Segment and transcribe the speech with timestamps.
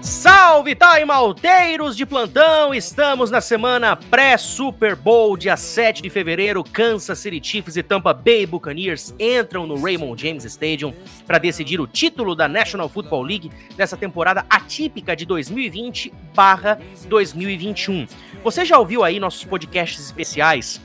[0.00, 0.74] Salve,
[1.06, 2.72] Malteiros de plantão!
[2.72, 6.64] Estamos na semana pré-Super Bowl, dia 7 de fevereiro.
[6.64, 10.94] Kansas City Chiefs e Tampa Bay Buccaneers entram no Raymond James Stadium
[11.26, 18.08] para decidir o título da National Football League dessa temporada atípica de 2020/2021.
[18.42, 20.80] Você já ouviu aí nossos podcasts especiais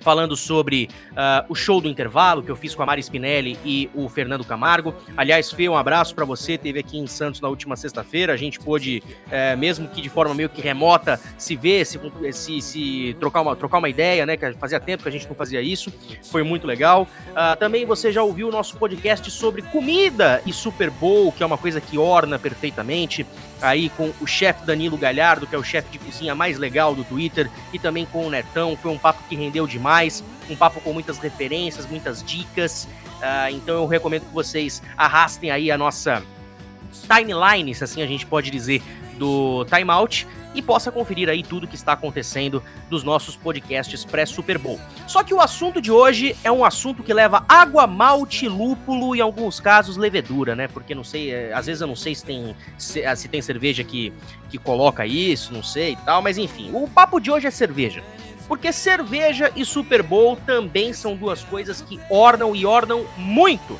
[0.00, 3.90] falando sobre uh, o show do intervalo que eu fiz com a Mari Spinelli e
[3.94, 4.94] o Fernando Camargo.
[5.16, 6.56] Aliás, Fê, um abraço para você.
[6.56, 8.32] Teve aqui em Santos na última sexta-feira.
[8.32, 12.00] A gente pôde, uh, mesmo que de forma meio que remota, se ver, se,
[12.32, 14.36] se, se, trocar, uma, trocar uma ideia, né?
[14.36, 15.92] Que fazia tempo que a gente não fazia isso.
[16.30, 17.06] Foi muito legal.
[17.30, 21.46] Uh, também você já ouviu o nosso podcast sobre comida e Super Bowl, que é
[21.46, 23.26] uma coisa que orna perfeitamente
[23.60, 27.04] aí com o chefe Danilo Galhardo, que é o chefe de cozinha mais legal do
[27.04, 28.76] Twitter, e também com o Netão.
[28.76, 32.84] Foi um papo que rendeu demais, um papo com muitas referências, muitas dicas.
[33.18, 36.22] Uh, então eu recomendo que vocês arrastem aí a nossa
[37.06, 38.82] timeline, se assim a gente pode dizer,
[39.18, 44.80] do Timeout e possa conferir aí tudo que está acontecendo dos nossos podcasts pré-Super Bowl.
[45.06, 49.18] Só que o assunto de hoje é um assunto que leva água, malte, lúpulo e
[49.18, 50.66] em alguns casos levedura, né?
[50.66, 53.42] Porque não sei, é, às vezes eu não sei se tem se, ah, se tem
[53.42, 54.12] cerveja que,
[54.48, 58.02] que coloca isso, não sei e tal, mas enfim, o papo de hoje é cerveja.
[58.46, 63.78] Porque cerveja e Super Bowl também são duas coisas que ornam e ornam muito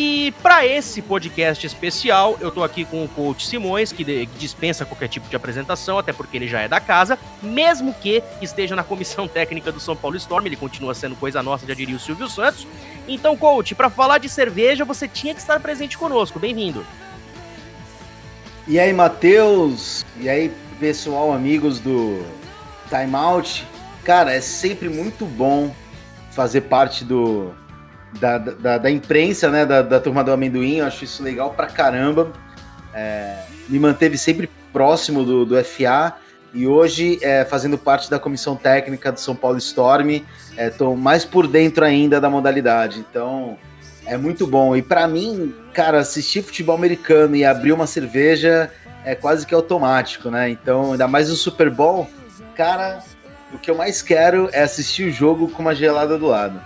[0.00, 5.08] e para esse podcast especial, eu tô aqui com o coach Simões, que dispensa qualquer
[5.08, 9.26] tipo de apresentação, até porque ele já é da casa, mesmo que esteja na comissão
[9.26, 12.64] técnica do São Paulo Storm, ele continua sendo coisa nossa, já diria o Silvio Santos.
[13.08, 16.38] Então, coach, para falar de cerveja, você tinha que estar presente conosco.
[16.38, 16.86] Bem-vindo.
[18.68, 20.06] E aí, Matheus?
[20.20, 22.24] E aí, pessoal, amigos do
[22.88, 23.66] Time Out?
[24.04, 25.74] Cara, é sempre muito bom
[26.30, 27.52] fazer parte do
[28.20, 31.66] da, da, da, imprensa, né, da, da turma do amendoim, eu acho isso legal pra
[31.66, 32.32] caramba.
[32.94, 36.14] É, me manteve sempre próximo do, do FA
[36.52, 40.22] e hoje, é, fazendo parte da comissão técnica do São Paulo Storm,
[40.56, 43.04] estou é, mais por dentro ainda da modalidade.
[43.08, 43.58] Então,
[44.06, 44.74] é muito bom.
[44.74, 48.70] E para mim, cara, assistir futebol americano e abrir uma cerveja
[49.04, 50.48] é quase que automático, né?
[50.48, 52.08] Então, ainda mais o Super Bowl,
[52.56, 53.00] cara,
[53.52, 56.60] o que eu mais quero é assistir o jogo com uma gelada do lado.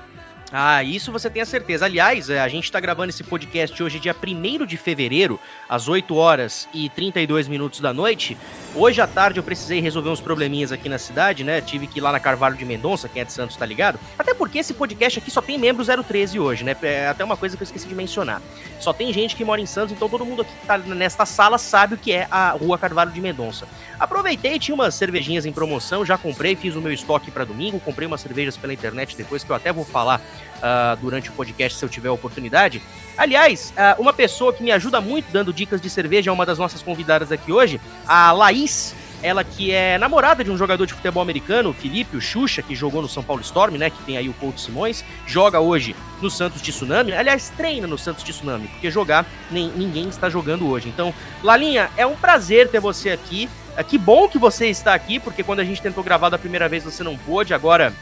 [0.54, 1.86] Ah, isso você tem a certeza.
[1.86, 6.14] Aliás, é, a gente está gravando esse podcast hoje, dia 1 de fevereiro, às 8
[6.14, 8.36] horas e 32 minutos da noite.
[8.74, 11.62] Hoje à tarde eu precisei resolver uns probleminhas aqui na cidade, né?
[11.62, 13.98] Tive que ir lá na Carvalho de Mendonça, quem é de Santos tá ligado.
[14.18, 16.76] Até porque esse podcast aqui só tem membro 013 hoje, né?
[16.82, 18.42] É até uma coisa que eu esqueci de mencionar.
[18.78, 21.56] Só tem gente que mora em Santos, então todo mundo aqui que tá nesta sala
[21.56, 23.66] sabe o que é a Rua Carvalho de Mendonça.
[23.98, 28.06] Aproveitei, tinha umas cervejinhas em promoção, já comprei, fiz o meu estoque para domingo, comprei
[28.06, 30.20] umas cervejas pela internet depois que eu até vou falar
[30.58, 32.82] uh, durante o podcast se eu tiver a oportunidade.
[33.16, 36.58] Aliás, uh, uma pessoa que me ajuda muito dando dicas de cerveja é uma das
[36.58, 38.94] nossas convidadas aqui hoje, a Laís.
[39.22, 43.00] Ela que é namorada de um jogador de futebol americano, Felipe, o Xuxa, que jogou
[43.00, 43.88] no São Paulo Storm, né?
[43.88, 47.12] Que tem aí o Couto Simões, joga hoje no Santos Tsunami.
[47.12, 50.88] Aliás, treina no Santos Tsunami, porque jogar nem, ninguém está jogando hoje.
[50.88, 53.48] Então, Lalinha, é um prazer ter você aqui.
[53.76, 56.68] É, que bom que você está aqui, porque quando a gente tentou gravar da primeira
[56.68, 57.94] vez você não pôde, agora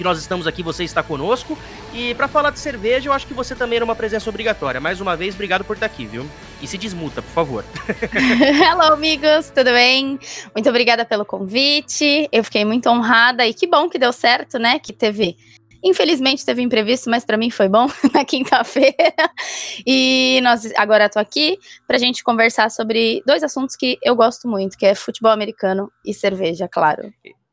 [0.00, 1.58] que nós estamos aqui, você está conosco.
[1.92, 4.80] E para falar de cerveja, eu acho que você também era uma presença obrigatória.
[4.80, 6.26] Mais uma vez, obrigado por estar aqui, viu?
[6.62, 7.64] E se desmuta, por favor.
[8.10, 10.18] Hello, amigos, tudo bem?
[10.54, 12.26] Muito obrigada pelo convite.
[12.32, 14.78] Eu fiquei muito honrada e que bom que deu certo, né?
[14.78, 15.36] Que teve
[15.82, 19.14] Infelizmente teve imprevisto, mas para mim foi bom na quinta-feira.
[19.86, 24.48] E nós agora estou aqui para a gente conversar sobre dois assuntos que eu gosto
[24.48, 27.12] muito, que é futebol americano e cerveja, claro.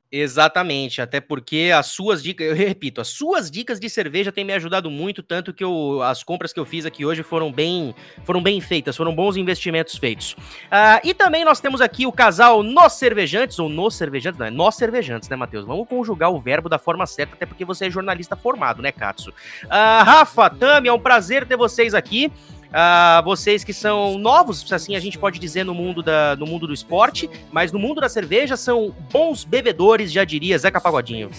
[0.09, 4.53] Exatamente, até porque as suas dicas, eu repito, as suas dicas de cerveja têm me
[4.53, 7.93] ajudado muito, tanto que eu, as compras que eu fiz aqui hoje foram bem,
[8.23, 10.31] foram bem feitas, foram bons investimentos feitos.
[10.31, 14.49] Uh, e também nós temos aqui o casal Nós Cervejantes, ou Nos Cervejantes, não é
[14.49, 15.65] Nós Cervejantes, né, Matheus?
[15.65, 19.31] Vamos conjugar o verbo da forma certa, até porque você é jornalista formado, né, Katsu?
[19.31, 22.31] Uh, Rafa, Tami, é um prazer ter vocês aqui.
[22.67, 26.67] Uh, vocês que são novos, assim a gente pode dizer, no mundo, da, no mundo
[26.67, 31.29] do esporte, mas no mundo da cerveja são bons bebedores, já diria Zeca Pagodinho.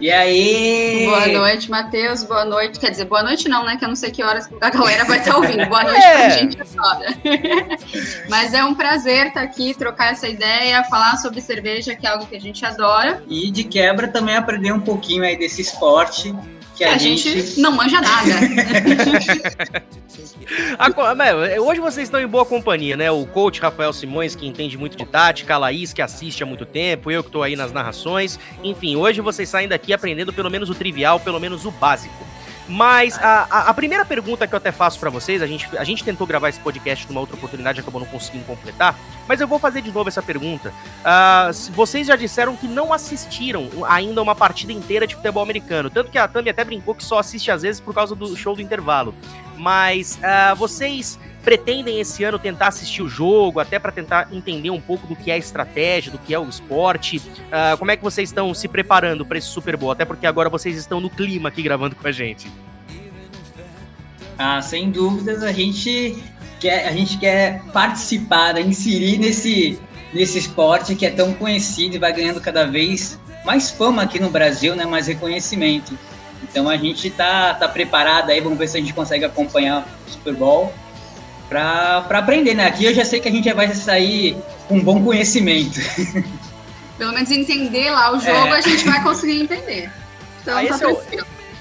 [0.00, 1.04] E aí?
[1.04, 2.24] Boa noite, Matheus.
[2.24, 2.80] Boa noite.
[2.80, 3.76] Quer dizer, boa noite não, né?
[3.76, 5.66] Que eu não sei que horas a galera vai estar ouvindo.
[5.66, 6.14] Boa noite é.
[6.14, 7.06] pra gente agora.
[8.30, 12.24] Mas é um prazer estar aqui, trocar essa ideia, falar sobre cerveja, que é algo
[12.24, 13.22] que a gente adora.
[13.28, 16.34] E de quebra também aprender um pouquinho aí desse esporte
[16.80, 17.42] que a, a gente...
[17.42, 17.60] gente...
[17.60, 18.32] não manja nada.
[21.62, 23.10] hoje vocês estão em boa companhia, né?
[23.10, 26.64] O coach Rafael Simões, que entende muito de tática, a Laís, que assiste há muito
[26.64, 28.38] tempo, eu que estou aí nas narrações.
[28.64, 32.14] Enfim, hoje vocês saem daqui aprendendo pelo menos o trivial, pelo menos o básico.
[32.70, 35.82] Mas a, a, a, primeira pergunta que eu até faço para vocês, a gente, a
[35.82, 38.96] gente tentou gravar esse podcast numa outra oportunidade, acabou não conseguindo completar,
[39.26, 40.72] mas eu vou fazer de novo essa pergunta.
[41.00, 46.12] Uh, vocês já disseram que não assistiram ainda uma partida inteira de futebol americano, tanto
[46.12, 48.62] que a Tami até brincou que só assiste às vezes por causa do show do
[48.62, 49.16] intervalo.
[49.56, 54.80] Mas uh, vocês pretendem esse ano tentar assistir o jogo, até para tentar entender um
[54.80, 57.18] pouco do que é estratégia, do que é o esporte.
[57.18, 59.90] Uh, como é que vocês estão se preparando para esse Super Bowl?
[59.90, 62.50] Até porque agora vocês estão no clima aqui gravando com a gente.
[64.38, 66.22] Ah, sem dúvidas, a gente
[66.58, 69.78] quer, a gente quer participar, né, inserir nesse,
[70.12, 74.30] nesse esporte que é tão conhecido e vai ganhando cada vez mais fama aqui no
[74.30, 75.98] Brasil, né, mais reconhecimento.
[76.42, 80.10] Então a gente está tá preparado aí, vamos ver se a gente consegue acompanhar o
[80.10, 80.72] Super Bowl
[81.50, 82.66] para aprender, né?
[82.66, 84.36] Aqui eu já sei que a gente já vai sair
[84.68, 85.80] com um bom conhecimento.
[86.96, 88.58] Pelo menos entender lá o jogo, é.
[88.58, 89.90] a gente vai conseguir entender.
[90.40, 91.02] Então ah, tá esse, é o,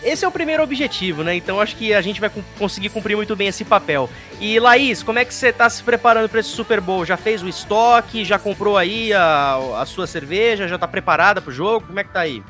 [0.04, 1.36] esse é o primeiro objetivo, né?
[1.36, 4.08] Então acho que a gente vai conseguir cumprir muito bem esse papel.
[4.40, 7.04] E Laís, como é que você tá se preparando para esse Super Bowl?
[7.04, 8.24] Já fez o estoque?
[8.24, 10.68] Já comprou aí a, a sua cerveja?
[10.68, 11.88] Já tá preparada pro jogo?
[11.88, 12.44] Como é que tá aí?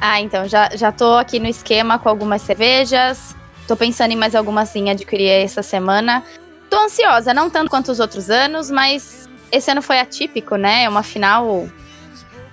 [0.00, 3.36] Ah, então, já, já tô aqui no esquema com algumas cervejas,
[3.70, 6.24] Tô pensando em mais alguma sim adquirir essa semana.
[6.68, 10.82] Tô ansiosa, não tanto quanto os outros anos, mas esse ano foi atípico, né?
[10.82, 11.68] É uma final,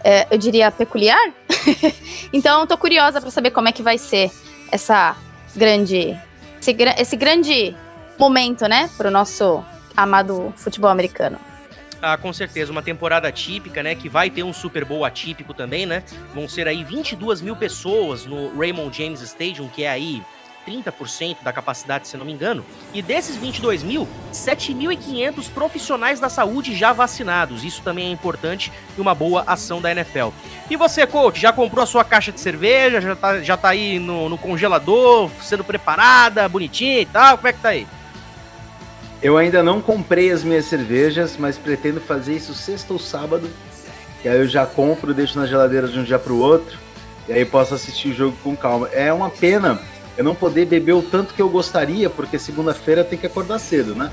[0.03, 1.33] é, eu diria, peculiar.
[2.31, 4.29] então, tô curiosa para saber como é que vai ser
[4.71, 5.17] essa
[5.55, 6.15] grande,
[6.61, 7.75] esse, esse grande
[8.19, 9.65] momento, né, pro nosso
[9.95, 11.39] amado futebol americano.
[11.99, 13.95] Ah, com certeza, uma temporada atípica, né?
[13.95, 16.03] Que vai ter um Super Bowl atípico também, né?
[16.35, 20.21] Vão ser aí 22 mil pessoas no Raymond James Stadium, que é aí
[20.67, 22.65] 30% da capacidade, se não me engano.
[22.93, 27.63] E desses 22 mil, 7.500 profissionais da saúde já vacinados.
[27.63, 30.29] Isso também é importante e uma boa ação da NFL.
[30.69, 32.99] E você, coach, já comprou a sua caixa de cerveja?
[32.99, 37.37] Já tá, já tá aí no, no congelador, sendo preparada, bonitinha e tal?
[37.37, 37.87] Como é que tá aí?
[39.21, 43.49] Eu ainda não comprei as minhas cervejas, mas pretendo fazer isso sexta ou sábado.
[44.23, 46.77] E aí eu já compro, deixo na geladeira de um dia para o outro.
[47.27, 48.87] E aí posso assistir o jogo com calma.
[48.93, 49.79] É uma pena
[50.17, 53.93] eu não poder beber o tanto que eu gostaria, porque segunda-feira tem que acordar cedo,
[53.93, 54.11] né?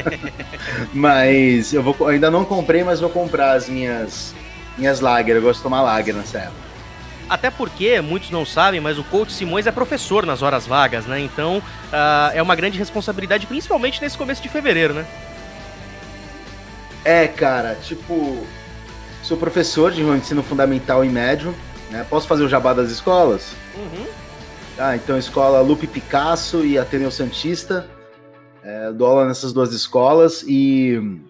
[0.92, 4.34] mas eu vou, ainda não comprei, mas vou comprar as minhas
[4.76, 5.36] minhas lager.
[5.36, 6.70] Eu gosto de tomar lager nessa época.
[7.28, 11.20] Até porque, muitos não sabem, mas o coach Simões é professor nas horas vagas, né?
[11.20, 15.06] Então uh, é uma grande responsabilidade, principalmente nesse começo de fevereiro, né?
[17.04, 18.44] É, cara, tipo,
[19.22, 21.54] sou professor de ensino fundamental e médio,
[21.90, 22.04] né?
[22.10, 23.52] Posso fazer o jabá das escolas?
[23.76, 24.06] Uhum.
[24.82, 27.86] Ah, então escola Lupe Picasso e Ateneu Santista.
[28.64, 31.20] É, dou aula nessas duas escolas e.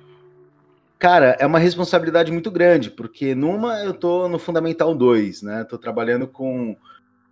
[1.01, 5.65] Cara, é uma responsabilidade muito grande, porque numa eu tô no Fundamental 2, né?
[5.65, 6.77] Tô trabalhando com,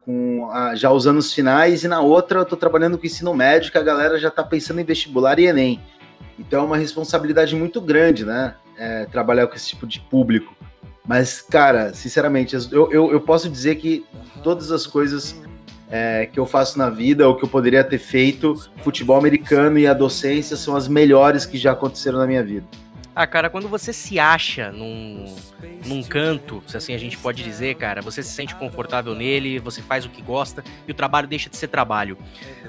[0.00, 3.70] com a, já os anos finais, e na outra eu tô trabalhando com ensino médio,
[3.70, 5.80] que a galera já tá pensando em vestibular e Enem.
[6.36, 8.56] Então é uma responsabilidade muito grande, né?
[8.76, 10.56] É, trabalhar com esse tipo de público.
[11.06, 14.04] Mas, cara, sinceramente, eu, eu, eu posso dizer que
[14.42, 15.40] todas as coisas
[15.90, 19.86] é, que eu faço na vida, ou que eu poderia ter feito, futebol americano e
[19.86, 22.66] a docência são as melhores que já aconteceram na minha vida.
[23.20, 25.24] Ah, cara, quando você se acha num,
[25.84, 29.82] num canto, se assim a gente pode dizer, cara, você se sente confortável nele, você
[29.82, 32.16] faz o que gosta e o trabalho deixa de ser trabalho.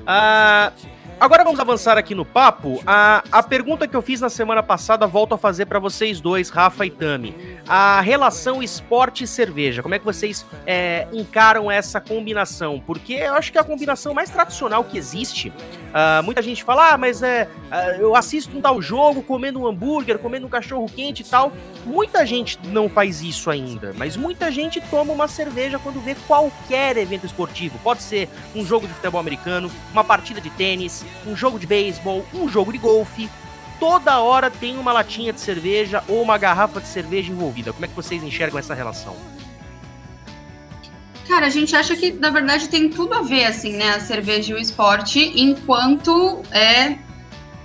[0.06, 0.72] Ah,
[1.20, 2.82] Agora vamos avançar aqui no papo.
[2.88, 6.50] A, a pergunta que eu fiz na semana passada volto a fazer para vocês dois,
[6.50, 7.36] Rafa e Tami.
[7.68, 9.84] A relação esporte e cerveja.
[9.84, 12.82] Como é que vocês é, encaram essa combinação?
[12.88, 15.51] Porque eu acho que é a combinação mais tradicional que existe.
[15.89, 19.67] Uh, muita gente fala, ah, mas é, uh, eu assisto um tal jogo comendo um
[19.67, 21.51] hambúrguer, comendo um cachorro quente e tal.
[21.86, 26.98] Muita gente não faz isso ainda, mas muita gente toma uma cerveja quando vê qualquer
[26.98, 27.79] evento esportivo.
[27.79, 32.25] Pode ser um jogo de futebol americano, uma partida de tênis, um jogo de beisebol,
[32.34, 33.29] um jogo de golfe,
[33.79, 37.74] toda hora tem uma latinha de cerveja ou uma garrafa de cerveja envolvida.
[37.74, 39.15] Como é que vocês enxergam essa relação?
[41.30, 43.92] Cara, a gente acha que, na verdade, tem tudo a ver, assim, né?
[43.92, 46.98] A cerveja e o esporte, enquanto é,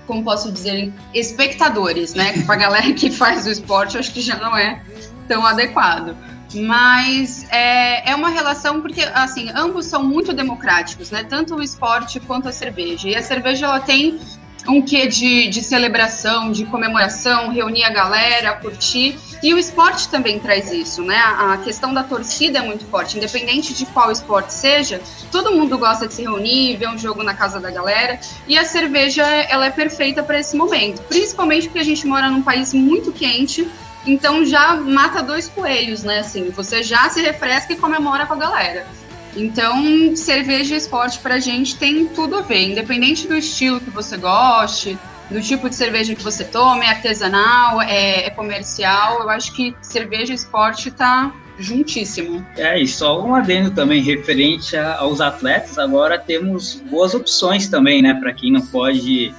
[0.07, 2.35] como posso dizer, espectadores, né?
[2.45, 4.83] Para a galera que faz o esporte, acho que já não é
[5.27, 6.15] tão adequado.
[6.55, 11.25] Mas é, é uma relação porque, assim, ambos são muito democráticos, né?
[11.25, 13.09] Tanto o esporte quanto a cerveja.
[13.09, 14.21] E a cerveja, ela tem
[14.67, 19.19] um quê de, de celebração, de comemoração, reunir a galera, curtir.
[19.43, 21.17] E o esporte também traz isso, né?
[21.17, 26.07] A, questão da torcida é muito forte, independente de qual esporte seja, todo mundo gosta
[26.07, 28.19] de se reunir, ver um jogo na casa da galera.
[28.49, 32.43] E a cerveja, ela é perfeita para esse momento, principalmente porque a gente mora num
[32.43, 33.69] país muito quente
[34.07, 36.19] então já mata dois coelhos, né?
[36.19, 38.87] Assim, você já se refresca e comemora com a galera.
[39.37, 43.91] Então, cerveja e esporte para a gente tem tudo a ver, independente do estilo que
[43.91, 44.97] você goste,
[45.31, 49.21] do tipo de cerveja que você tome, é artesanal, é, é comercial.
[49.21, 52.45] Eu acho que cerveja e esporte tá juntíssimo.
[52.57, 58.03] É, e só um adendo também referente a, aos atletas, agora temos boas opções também,
[58.03, 59.35] né, para quem não pode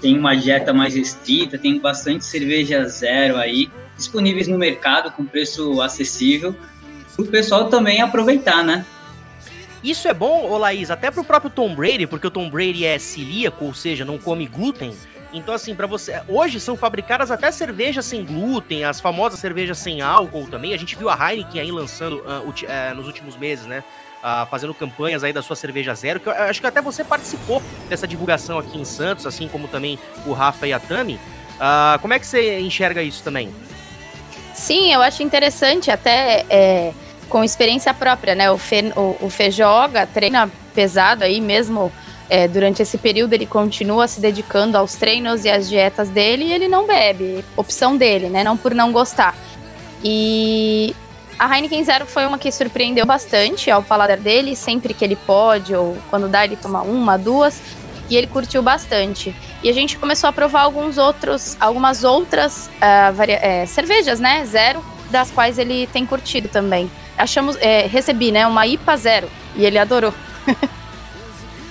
[0.00, 5.82] tem uma dieta mais restrita, tem bastante cerveja zero aí disponíveis no mercado com preço
[5.82, 6.56] acessível,
[7.18, 8.86] o pessoal também aproveitar, né?
[9.82, 12.98] Isso é bom, ô Laís, até pro próprio Tom Brady, porque o Tom Brady é
[12.98, 14.94] celíaco, ou seja, não come glúten.
[15.32, 16.20] Então, assim, para você.
[16.28, 20.74] Hoje são fabricadas até cervejas sem glúten, as famosas cervejas sem álcool também.
[20.74, 23.84] A gente viu a Heineken aí lançando uh, uh, nos últimos meses, né?
[24.22, 27.62] Uh, fazendo campanhas aí da sua cerveja zero, que eu acho que até você participou
[27.88, 31.18] dessa divulgação aqui em Santos, assim como também o Rafa e a Tami.
[32.02, 33.50] como é que você enxerga isso também?
[34.52, 36.92] Sim, eu acho interessante, até é,
[37.30, 38.50] com experiência própria, né?
[38.50, 41.90] O Fê, o, o Fê joga, treina pesado aí mesmo
[42.28, 46.52] é, durante esse período ele continua se dedicando aos treinos e às dietas dele e
[46.52, 48.44] ele não bebe, opção dele, né?
[48.44, 49.34] Não por não gostar.
[50.04, 50.94] E
[51.38, 55.74] a Heineken Zero foi uma que surpreendeu bastante ao paladar dele, sempre que ele pode,
[55.74, 57.62] ou quando dá, ele toma uma, duas,
[58.10, 59.34] e ele curtiu bastante.
[59.62, 64.44] E a gente começou a provar alguns outros, algumas outras uh, cervejas, né?
[64.44, 66.90] Zero, das quais ele tem curtido também.
[67.20, 68.46] Achamos, é, recebi, né?
[68.46, 70.14] Uma IPA zero, e ele adorou.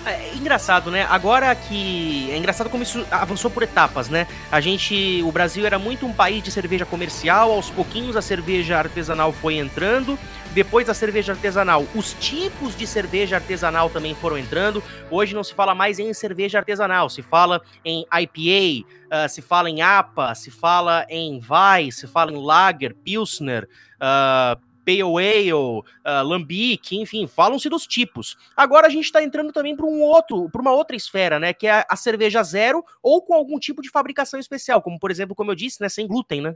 [0.05, 1.05] É engraçado, né?
[1.09, 2.31] Agora que.
[2.31, 4.27] É engraçado como isso avançou por etapas, né?
[4.51, 5.21] A gente.
[5.23, 9.55] O Brasil era muito um país de cerveja comercial, aos pouquinhos a cerveja artesanal foi
[9.55, 10.17] entrando.
[10.51, 14.81] Depois da cerveja artesanal, os tipos de cerveja artesanal também foram entrando.
[15.11, 19.43] Hoje não se fala mais em cerveja artesanal, se fala em IPA, uh, ah, se
[19.43, 23.69] fala em APA, se fala em Vai, se fala em Lager, Pilsner,
[24.01, 25.83] uh, Pale Ale, uh,
[26.23, 28.35] Lambic, enfim, falam-se dos tipos.
[28.57, 31.67] Agora a gente está entrando também para um outro, para uma outra esfera, né, que
[31.67, 35.51] é a cerveja zero ou com algum tipo de fabricação especial, como por exemplo, como
[35.51, 36.55] eu disse, né, sem glúten, né?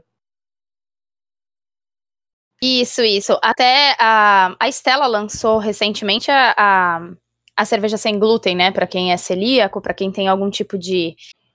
[2.60, 3.38] Isso, isso.
[3.42, 7.10] Até a, a Estela lançou recentemente a, a,
[7.56, 11.14] a cerveja sem glúten, né, para quem é celíaco, para quem tem algum tipo de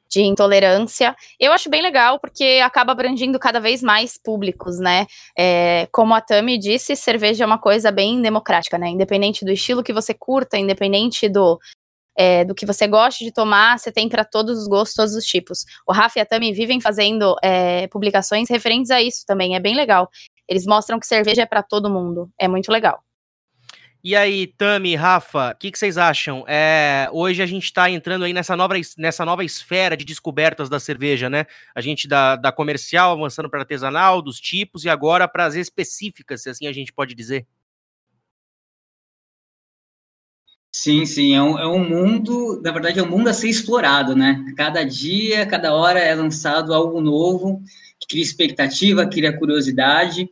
[0.09, 1.15] de intolerância.
[1.39, 5.05] Eu acho bem legal porque acaba abrangindo cada vez mais públicos, né?
[5.37, 8.89] É, como a Tami disse, cerveja é uma coisa bem democrática, né?
[8.89, 11.59] Independente do estilo que você curta, independente do,
[12.17, 15.25] é, do que você gosta de tomar, você tem para todos os gostos, todos os
[15.25, 15.63] tipos.
[15.87, 19.75] O Rafa e a Tami vivem fazendo é, publicações referentes a isso também, é bem
[19.75, 20.09] legal.
[20.47, 23.03] Eles mostram que cerveja é para todo mundo, é muito legal.
[24.01, 26.45] E aí, Tami, Rafa, o que, que, vocês acham?
[26.47, 30.79] É, hoje a gente está entrando aí nessa nova, nessa nova esfera de descobertas da
[30.79, 31.45] cerveja, né?
[31.75, 36.43] A gente da, da comercial avançando para artesanal, dos tipos e agora para as específicas,
[36.43, 37.45] se assim a gente pode dizer.
[40.71, 44.15] Sim, sim, é um, é um mundo, na verdade é um mundo a ser explorado,
[44.15, 44.45] né?
[44.55, 47.61] Cada dia, cada hora é lançado algo novo,
[47.99, 50.29] que cria expectativa, cria curiosidade,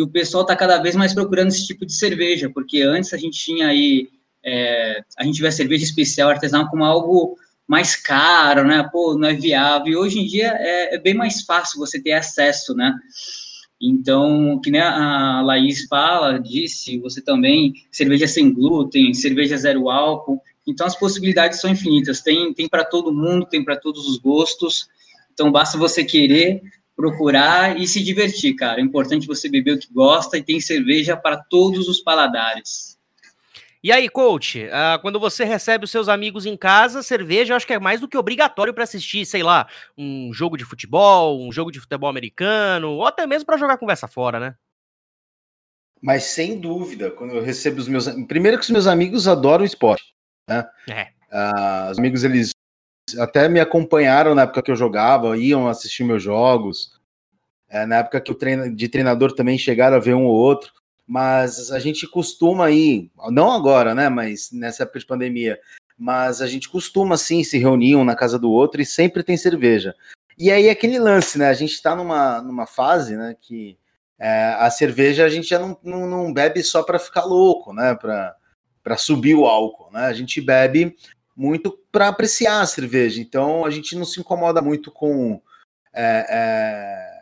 [0.00, 3.18] e o pessoal está cada vez mais procurando esse tipo de cerveja, porque antes a
[3.18, 4.08] gente tinha aí,
[4.42, 7.36] é, a gente vê a cerveja especial artesanal como algo
[7.68, 8.88] mais caro, né?
[8.90, 9.92] Pô, não é viável.
[9.92, 12.94] E hoje em dia é, é bem mais fácil você ter acesso, né?
[13.78, 20.40] Então, que nem a Laís fala, disse, você também, cerveja sem glúten, cerveja zero álcool.
[20.66, 22.22] Então, as possibilidades são infinitas.
[22.22, 24.88] Tem, tem para todo mundo, tem para todos os gostos.
[25.34, 26.62] Então, basta você querer,
[27.00, 28.78] procurar e se divertir, cara.
[28.78, 32.98] É importante você beber o que gosta e tem cerveja para todos os paladares.
[33.82, 37.66] E aí, coach, uh, quando você recebe os seus amigos em casa, cerveja eu acho
[37.66, 39.66] que é mais do que obrigatório para assistir, sei lá,
[39.96, 44.06] um jogo de futebol, um jogo de futebol americano, ou até mesmo para jogar conversa
[44.06, 44.54] fora, né?
[46.02, 48.06] Mas sem dúvida, quando eu recebo os meus.
[48.26, 50.14] Primeiro que os meus amigos adoram esporte.
[50.46, 50.66] Né?
[50.90, 51.02] É.
[51.32, 52.50] Uh, os amigos, eles
[53.18, 56.98] até me acompanharam na época que eu jogava, iam assistir meus jogos.
[57.68, 60.72] É, na época que eu treino de treinador também chegaram a ver um ou outro.
[61.06, 64.08] Mas a gente costuma ir, não agora, né?
[64.08, 65.58] Mas nessa época de pandemia.
[65.98, 69.36] Mas a gente costuma sim se reunir um na casa do outro e sempre tem
[69.36, 69.94] cerveja.
[70.38, 71.48] E aí aquele lance, né?
[71.48, 73.36] A gente está numa, numa fase, né?
[73.40, 73.76] Que
[74.18, 77.94] é, a cerveja a gente já não, não, não bebe só para ficar louco, né?
[77.94, 80.06] Para subir o álcool, né?
[80.06, 80.96] A gente bebe
[81.40, 83.18] muito para apreciar a cerveja.
[83.18, 85.40] Então a gente não se incomoda muito com
[85.90, 87.20] é, é,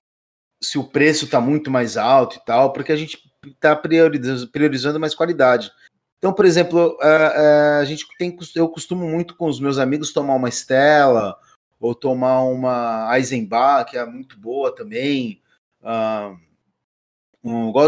[0.61, 5.15] se o preço está muito mais alto e tal, porque a gente está priorizando, mais
[5.15, 5.71] qualidade.
[6.19, 9.79] Então, por exemplo, a, é, é, a gente tem, eu costumo muito com os meus
[9.79, 11.37] amigos tomar uma Stella
[11.79, 15.41] ou tomar uma Eisenbach, que é muito boa também.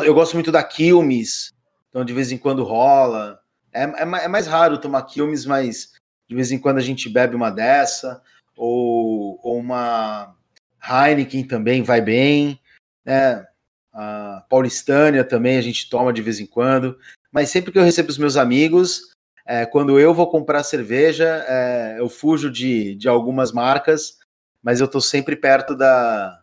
[0.04, 1.52] eu gosto muito da Quilmes,
[1.88, 3.40] então de vez em quando rola.
[3.72, 5.99] É, é, é, mais raro tomar Quilmes, mas
[6.30, 8.22] de vez em quando a gente bebe uma dessa,
[8.56, 10.32] ou, ou uma
[10.80, 12.60] Heineken também vai bem,
[13.04, 13.44] né?
[13.92, 16.96] A Paulistânia também a gente toma de vez em quando,
[17.32, 19.10] mas sempre que eu recebo os meus amigos,
[19.44, 24.16] é, quando eu vou comprar cerveja, é, eu fujo de, de algumas marcas,
[24.62, 26.40] mas eu estou sempre perto da,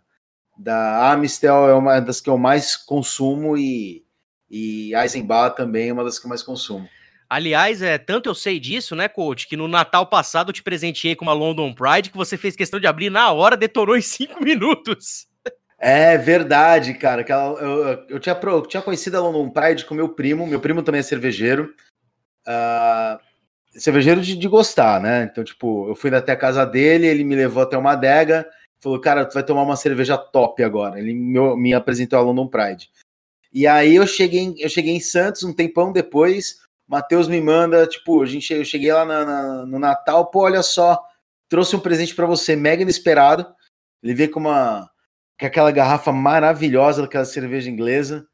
[0.58, 4.06] da Amistel, é uma das que eu mais consumo e,
[4.51, 6.89] e Eisenbach também é uma das que eu mais consumo.
[7.29, 11.15] Aliás, é tanto eu sei disso, né, coach, que no Natal passado eu te presenteei
[11.15, 14.41] com uma London Pride que você fez questão de abrir na hora, detonou em cinco
[14.43, 15.27] minutos.
[15.79, 17.22] É verdade, cara.
[17.22, 20.48] Aquela, eu, eu, tinha, eu tinha conhecido a London Pride com meu primo.
[20.48, 21.74] Meu primo também é cervejeiro.
[22.48, 23.19] Uh,
[23.79, 25.29] cervejeiro de, de, gostar, né?
[25.31, 28.48] Então, tipo, eu fui até a casa dele, ele me levou até uma adega,
[28.79, 31.00] falou, cara, tu vai tomar uma cerveja top agora.
[31.00, 32.89] Ele me, me apresentou a London Pride.
[33.53, 36.57] E aí eu cheguei, eu cheguei em Santos um tempão depois.
[36.88, 40.63] Matheus me manda, tipo, a gente, eu cheguei lá na, na, no Natal, pô, olha
[40.63, 41.03] só,
[41.50, 43.46] trouxe um presente para você, mega inesperado.
[44.01, 44.89] Ele veio com uma
[45.39, 48.25] com aquela garrafa maravilhosa daquela cerveja inglesa.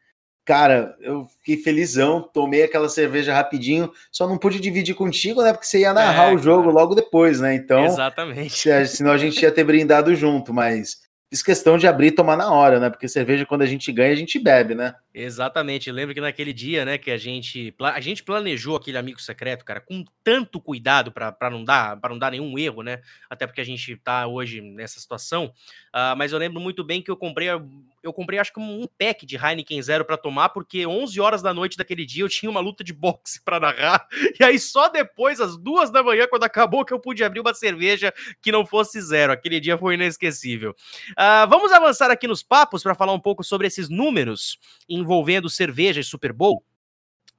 [0.45, 5.53] Cara, eu fiquei felizão, tomei aquela cerveja rapidinho, só não pude dividir contigo, né?
[5.53, 6.73] Porque você ia narrar é, o jogo cara.
[6.73, 7.55] logo depois, né?
[7.55, 8.87] Então, exatamente.
[8.87, 11.01] Senão a gente ia ter brindado junto, mas
[11.33, 12.91] fiz questão de abrir e tomar na hora, né?
[12.91, 14.93] Porque cerveja, quando a gente ganha, a gente bebe, né?
[15.11, 15.91] Exatamente.
[15.91, 19.81] Lembro que naquele dia, né, que a gente a gente planejou aquele amigo secreto, cara,
[19.81, 23.01] com tanto cuidado para não dar para não dar nenhum erro, né?
[23.27, 25.45] Até porque a gente tá hoje nessa situação.
[25.93, 27.49] Uh, mas eu lembro muito bem que eu comprei
[28.03, 31.53] eu comprei acho que um pack de Heineken Zero para tomar, porque 11 horas da
[31.53, 34.07] noite daquele dia eu tinha uma luta de boxe para narrar.
[34.39, 37.53] E aí só depois, às duas da manhã, quando acabou, que eu pude abrir uma
[37.53, 39.31] cerveja que não fosse zero.
[39.31, 40.71] Aquele dia foi inesquecível.
[41.11, 44.57] Uh, vamos avançar aqui nos papos para falar um pouco sobre esses números
[44.89, 46.65] envolvendo cerveja e Super Bowl.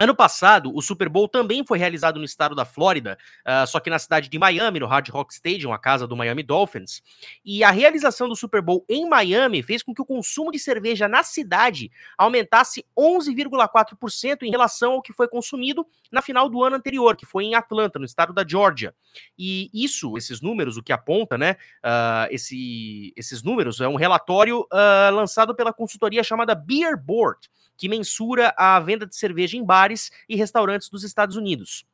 [0.00, 3.88] Ano passado, o Super Bowl também foi realizado no estado da Flórida, uh, só que
[3.88, 7.00] na cidade de Miami, no Hard Rock Stadium, a casa do Miami Dolphins.
[7.44, 11.06] E a realização do Super Bowl em Miami fez com que o consumo de cerveja
[11.06, 17.16] na cidade aumentasse 11,4% em relação ao que foi consumido na final do ano anterior,
[17.16, 18.94] que foi em Atlanta, no estado da Georgia.
[19.38, 21.56] E isso, esses números, o que aponta, né?
[21.84, 27.88] Uh, esse, esses números é um relatório uh, lançado pela consultoria chamada Beer Board que
[27.88, 31.84] mensura a venda de cerveja em bares e restaurantes dos Estados Unidos.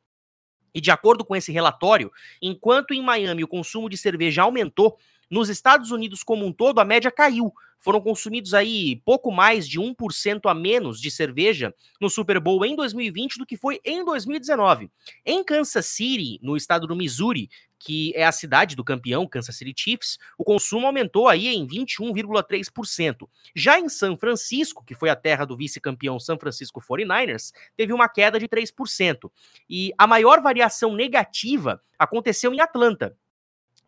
[0.73, 4.97] E de acordo com esse relatório, enquanto em Miami o consumo de cerveja aumentou,
[5.29, 9.79] nos Estados Unidos como um todo a média caiu, foram consumidos aí pouco mais de
[9.79, 14.89] 1% a menos de cerveja no Super Bowl em 2020 do que foi em 2019.
[15.25, 17.49] Em Kansas City, no estado do Missouri,
[17.83, 23.27] que é a cidade do campeão Kansas City Chiefs, o consumo aumentou aí em 21,3%.
[23.55, 28.07] Já em São Francisco, que foi a terra do vice-campeão São Francisco 49ers, teve uma
[28.07, 29.31] queda de 3%.
[29.67, 33.17] E a maior variação negativa aconteceu em Atlanta,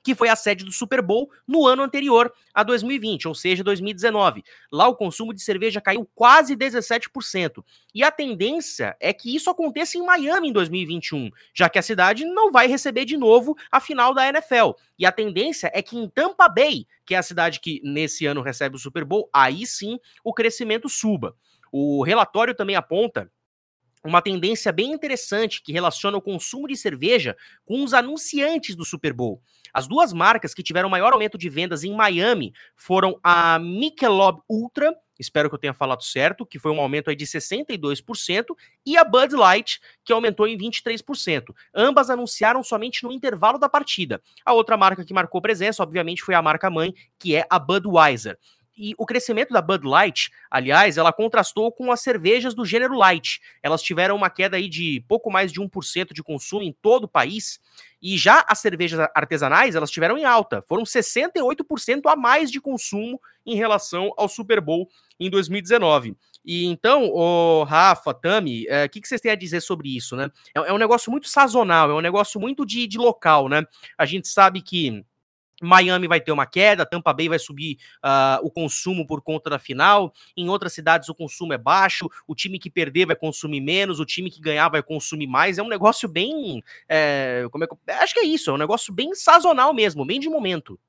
[0.04, 4.44] que foi a sede do Super Bowl no ano anterior a 2020, ou seja, 2019.
[4.72, 7.64] Lá o consumo de cerveja caiu quase 17%.
[7.96, 12.26] E a tendência é que isso aconteça em Miami em 2021, já que a cidade
[12.26, 14.72] não vai receber de novo a final da NFL.
[15.00, 18.42] E a tendência é que em Tampa Bay, que é a cidade que nesse ano
[18.42, 21.36] recebe o Super Bowl, aí sim o crescimento suba.
[21.72, 23.32] O relatório também aponta
[24.04, 27.36] uma tendência bem interessante que relaciona o consumo de cerveja
[27.66, 29.42] com os anunciantes do Super Bowl.
[29.74, 34.94] As duas marcas que tiveram maior aumento de vendas em Miami foram a Michelob Ultra,
[35.18, 39.04] espero que eu tenha falado certo, que foi um aumento aí de 62%, e a
[39.04, 41.46] Bud Light, que aumentou em 23%.
[41.74, 44.22] Ambas anunciaram somente no intervalo da partida.
[44.46, 48.38] A outra marca que marcou presença, obviamente, foi a marca mãe, que é a Budweiser.
[48.76, 53.40] E o crescimento da Bud Light, aliás, ela contrastou com as cervejas do gênero light.
[53.62, 57.08] Elas tiveram uma queda aí de pouco mais de 1% de consumo em todo o
[57.08, 57.60] país.
[58.02, 60.62] E já as cervejas artesanais, elas tiveram em alta.
[60.68, 66.18] Foram 68% a mais de consumo em relação ao Super Bowl em 2019.
[66.46, 70.16] E então, o Rafa, Tami, o é, que, que vocês têm a dizer sobre isso,
[70.16, 70.30] né?
[70.56, 73.64] É, é um negócio muito sazonal, é um negócio muito de, de local, né?
[73.98, 75.06] A gente sabe que
[75.64, 79.60] Miami vai ter uma queda, Tampa Bay vai subir uh, o consumo por conta da
[79.60, 80.14] final.
[80.36, 84.06] Em outras cidades o consumo é baixo, o time que perder vai consumir menos, o
[84.06, 85.58] time que ganhar vai consumir mais.
[85.58, 86.64] É um negócio bem.
[86.88, 90.20] É, como é que, acho que é isso, é um negócio bem sazonal mesmo, bem
[90.20, 90.80] de momento.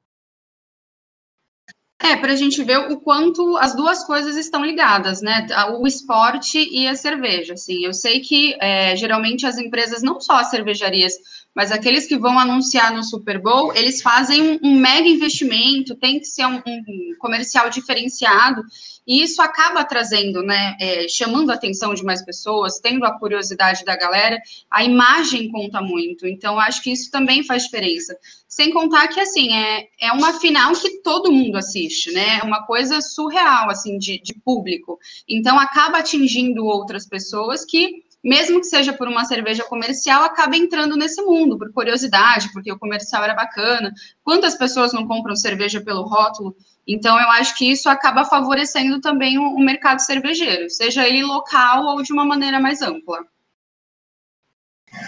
[2.05, 5.47] É, para a gente ver o quanto as duas coisas estão ligadas, né?
[5.81, 7.55] O esporte e a cerveja.
[7.55, 11.15] Assim, eu sei que é, geralmente as empresas, não só as cervejarias,
[11.55, 16.27] mas aqueles que vão anunciar no Super Bowl, eles fazem um, mega investimento, tem que
[16.27, 18.63] ser um, um comercial diferenciado,
[19.07, 23.85] e isso acaba trazendo, né, é, chamando a atenção de mais pessoas, tendo a curiosidade
[23.85, 24.41] da galera,
[24.71, 26.27] a imagem conta muito.
[26.27, 28.17] Então, acho que isso também faz diferença.
[28.49, 32.39] Sem contar que, assim, é, é uma final que todo mundo assiste, né?
[32.41, 34.99] É uma coisa surreal, assim, de, de público.
[35.29, 40.97] Então, acaba atingindo outras pessoas que mesmo que seja por uma cerveja comercial, acaba entrando
[40.97, 43.93] nesse mundo, por curiosidade, porque o comercial era bacana.
[44.23, 46.57] Quantas pessoas não compram cerveja pelo rótulo?
[46.89, 51.85] Então, eu acho que isso acaba favorecendo também o, o mercado cervejeiro, seja ele local
[51.85, 53.19] ou de uma maneira mais ampla.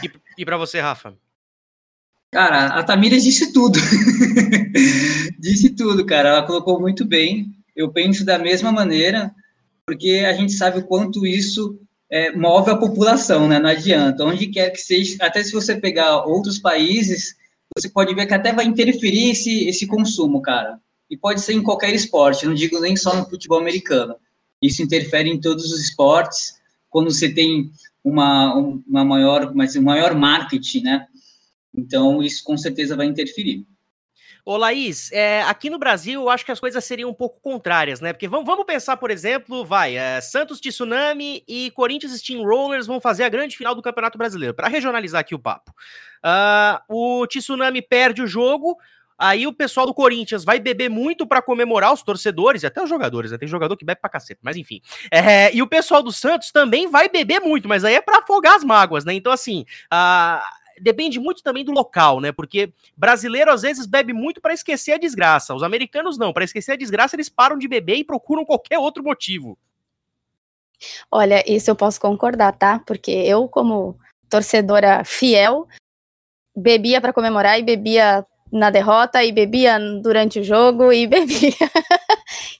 [0.04, 1.16] E, e para você, Rafa?
[2.30, 3.78] Cara, a Tamires disse tudo.
[5.40, 6.28] disse tudo, cara.
[6.28, 7.46] Ela colocou muito bem.
[7.74, 9.34] Eu penso da mesma maneira,
[9.86, 11.80] porque a gente sabe o quanto isso
[12.16, 13.58] é, move a população, né?
[13.58, 14.24] Não adianta.
[14.24, 17.34] Onde quer que seja, até se você pegar outros países,
[17.76, 21.62] você pode ver que até vai interferir esse, esse consumo, cara e pode ser em
[21.62, 24.16] qualquer esporte, não digo nem só no futebol americano.
[24.60, 26.58] Isso interfere em todos os esportes,
[26.90, 27.70] quando você tem
[28.02, 31.06] uma, uma maior, mas um maior marketing, né?
[31.74, 33.66] Então, isso com certeza vai interferir.
[34.48, 38.00] Ô Laís, é, aqui no Brasil eu acho que as coisas seriam um pouco contrárias,
[38.00, 38.12] né?
[38.12, 43.24] Porque vamos, vamos pensar, por exemplo, vai, é, Santos Tsunami e Corinthians Steamrollers vão fazer
[43.24, 45.74] a grande final do Campeonato Brasileiro, para regionalizar aqui o papo.
[46.24, 48.78] Uh, o Tsunami perde o jogo,
[49.18, 52.88] Aí o pessoal do Corinthians vai beber muito para comemorar os torcedores e até os
[52.88, 53.38] jogadores, né?
[53.38, 54.82] Tem jogador que bebe pra cacete, mas enfim.
[55.10, 58.56] É, e o pessoal do Santos também vai beber muito, mas aí é para afogar
[58.56, 59.14] as mágoas, né?
[59.14, 60.44] Então, assim, a,
[60.80, 62.32] depende muito também do local, né?
[62.32, 65.54] Porque brasileiro às vezes bebe muito para esquecer a desgraça.
[65.54, 69.02] Os americanos não, para esquecer a desgraça eles param de beber e procuram qualquer outro
[69.02, 69.58] motivo.
[71.10, 72.80] Olha, isso eu posso concordar, tá?
[72.86, 75.66] Porque eu como torcedora fiel
[76.56, 81.52] bebia para comemorar e bebia na derrota e bebia durante o jogo e bebia.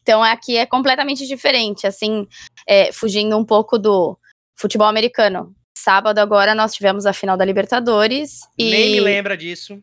[0.03, 2.27] então aqui é completamente diferente, assim,
[2.67, 4.19] é, fugindo um pouco do
[4.55, 5.56] futebol americano.
[5.79, 9.79] Sábado agora nós tivemos a final da Libertadores e nem me lembra disso.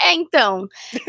[0.00, 0.66] É, então,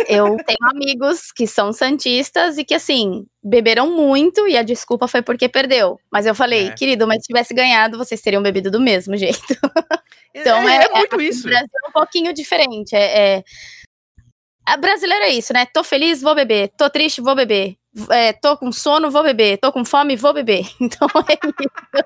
[0.08, 5.22] eu tenho amigos que são santistas e que assim, beberam muito e a desculpa foi
[5.22, 6.00] porque perdeu.
[6.12, 6.72] Mas eu falei, é.
[6.72, 9.40] querido, mas se tivesse ganhado, vocês teriam bebido do mesmo jeito.
[10.34, 11.48] então é, é, é muito isso.
[11.48, 12.96] O Brasil é um pouquinho diferente.
[12.96, 13.44] é, é
[14.66, 15.66] a brasileira é isso, né?
[15.66, 16.72] Tô feliz, vou beber.
[16.78, 17.76] Tô triste, vou beber.
[18.10, 19.58] É, tô com sono, vou beber.
[19.58, 20.66] Tô com fome, vou beber.
[20.80, 22.04] Então é isso.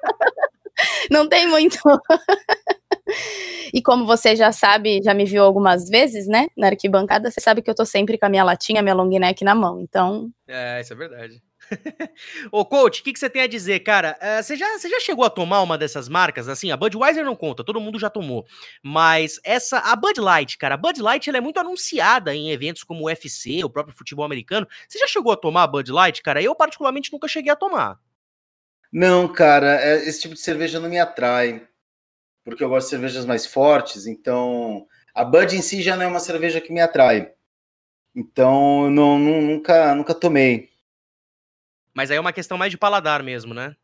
[1.12, 1.78] Não tem muito.
[3.74, 6.48] e como você já sabe, já me viu algumas vezes, né?
[6.58, 9.44] Na arquibancada, você sabe que eu tô sempre com a minha latinha, minha long neck
[9.44, 9.82] na mão.
[9.82, 10.30] Então.
[10.48, 11.42] É, isso é verdade.
[12.52, 14.18] Ô, coach, o que, que você tem a dizer, cara?
[14.22, 16.48] Uh, você, já, você já chegou a tomar uma dessas marcas?
[16.48, 18.46] Assim, a Budweiser não conta, todo mundo já tomou.
[18.82, 22.84] Mas essa, a Bud Light, cara, a Bud Light ela é muito anunciada em eventos
[22.84, 24.68] como o UFC, o próprio futebol americano.
[24.88, 26.42] Você já chegou a tomar a Bud Light, cara?
[26.42, 28.00] Eu, particularmente, nunca cheguei a tomar.
[28.91, 31.67] Não, cara, é, esse tipo de cerveja não me atrai.
[32.43, 34.88] Porque eu gosto de cervejas mais fortes, então.
[35.13, 37.32] A Bud em si já não é uma cerveja que me atrai.
[38.15, 40.69] Então, eu não, não, nunca, nunca tomei.
[41.93, 43.76] Mas aí é uma questão mais de paladar mesmo, né?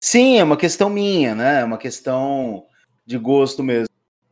[0.00, 1.60] Sim, é uma questão minha, né?
[1.62, 2.66] É uma questão
[3.04, 3.88] de gosto mesmo.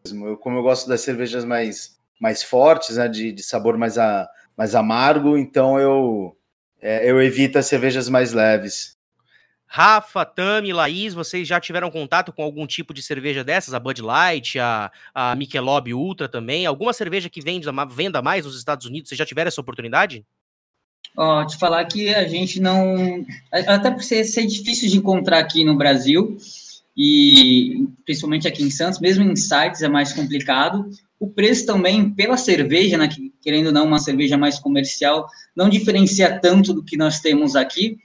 [0.06, 3.08] Eu, como eu gosto das cervejas mais, mais fortes, né?
[3.08, 6.37] De, de sabor mais, a, mais amargo, então eu,
[6.80, 8.96] é, eu evito as cervejas mais leves.
[9.76, 13.74] Rafa, Tami, Laís, vocês já tiveram contato com algum tipo de cerveja dessas?
[13.74, 16.64] A Bud Light, a, a Michelob Ultra também?
[16.64, 19.08] Alguma cerveja que vende, venda mais nos Estados Unidos?
[19.08, 20.24] Vocês já tiveram essa oportunidade?
[21.16, 23.26] Ó, te falar que a gente não.
[23.50, 26.38] Até por ser, ser difícil de encontrar aqui no Brasil,
[26.96, 30.88] e principalmente aqui em Santos, mesmo em sites é mais complicado.
[31.18, 35.68] O preço também, pela cerveja, né, que, querendo ou não, uma cerveja mais comercial, não
[35.68, 37.98] diferencia tanto do que nós temos aqui.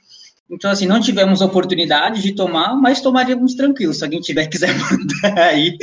[0.49, 3.93] Então, assim, não tivemos oportunidade de tomar, mas tomaríamos tranquilo.
[3.93, 5.77] Se alguém tiver quiser mandar aí,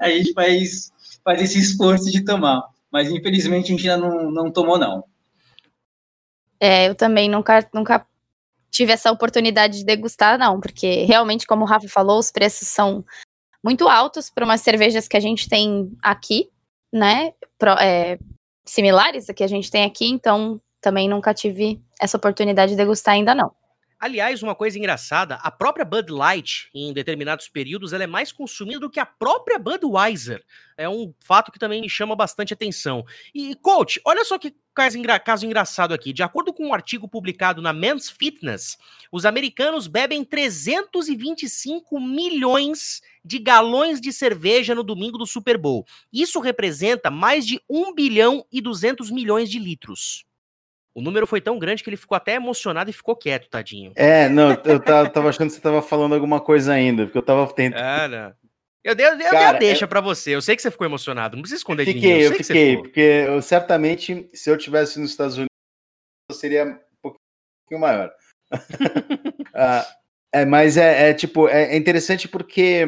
[0.00, 0.92] a gente faz,
[1.24, 2.64] faz esse esforço de tomar.
[2.90, 5.04] Mas, infelizmente, a gente ainda não, não tomou, não.
[6.58, 8.04] É, eu também nunca, nunca
[8.70, 13.04] tive essa oportunidade de degustar, não, porque realmente, como o Rafa falou, os preços são
[13.62, 16.50] muito altos para umas cervejas que a gente tem aqui,
[16.92, 17.32] né?
[17.58, 18.18] Pro, é,
[18.64, 23.14] similares a que a gente tem aqui, então também nunca tive essa oportunidade de degustar
[23.14, 23.52] ainda não.
[24.00, 28.80] Aliás, uma coisa engraçada, a própria Bud Light, em determinados períodos, ela é mais consumida
[28.80, 30.42] do que a própria Budweiser.
[30.74, 33.04] É um fato que também me chama bastante atenção.
[33.34, 36.14] E, coach, olha só que caso, engra caso engraçado aqui.
[36.14, 38.78] De acordo com um artigo publicado na Men's Fitness,
[39.12, 45.84] os americanos bebem 325 milhões de galões de cerveja no domingo do Super Bowl.
[46.10, 50.24] Isso representa mais de 1 bilhão e 200 milhões de litros.
[50.94, 53.92] O número foi tão grande que ele ficou até emocionado e ficou quieto, tadinho.
[53.94, 57.46] É, não, eu tava, achando que você tava falando alguma coisa ainda, porque eu tava
[57.52, 57.80] tentando.
[57.80, 58.34] Ah, não.
[58.82, 59.88] Eu dei, eu dei Cara, a deixa é...
[59.88, 60.34] para você.
[60.34, 61.36] Eu sei que você ficou emocionado.
[61.36, 62.12] Não precisa esconder fiquei, de mim.
[62.14, 65.50] Eu, eu fiquei, porque eu, certamente, se eu tivesse nos Estados Unidos,
[66.30, 68.10] eu seria um pouquinho maior.
[69.54, 69.86] ah,
[70.32, 72.86] é, mas é, é tipo, é, é interessante porque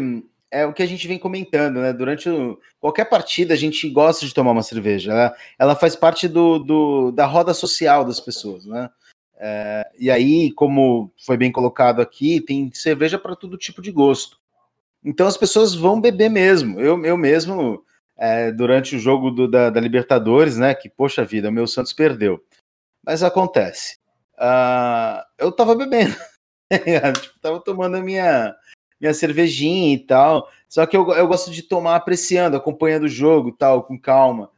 [0.53, 1.95] é o que a gente vem comentando, né?
[1.95, 5.11] Durante o, qualquer partida a gente gosta de tomar uma cerveja.
[5.11, 8.91] Ela, ela faz parte do, do, da roda social das pessoas, né?
[9.39, 14.37] É, e aí, como foi bem colocado aqui, tem cerveja para todo tipo de gosto.
[15.03, 16.79] Então as pessoas vão beber mesmo.
[16.79, 17.83] Eu, eu mesmo,
[18.17, 20.75] é, durante o jogo do, da, da, Libertadores, né?
[20.75, 22.45] Que, poxa vida, o meu Santos perdeu.
[23.05, 23.97] Mas acontece.
[24.35, 26.15] Uh, eu tava bebendo.
[27.41, 28.55] tava tomando a minha,
[29.03, 30.49] minha cervejinha e tal.
[30.69, 34.49] Só que eu, eu gosto de tomar apreciando, acompanhando o jogo tal, com calma.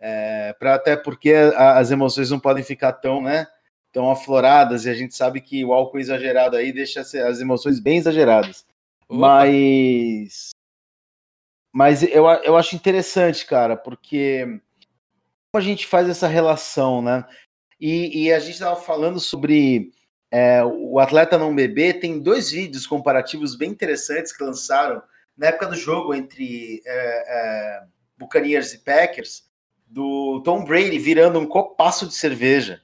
[0.00, 3.48] É, pra, até porque a, as emoções não podem ficar tão, né?
[3.92, 7.98] Tão afloradas, e a gente sabe que o álcool exagerado aí deixa as emoções bem
[7.98, 8.64] exageradas.
[9.08, 9.18] Opa.
[9.18, 10.50] Mas.
[11.74, 14.60] Mas eu, eu acho interessante, cara, porque
[15.50, 17.24] como a gente faz essa relação, né?
[17.80, 19.90] E, e a gente estava falando sobre
[20.32, 25.02] é, o Atleta Não Beber tem dois vídeos comparativos bem interessantes que lançaram
[25.36, 27.82] na época do jogo entre é, é,
[28.16, 29.44] Buccaneers e Packers,
[29.86, 32.80] do Tom Brady virando um copaço de cerveja.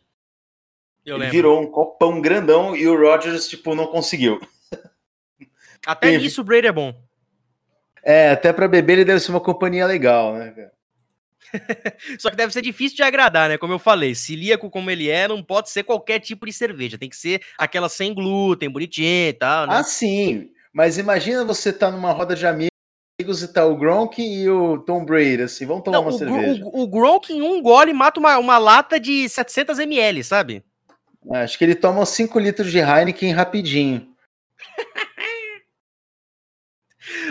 [1.06, 1.32] Eu Ele lembro.
[1.32, 4.38] virou um copão grandão e o Rodgers, tipo, não conseguiu.
[5.86, 6.94] Até nisso o Brady é bom.
[8.02, 10.72] É, até para beber ele deve ser uma companhia legal, né, cara?
[12.18, 13.58] Só que deve ser difícil de agradar, né?
[13.58, 16.98] Como eu falei, celíaco como ele é, não pode ser qualquer tipo de cerveja.
[16.98, 19.76] Tem que ser aquela sem glúten, bonitinha e tal, né?
[19.76, 20.50] Ah, sim.
[20.72, 22.70] Mas imagina você tá numa roda de amigos
[23.42, 26.64] e tá o Gronk e o Tom Brady, assim, vamos tomar não, uma o, cerveja.
[26.64, 30.64] O, o, Gronk em um gole mata uma, uma lata de 700 ml, sabe?
[31.32, 34.06] Acho que ele toma 5 litros de Heineken rapidinho.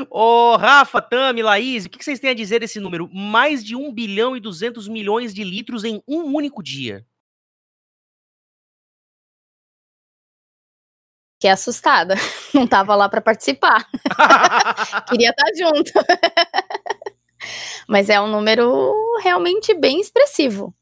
[0.09, 3.09] Ô, Rafa, Tami, Laís, o que vocês têm a dizer desse número?
[3.13, 7.05] Mais de 1 bilhão e 200 milhões de litros em um único dia.
[11.35, 12.15] Fiquei assustada.
[12.53, 13.87] Não tava lá para participar.
[15.07, 15.91] Queria estar tá junto.
[17.87, 20.75] Mas é um número realmente bem expressivo.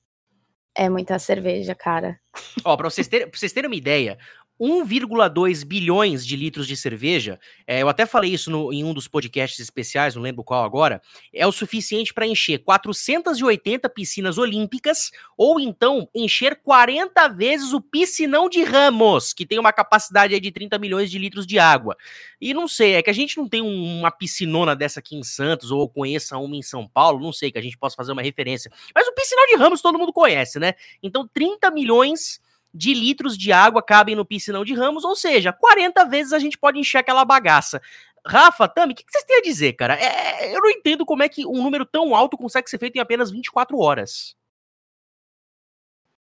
[0.74, 2.20] É muita cerveja, cara.
[2.64, 4.18] Ó, pra vocês, terem, pra vocês terem uma ideia,
[4.60, 9.08] 1,2 bilhões de litros de cerveja, é, eu até falei isso no, em um dos
[9.08, 11.02] podcasts especiais, não lembro qual agora,
[11.34, 18.48] é o suficiente para encher 480 piscinas olímpicas ou então encher 40 vezes o piscinão
[18.48, 21.98] de Ramos, que tem uma capacidade de 30 milhões de litros de água.
[22.40, 25.72] E não sei, é que a gente não tem uma piscinona dessa aqui em Santos
[25.72, 28.72] ou conheça uma em São Paulo, não sei que a gente possa fazer uma referência.
[28.94, 30.76] Mas o piscinão de Ramos todo mundo conhece, né?
[31.04, 32.40] Então 30 milhões
[32.76, 36.58] de litros de água cabem no piscinão de Ramos, ou seja, 40 vezes a gente
[36.58, 37.82] pode encher aquela bagaça.
[38.28, 39.96] Rafa, Tami, o que, que, vocês têm a dizer, cara?
[39.96, 43.00] É, eu não entendo como é que um número tão alto consegue ser feito em
[43.00, 44.36] apenas 24 horas.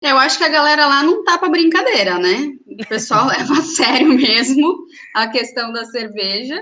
[0.01, 2.49] Eu acho que a galera lá não tá para brincadeira, né?
[2.67, 6.61] O pessoal leva a sério mesmo a questão da cerveja.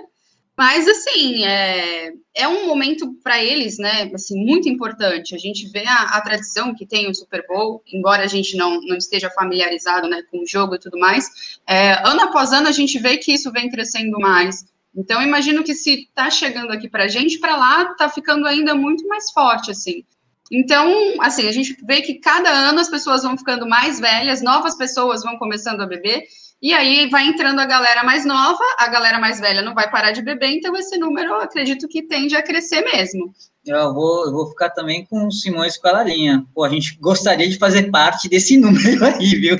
[0.60, 5.34] Mas, assim, é, é um momento para eles, né, assim, muito importante.
[5.34, 8.78] A gente vê a, a, tradição que tem o Super Bowl, embora a gente não,
[8.82, 12.72] não esteja familiarizado, né, com o jogo e tudo mais, é, ano após ano a
[12.72, 14.66] gente vê que isso vem crescendo mais.
[14.94, 18.74] Então, imagino que se está chegando aqui para a gente, para lá está ficando ainda
[18.74, 20.04] muito mais forte, assim.
[20.52, 20.92] Então,
[21.22, 25.22] assim, a gente vê que cada ano as pessoas vão ficando mais velhas, novas pessoas
[25.22, 26.24] vão começando a beber,
[26.62, 30.12] e aí vai entrando a galera mais nova, a galera mais velha não vai parar
[30.12, 33.32] de beber, então esse número eu acredito que tende a crescer mesmo.
[33.64, 36.46] Eu vou, eu vou ficar também com o Simões com a Larinha.
[36.54, 39.56] Pô, a gente gostaria de fazer parte desse número aí, viu?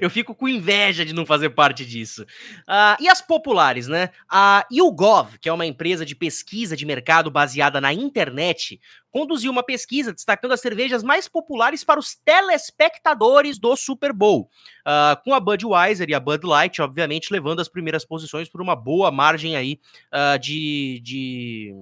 [0.00, 2.22] eu fico com inveja de não fazer parte disso.
[2.22, 4.08] Uh, e as populares, né?
[4.26, 8.80] A YouGov, que é uma empresa de pesquisa de mercado baseada na internet,
[9.10, 14.48] conduziu uma pesquisa destacando as cervejas mais populares para os telespectadores do Super Bowl,
[14.86, 18.74] uh, com a Budweiser e a Bud Light, obviamente, levando as primeiras posições por uma
[18.74, 19.78] boa margem aí
[20.10, 21.74] uh, de, de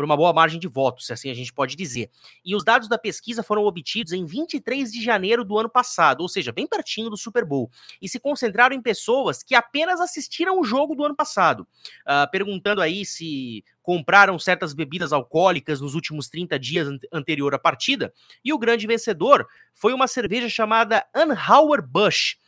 [0.00, 2.10] por uma boa margem de votos, se assim a gente pode dizer.
[2.42, 6.28] E os dados da pesquisa foram obtidos em 23 de janeiro do ano passado, ou
[6.28, 10.64] seja, bem pertinho do Super Bowl, e se concentraram em pessoas que apenas assistiram o
[10.64, 11.68] jogo do ano passado,
[12.06, 18.10] uh, perguntando aí se compraram certas bebidas alcoólicas nos últimos 30 dias anterior à partida,
[18.42, 22.38] e o grande vencedor foi uma cerveja chamada Anheuer Busch,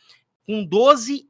[0.47, 1.29] com 12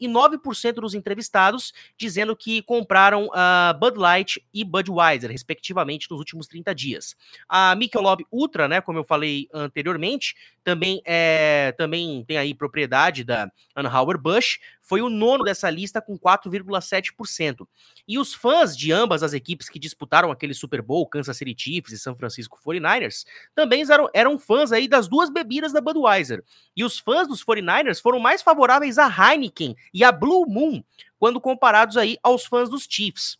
[0.00, 6.46] e 9% dos entrevistados dizendo que compraram uh, Bud Light e Budweiser, respectivamente, nos últimos
[6.46, 7.16] 30 dias.
[7.48, 10.34] A Michelob Ultra, né, como eu falei anteriormente,
[10.66, 17.68] também é também tem aí propriedade da Anheuer-Busch, foi o nono dessa lista com 4,7%.
[18.08, 21.92] E os fãs de ambas as equipes que disputaram aquele Super Bowl, Kansas City Chiefs
[21.92, 23.24] e San Francisco 49ers,
[23.54, 26.42] também eram, eram fãs aí das duas bebidas da Budweiser.
[26.76, 30.82] E os fãs dos 49ers foram mais favoráveis a Heineken e a Blue Moon
[31.16, 33.38] quando comparados aí aos fãs dos Chiefs.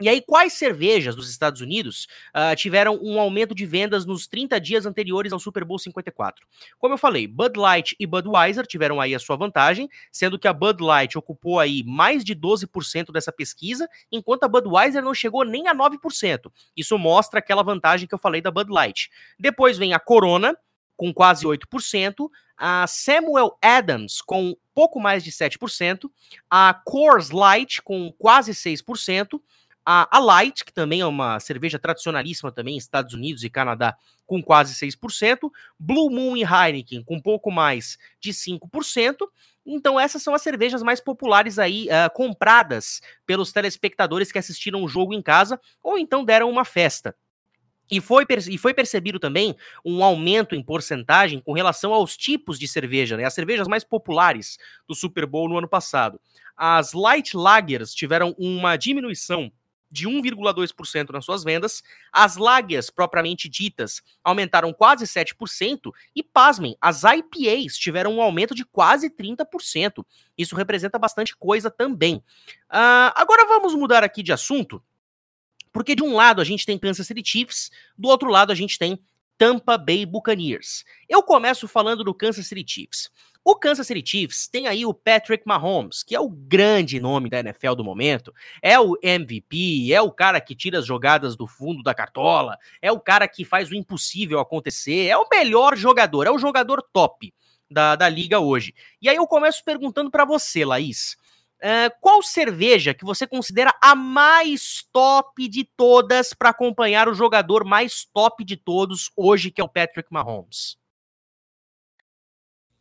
[0.00, 4.60] E aí, quais cervejas dos Estados Unidos uh, tiveram um aumento de vendas nos 30
[4.60, 6.44] dias anteriores ao Super Bowl 54?
[6.78, 10.52] Como eu falei, Bud Light e Budweiser tiveram aí a sua vantagem, sendo que a
[10.52, 15.68] Bud Light ocupou aí mais de 12% dessa pesquisa, enquanto a Budweiser não chegou nem
[15.68, 16.50] a 9%.
[16.76, 19.10] Isso mostra aquela vantagem que eu falei da Bud Light.
[19.38, 20.56] Depois vem a Corona,
[20.96, 26.10] com quase 8%, a Samuel Adams com pouco mais de 7%,
[26.50, 29.40] a Coors Light com quase 6%,
[29.84, 34.42] a, a Light, que também é uma cerveja tradicionalíssima também, Estados Unidos e Canadá, com
[34.42, 39.16] quase 6%, Blue Moon e Heineken com pouco mais de 5%.
[39.66, 44.88] Então essas são as cervejas mais populares aí, uh, compradas pelos telespectadores que assistiram o
[44.88, 47.14] jogo em casa ou então deram uma festa.
[47.90, 52.66] E foi, e foi percebido também um aumento em porcentagem com relação aos tipos de
[52.66, 53.24] cerveja, né?
[53.24, 54.56] As cervejas mais populares
[54.88, 56.18] do Super Bowl no ano passado.
[56.56, 59.52] As Light Lagers tiveram uma diminuição
[59.94, 61.80] de 1,2% nas suas vendas,
[62.12, 68.64] as lagers propriamente ditas aumentaram quase 7% e, pasmem, as IPAs tiveram um aumento de
[68.64, 70.04] quase 30%.
[70.36, 72.16] Isso representa bastante coisa também.
[72.16, 74.82] Uh, agora vamos mudar aqui de assunto,
[75.72, 78.76] porque de um lado a gente tem Kansas City Chiefs, do outro lado a gente
[78.76, 78.98] tem
[79.38, 80.84] Tampa Bay Buccaneers.
[81.08, 83.10] Eu começo falando do Kansas City Chiefs.
[83.46, 87.40] O Kansas City Chiefs tem aí o Patrick Mahomes, que é o grande nome da
[87.40, 88.32] NFL do momento.
[88.62, 92.90] É o MVP, é o cara que tira as jogadas do fundo da cartola, é
[92.90, 97.34] o cara que faz o impossível acontecer, é o melhor jogador, é o jogador top
[97.70, 98.74] da, da liga hoje.
[99.02, 101.14] E aí eu começo perguntando para você, Laís.
[101.62, 107.62] Uh, qual cerveja que você considera a mais top de todas para acompanhar o jogador
[107.62, 110.82] mais top de todos hoje, que é o Patrick Mahomes?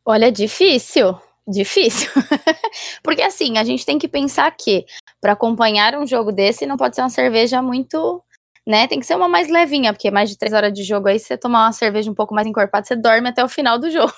[0.06, 1.18] Olha, difícil.
[1.48, 2.10] Difícil.
[3.04, 4.86] Porque assim, a gente tem que pensar que
[5.20, 8.24] para acompanhar um jogo desse não pode ser uma cerveja muito,
[8.66, 8.88] né?
[8.88, 11.38] Tem que ser uma mais levinha, porque mais de três horas de jogo aí, você
[11.38, 14.13] tomar uma cerveja um pouco mais encorpada, você dorme até o final do jogo.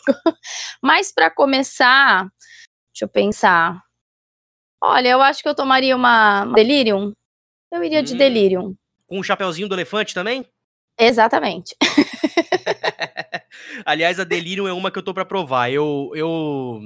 [0.81, 2.27] Mas para começar,
[2.93, 3.81] deixa eu pensar.
[4.83, 7.11] Olha, eu acho que eu tomaria uma Delirium.
[7.71, 8.03] Eu iria hum.
[8.03, 8.75] de Delirium.
[9.07, 10.45] Com o um chapeuzinho do elefante também?
[10.97, 11.75] Exatamente.
[13.85, 15.71] Aliás, a Delirium é uma que eu tô para provar.
[15.71, 16.79] Eu, eu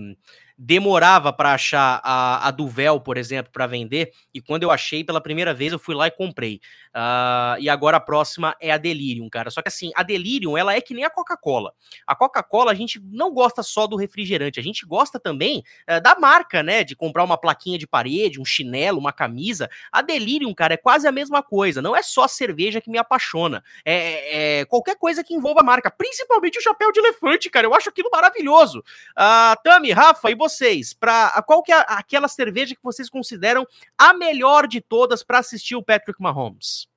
[0.62, 5.22] demorava para achar a, a Duvel, por exemplo, para vender, e quando eu achei pela
[5.22, 6.60] primeira vez, eu fui lá e comprei.
[6.90, 9.50] Uh, e agora a próxima é a Delirium, cara.
[9.52, 11.72] Só que assim, a Delirium, ela é que nem a Coca-Cola.
[12.06, 16.20] A Coca-Cola, a gente não gosta só do refrigerante, a gente gosta também uh, da
[16.20, 16.84] marca, né?
[16.84, 19.70] De comprar uma plaquinha de parede, um chinelo, uma camisa.
[19.90, 21.82] A Delirium, cara, é quase a mesma coisa.
[21.82, 23.64] Não é só cerveja que me apaixona.
[23.86, 27.66] É, é, é qualquer coisa que envolva a marca, principalmente o chapéu de elefante, cara.
[27.66, 28.80] Eu acho aquilo maravilhoso.
[28.80, 30.49] Uh, Tami, Rafa, e você?
[30.50, 33.66] Vocês, para qual que é aquela cerveja que vocês consideram
[33.98, 36.88] a melhor de todas para assistir o Patrick Mahomes?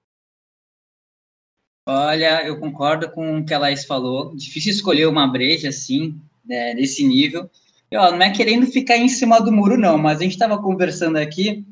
[1.87, 4.35] Olha, eu concordo com o que a Laís falou.
[4.35, 7.51] Difícil escolher uma breja assim, né, nesse nível.
[7.91, 10.61] E, ó, não é querendo ficar em cima do muro, não, mas a gente estava
[10.63, 11.67] conversando aqui.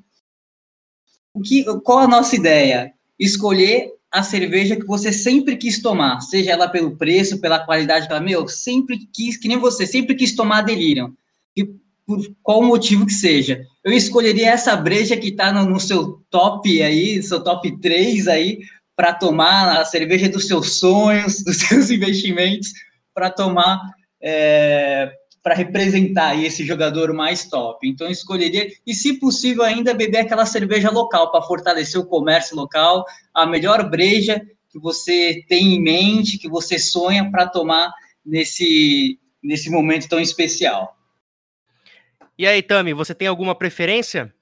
[1.32, 2.92] O que, qual a nossa ideia?
[3.18, 8.20] Escolher a cerveja que você sempre quis tomar, seja ela pelo preço, pela qualidade, pela
[8.20, 11.14] meu, sempre quis, que nem você, sempre quis tomar Delirium
[11.56, 11.64] e
[12.06, 13.64] por qual motivo que seja.
[13.84, 18.58] Eu escolheria essa breja que está no, no, seu top aí, seu top 3 aí,
[18.96, 22.72] para tomar a cerveja dos seus sonhos, dos seus investimentos,
[23.14, 23.80] para tomar,
[24.20, 25.10] é,
[25.42, 27.88] para representar esse jogador mais top.
[27.88, 32.56] Então, eu escolheria, e se possível ainda, beber aquela cerveja local, para fortalecer o comércio
[32.56, 37.92] local, a melhor breja que você tem em mente, que você sonha para tomar
[38.24, 40.96] nesse, nesse momento tão especial.
[42.40, 44.34] E aí, Tami, você tem alguma preferência?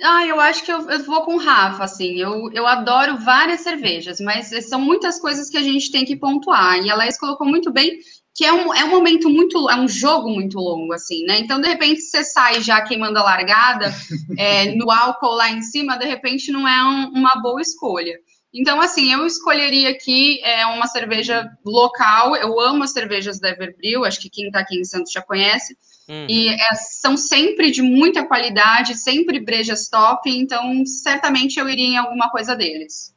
[0.00, 2.16] Ah, eu acho que eu, eu vou com o Rafa, assim.
[2.16, 6.78] Eu, eu adoro várias cervejas, mas são muitas coisas que a gente tem que pontuar.
[6.78, 7.98] E a Laís colocou muito bem
[8.36, 11.40] que é um, é um momento muito, é um jogo muito longo, assim, né?
[11.40, 13.92] Então, de repente, você sai já queimando a largada
[14.38, 18.16] é, no álcool lá em cima, de repente não é um, uma boa escolha.
[18.54, 22.36] Então, assim, eu escolheria aqui é, uma cerveja local.
[22.36, 25.76] Eu amo as cervejas da Everbril, acho que quem está aqui em Santos já conhece.
[26.08, 26.26] Uhum.
[26.28, 31.96] E é, são sempre de muita qualidade, sempre brejas top, então certamente eu iria em
[31.96, 33.14] alguma coisa deles.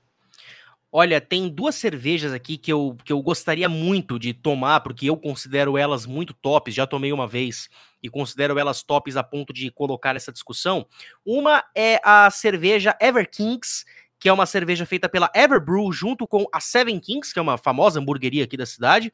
[0.97, 5.17] Olha, tem duas cervejas aqui que eu, que eu gostaria muito de tomar, porque eu
[5.17, 7.67] considero elas muito tops, já tomei uma vez
[8.01, 10.87] e considero elas tops a ponto de colocar nessa discussão.
[11.25, 13.83] Uma é a cerveja Ever Kings,
[14.25, 17.59] que é uma cerveja feita pela Everbrew junto com a Seven Kings, que é uma
[17.59, 19.09] famosa hamburgueria aqui da cidade.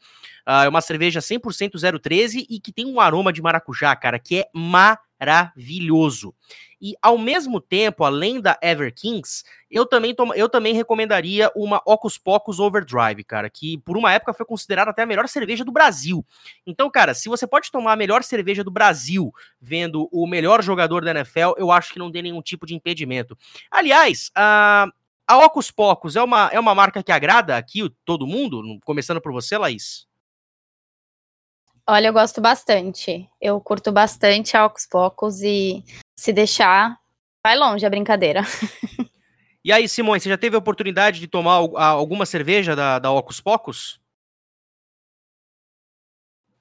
[0.47, 4.37] Uh, é uma cerveja 100% 013 e que tem um aroma de maracujá, cara, que
[4.37, 6.33] é maravilhoso.
[6.81, 12.17] E ao mesmo tempo, além da Ever Kings, eu também, eu também recomendaria uma Ocus
[12.17, 16.25] Pocus Overdrive, cara, que por uma época foi considerada até a melhor cerveja do Brasil.
[16.65, 21.03] Então, cara, se você pode tomar a melhor cerveja do Brasil vendo o melhor jogador
[21.03, 23.37] da NFL, eu acho que não tem nenhum tipo de impedimento.
[23.69, 24.87] Aliás, a,
[25.31, 28.61] a Ocus Pocus é uma, é uma marca que agrada aqui todo mundo?
[28.83, 30.05] Começando por você, Laís.
[31.87, 33.29] Olha, eu gosto bastante.
[33.39, 35.83] Eu curto bastante a Ocus Pocos e
[36.17, 36.99] se deixar,
[37.41, 38.41] vai longe a brincadeira.
[39.63, 43.39] E aí, Simões, você já teve a oportunidade de tomar alguma cerveja da, da Ocus
[43.39, 44.01] Pocos?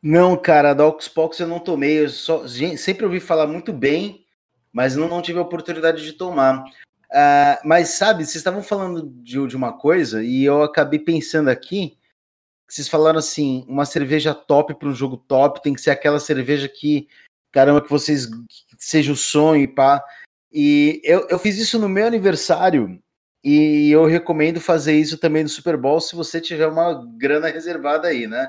[0.03, 2.05] Não, cara, da Ocus Pocos eu não tomei.
[2.05, 2.47] Eu só,
[2.77, 4.27] sempre ouvi falar muito bem,
[4.71, 6.63] mas não, não tive a oportunidade de tomar.
[7.13, 11.99] Uh, mas sabe, vocês estavam falando de, de uma coisa e eu acabei pensando aqui
[12.71, 16.69] vocês falaram assim, uma cerveja top para um jogo top tem que ser aquela cerveja
[16.69, 17.09] que,
[17.51, 20.03] caramba, que vocês que seja o sonho e pá.
[20.53, 23.03] E eu, eu fiz isso no meu aniversário
[23.43, 28.07] e eu recomendo fazer isso também no Super Bowl se você tiver uma grana reservada
[28.07, 28.49] aí, né?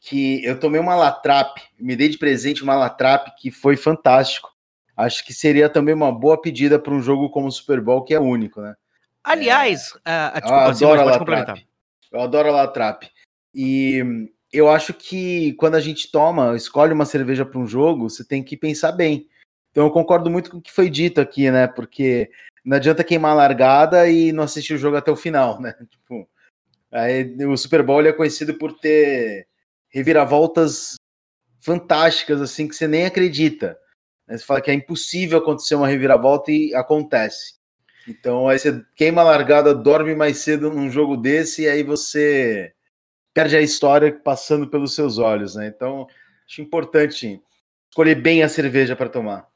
[0.00, 4.51] Que eu tomei uma Latrap, me dei de presente uma Latrap que foi fantástico.
[5.02, 8.14] Acho que seria também uma boa pedida para um jogo como o Super Bowl, que
[8.14, 8.74] é único, né?
[9.24, 10.28] Aliás, é...
[10.28, 11.66] uh, desculpa, eu adoro a Latrap.
[12.12, 13.02] Eu adoro a Latrap.
[13.52, 18.24] E eu acho que quando a gente toma, escolhe uma cerveja para um jogo, você
[18.24, 19.28] tem que pensar bem.
[19.72, 21.66] Então eu concordo muito com o que foi dito aqui, né?
[21.66, 22.30] Porque
[22.64, 25.74] não adianta queimar a largada e não assistir o jogo até o final, né?
[25.90, 26.28] Tipo,
[26.92, 29.48] aí, o Super Bowl é conhecido por ter
[29.88, 30.94] reviravoltas
[31.60, 33.78] fantásticas, assim, que você nem acredita.
[34.28, 37.54] Você fala que é impossível acontecer uma reviravolta e acontece.
[38.08, 42.72] Então aí você queima a largada, dorme mais cedo num jogo desse e aí você
[43.34, 45.66] perde a história passando pelos seus olhos, né?
[45.66, 46.06] Então,
[46.46, 47.40] acho importante
[47.88, 49.46] escolher bem a cerveja para tomar.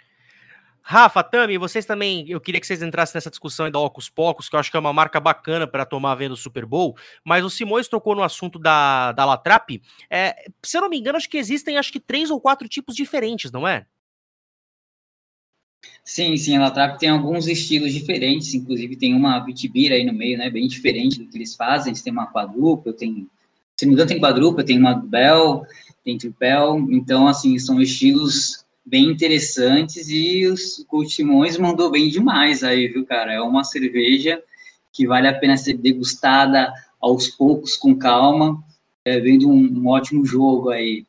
[0.89, 4.55] Rafa, Tami, vocês também, eu queria que vocês entrassem nessa discussão da Ocus Pocos, que
[4.55, 7.51] eu acho que é uma marca bacana para tomar vendo o Super Bowl, mas o
[7.51, 9.83] Simões tocou no assunto da, da Latrap.
[10.09, 12.95] É, se eu não me engano, acho que existem acho que três ou quatro tipos
[12.95, 13.85] diferentes, não é?
[16.05, 20.39] Sim, sim, a Latrap tem alguns estilos diferentes, inclusive tem uma Vitibira aí no meio,
[20.39, 23.29] né, bem diferente do que eles fazem, eles têm uma quadrupla, tem
[23.77, 25.67] se não me engano, tem quadrupla, tem uma bel,
[26.03, 32.89] tem tripel, então, assim, são estilos bem interessantes e os Coutimões mandou bem demais aí,
[32.89, 33.33] viu, cara?
[33.33, 34.43] É uma cerveja
[34.93, 38.63] que vale a pena ser degustada aos poucos, com calma,
[39.05, 41.05] é, vendo um, um ótimo jogo aí.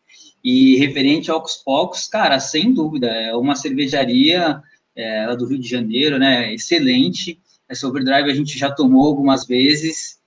[0.49, 4.63] E referente ao Pocos, cara, sem dúvida, é uma cervejaria
[4.95, 6.53] é, do Rio de Janeiro, né?
[6.53, 7.37] Excelente.
[7.67, 10.21] Essa overdrive a gente já tomou algumas vezes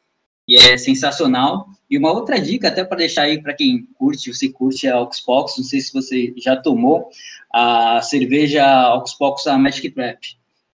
[0.46, 1.68] e é sensacional.
[1.88, 5.56] E uma outra dica, até para deixar aí para quem curte, você curte a Oxbox,
[5.56, 7.08] não sei se você já tomou,
[7.50, 10.18] a cerveja Oxbox a Magic Trap.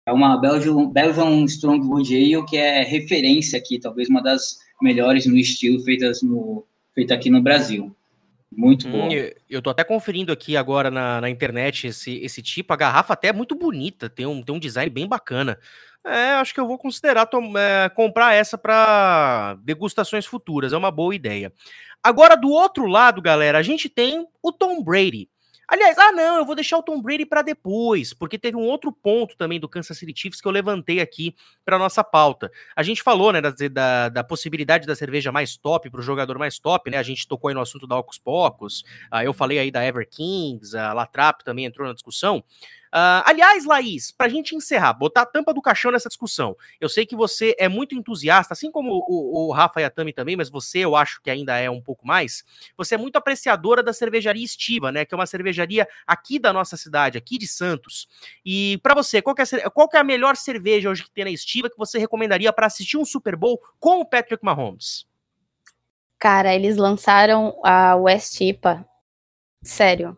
[0.05, 5.35] É uma Belgian, Belgian Stronghold Ale que é referência aqui, talvez uma das melhores no
[5.35, 6.63] estilo feitas no,
[6.93, 7.91] feita aqui no Brasil.
[8.51, 9.09] Muito hum, bom.
[9.49, 12.73] Eu tô até conferindo aqui agora na, na internet esse, esse tipo.
[12.73, 15.57] A garrafa até é muito bonita, tem um, tem um design bem bacana.
[16.05, 20.73] É, acho que eu vou considerar é, comprar essa para degustações futuras.
[20.73, 21.53] É uma boa ideia.
[22.03, 25.29] Agora, do outro lado, galera, a gente tem o Tom Brady.
[25.71, 28.91] Aliás, ah, não, eu vou deixar o Tom Brady para depois, porque teve um outro
[28.91, 32.51] ponto também do Kansas City Chiefs que eu levantei aqui para nossa pauta.
[32.75, 36.37] A gente falou, né, da, da, da possibilidade da cerveja mais top para o jogador
[36.37, 36.97] mais top, né?
[36.97, 40.05] A gente tocou aí no assunto da Ocus Pocos, ah, eu falei aí da Ever
[40.09, 42.43] Kings, a Latrap também entrou na discussão.
[42.93, 46.57] Uh, aliás, Laís, para a gente encerrar, botar a tampa do caixão nessa discussão.
[46.79, 50.11] Eu sei que você é muito entusiasta, assim como o, o Rafa e a Tami
[50.11, 52.43] também, mas você eu acho que ainda é um pouco mais.
[52.75, 55.05] Você é muito apreciadora da cervejaria Estiva, né?
[55.05, 58.09] Que é uma cervejaria aqui da nossa cidade, aqui de Santos.
[58.45, 61.69] E para você, qual, é, qual é a melhor cerveja hoje que tem na Estiva
[61.69, 65.05] que você recomendaria para assistir um Super Bowl com o Patrick Mahomes?
[66.19, 68.85] Cara, eles lançaram a West IPA.
[69.63, 70.17] Sério,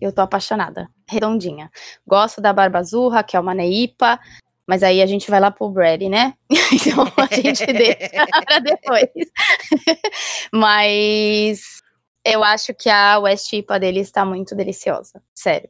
[0.00, 0.88] eu tô apaixonada.
[1.10, 1.70] Redondinha.
[2.06, 4.18] Gosto da Barba Azurra, que é uma Neipa,
[4.66, 6.34] mas aí a gente vai lá pro Brady, né?
[6.72, 9.08] então a gente deixa pra depois.
[10.52, 11.80] mas
[12.24, 15.22] eu acho que a West IPA dele está muito deliciosa.
[15.34, 15.68] Sério.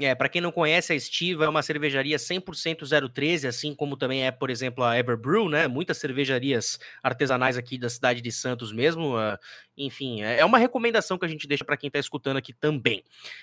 [0.00, 4.26] É, para quem não conhece, a Estiva é uma cervejaria 100% 013, assim como também
[4.26, 5.68] é, por exemplo, a Everbrew, né?
[5.68, 9.16] Muitas cervejarias artesanais aqui da cidade de Santos mesmo.
[9.16, 9.36] Uh,
[9.76, 13.00] enfim, é, é uma recomendação que a gente deixa para quem está escutando aqui também.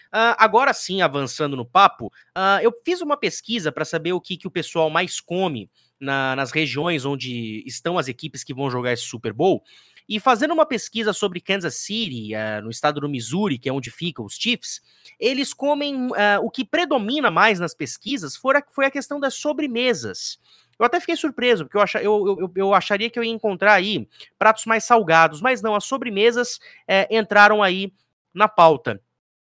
[0.08, 4.36] Uh, agora sim, avançando no papo, uh, eu fiz uma pesquisa para saber o que,
[4.36, 8.94] que o pessoal mais come na, nas regiões onde estão as equipes que vão jogar
[8.94, 9.64] esse Super Bowl.
[10.08, 13.92] E fazendo uma pesquisa sobre Kansas City, uh, no estado do Missouri, que é onde
[13.92, 14.82] ficam os Chiefs,
[15.20, 16.08] eles comem.
[16.08, 20.40] Uh, o que predomina mais nas pesquisas foi a, foi a questão das sobremesas.
[20.80, 23.74] Eu até fiquei surpreso, porque eu, ach, eu, eu, eu, acharia que eu ia encontrar
[23.74, 27.92] aí pratos mais salgados, mas não, as sobremesas é, entraram aí
[28.34, 29.02] na pauta.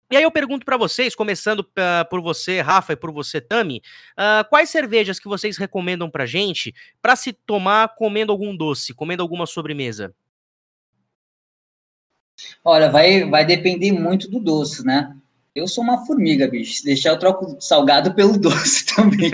[0.09, 3.81] E aí eu pergunto para vocês, começando uh, por você, Rafa, e por você, Tami,
[4.13, 9.21] uh, quais cervejas que vocês recomendam pra gente para se tomar comendo algum doce, comendo
[9.21, 10.15] alguma sobremesa?
[12.63, 15.15] Olha, vai, vai depender muito do doce, né?
[15.55, 16.73] Eu sou uma formiga, bicho.
[16.73, 19.31] Se deixar, eu troco salgado pelo doce também.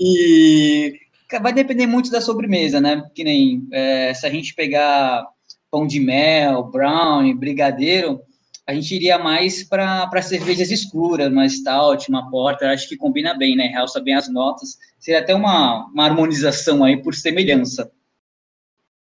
[0.00, 0.98] e
[1.40, 3.04] vai depender muito da sobremesa, né?
[3.14, 5.26] Que nem é, se a gente pegar
[5.70, 8.20] pão de mel, brownie, brigadeiro,
[8.66, 12.70] a gente iria mais para cervejas escuras, uma stout, uma porta.
[12.70, 13.66] Acho que combina bem, né?
[13.66, 14.78] Realça bem as notas.
[14.98, 17.90] Seria até uma, uma harmonização aí por semelhança.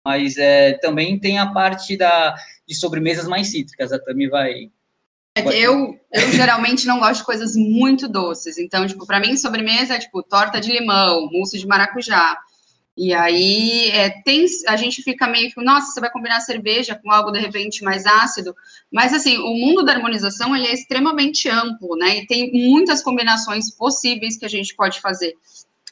[0.05, 2.35] Mas é, também tem a parte da,
[2.67, 3.93] de sobremesas mais cítricas.
[3.93, 4.71] A Tami vai.
[5.35, 8.59] É eu, eu geralmente não gosto de coisas muito doces.
[8.59, 12.37] Então, tipo, para mim, sobremesa é tipo torta de limão, mousse de maracujá.
[12.97, 17.11] E aí é, tem, a gente fica meio que, nossa, você vai combinar cerveja com
[17.11, 18.55] algo de repente mais ácido,
[18.93, 22.19] mas assim, o mundo da harmonização ele é extremamente amplo, né?
[22.19, 25.35] E tem muitas combinações possíveis que a gente pode fazer.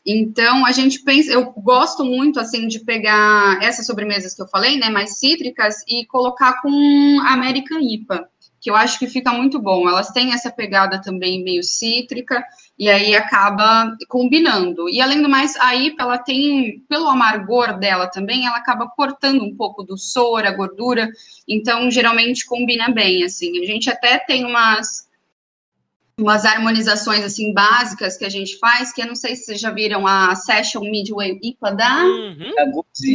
[0.04, 4.78] Então, a gente pensa, eu gosto muito, assim, de pegar essas sobremesas que eu falei,
[4.78, 8.28] né, mais cítricas, e colocar com American IPA,
[8.60, 9.88] que eu acho que fica muito bom.
[9.88, 12.42] Elas têm essa pegada também meio cítrica,
[12.78, 14.88] e aí acaba combinando.
[14.88, 19.44] E, além do mais, a IPA, ela tem, pelo amargor dela também, ela acaba cortando
[19.44, 21.10] um pouco do soro, a gordura,
[21.46, 23.62] então, geralmente, combina bem, assim.
[23.62, 25.09] A gente até tem umas
[26.22, 29.70] umas harmonizações assim básicas que a gente faz, que eu não sei se vocês já
[29.70, 32.54] viram a Session Midway IPA da, uhum.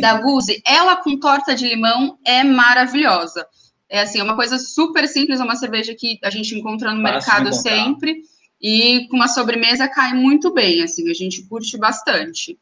[0.01, 0.61] da Guzi.
[0.65, 3.45] Ela com torta de limão é maravilhosa.
[3.89, 7.01] É assim, é uma coisa super simples, é uma cerveja que a gente encontra no
[7.01, 8.21] Fácil mercado sempre.
[8.61, 12.57] E com uma sobremesa cai muito bem, assim, a gente curte bastante.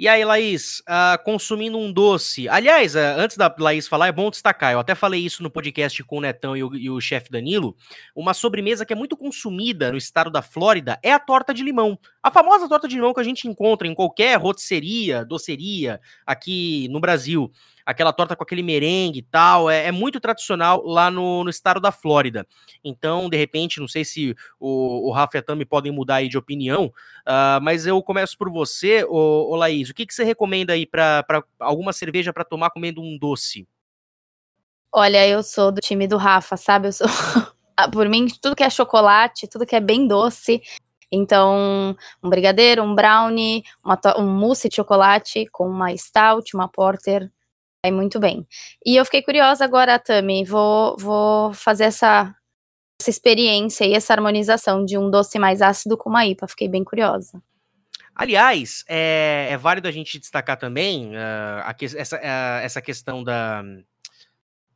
[0.00, 2.48] E aí, Laís, uh, consumindo um doce.
[2.48, 4.72] Aliás, uh, antes da Laís falar, é bom destacar.
[4.72, 7.76] Eu até falei isso no podcast com o Netão e o, e o chefe Danilo.
[8.16, 11.98] Uma sobremesa que é muito consumida no estado da Flórida é a torta de limão.
[12.22, 16.98] A famosa torta de limão que a gente encontra em qualquer rotisseria, doceria aqui no
[16.98, 17.52] Brasil
[17.84, 21.80] aquela torta com aquele merengue e tal, é, é muito tradicional lá no, no, estado
[21.80, 22.46] da Flórida.
[22.84, 26.28] Então, de repente, não sei se o, o Rafa e a Tami podem mudar aí
[26.28, 30.24] de opinião, uh, mas eu começo por você, ô, ô Laís, o que, que você
[30.24, 31.24] recomenda aí para
[31.58, 33.66] alguma cerveja para tomar comendo um doce?
[34.92, 36.88] Olha, eu sou do time do Rafa, sabe?
[36.88, 37.06] Eu sou.
[37.92, 40.60] Por mim, tudo que é chocolate, tudo que é bem doce,
[41.10, 47.30] então, um brigadeiro, um brownie, uma um mousse de chocolate com uma stout, uma porter,
[47.84, 48.46] Vai muito bem.
[48.84, 52.34] E eu fiquei curiosa agora, Tami, vou, vou fazer essa,
[53.00, 56.48] essa experiência e essa harmonização de um doce mais ácido com uma IPA.
[56.48, 57.42] Fiquei bem curiosa.
[58.14, 63.62] Aliás, é, é válido a gente destacar também uh, a, essa, uh, essa questão da,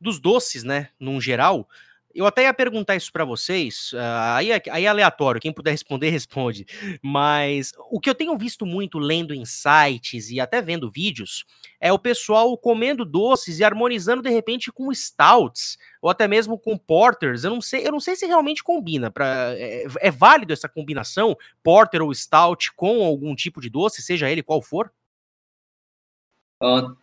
[0.01, 1.69] dos doces, né, num geral,
[2.15, 3.97] eu até ia perguntar isso para vocês, uh,
[4.35, 6.65] aí, é, aí é aleatório, quem puder responder, responde.
[7.01, 11.45] Mas o que eu tenho visto muito lendo em sites e até vendo vídeos
[11.79, 16.77] é o pessoal comendo doces e harmonizando de repente com stouts ou até mesmo com
[16.77, 17.43] porters.
[17.43, 19.11] Eu não sei, eu não sei se realmente combina.
[19.11, 24.31] Pra, é, é válido essa combinação, porter ou stout, com algum tipo de doce, seja
[24.31, 24.89] ele qual for?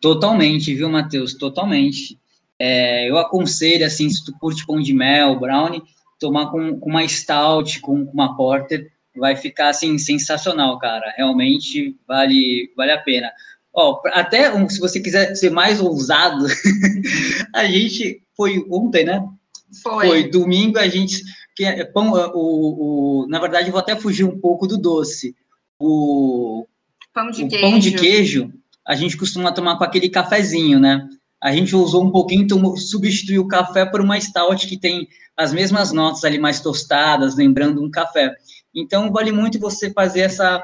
[0.01, 1.35] Totalmente, viu, Matheus?
[1.35, 2.22] Totalmente.
[2.65, 5.83] É, eu aconselho, assim, se tu curte pão de mel, brownie,
[6.21, 11.13] tomar com, com uma stout, com, com uma porter, vai ficar assim sensacional, cara.
[11.17, 13.33] Realmente vale vale a pena.
[13.75, 16.47] Ó, até se você quiser ser mais ousado,
[17.53, 19.27] a gente foi ontem, né?
[19.83, 20.07] Foi.
[20.07, 21.21] foi domingo a gente
[21.57, 25.35] que é pão o, o, na verdade vou até fugir um pouco do doce.
[25.81, 26.65] O
[27.13, 27.61] pão de, o queijo.
[27.61, 28.53] pão de queijo
[28.87, 31.09] a gente costuma tomar com aquele cafezinho, né?
[31.43, 35.53] A gente usou um pouquinho, tomou, substituiu o café por uma stout que tem as
[35.53, 38.32] mesmas notas ali mais tostadas, lembrando um café.
[38.74, 40.62] Então vale muito você fazer essa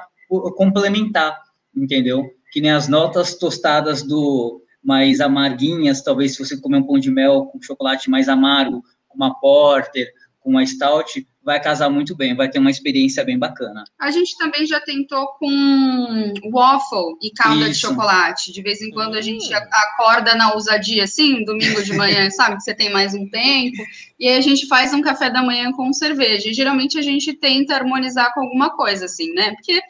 [0.56, 1.36] complementar,
[1.74, 2.24] entendeu?
[2.52, 7.10] Que nem as notas tostadas do mais amarguinhas, talvez se você comer um pão de
[7.10, 10.08] mel com chocolate mais amargo, uma porter,
[10.38, 13.82] com uma stout, vai casar muito bem, vai ter uma experiência bem bacana.
[13.99, 17.72] A gente também já tentou com waffle e calda Isso.
[17.72, 18.53] de chocolate.
[18.53, 19.57] De vez em quando a gente hum.
[19.57, 22.57] acorda na ousadia, assim, domingo de manhã, sabe?
[22.57, 23.82] Que você tem mais um tempo.
[24.20, 26.51] E aí a gente faz um café da manhã com cerveja.
[26.51, 29.53] E geralmente a gente tenta harmonizar com alguma coisa, assim, né?
[29.53, 29.80] Porque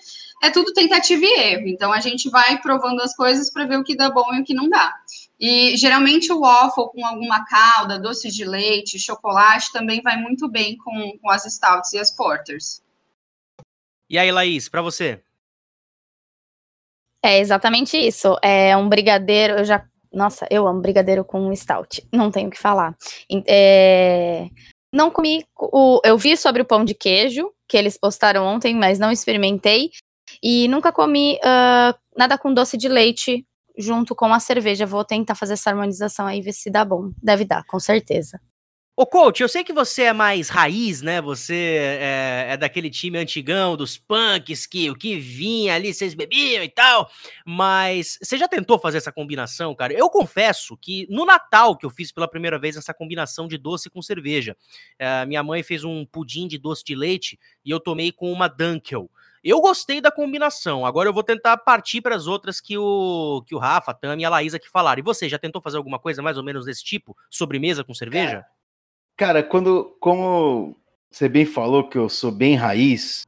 [0.40, 1.66] é tudo tentativa e erro.
[1.66, 4.44] Então a gente vai provando as coisas para ver o que dá bom e o
[4.44, 4.94] que não dá.
[5.40, 10.76] E geralmente o waffle com alguma calda, doce de leite, chocolate também vai muito bem
[10.76, 12.82] com, com as stouts e as porters.
[14.10, 15.22] E aí, Laís, para você?
[17.22, 18.36] É exatamente isso.
[18.42, 19.86] É um brigadeiro, eu já.
[20.12, 22.06] Nossa, eu amo brigadeiro com stout.
[22.12, 22.96] Não tenho o que falar.
[23.46, 24.48] É...
[24.92, 25.44] Não comi.
[25.56, 26.00] O...
[26.04, 29.90] Eu vi sobre o pão de queijo, que eles postaram ontem, mas não experimentei.
[30.42, 33.46] E nunca comi uh, nada com doce de leite
[33.78, 34.84] junto com a cerveja.
[34.84, 37.12] Vou tentar fazer essa harmonização aí, ver se dá bom.
[37.22, 38.40] Deve dar, com certeza.
[39.00, 41.22] Ô, coach, eu sei que você é mais raiz, né?
[41.22, 46.64] Você é, é, daquele time antigão dos punks, que o que vinha ali, vocês bebiam
[46.64, 47.08] e tal.
[47.46, 49.92] Mas você já tentou fazer essa combinação, cara?
[49.92, 53.88] Eu confesso que no Natal que eu fiz pela primeira vez essa combinação de doce
[53.88, 54.56] com cerveja.
[54.98, 58.48] É, minha mãe fez um pudim de doce de leite e eu tomei com uma
[58.48, 59.08] Dunkel.
[59.42, 60.84] Eu gostei da combinação.
[60.84, 64.22] Agora eu vou tentar partir para as outras que o, que o Rafa, a Tami
[64.22, 65.00] e a Laísa que falaram.
[65.00, 67.16] E você, já tentou fazer alguma coisa mais ou menos desse tipo?
[67.30, 68.44] Sobremesa com cerveja?
[69.16, 70.76] Cara, quando, como
[71.10, 73.24] você bem falou que eu sou bem raiz,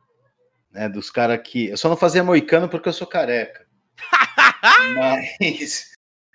[0.71, 1.67] né, dos caras que...
[1.67, 3.67] Eu só não fazia moicano porque eu sou careca.
[4.97, 5.91] Mas...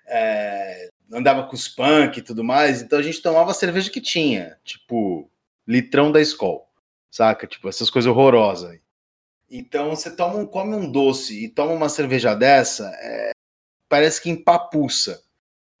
[0.08, 4.00] É, andava com os punk e tudo mais, então a gente tomava a cerveja que
[4.00, 5.30] tinha, tipo,
[5.66, 6.62] litrão da escola,
[7.10, 7.46] saca?
[7.46, 8.78] Tipo, essas coisas horrorosas.
[9.50, 13.30] Então você toma um, come um doce e toma uma cerveja dessa, é,
[13.88, 15.22] parece que empapuça.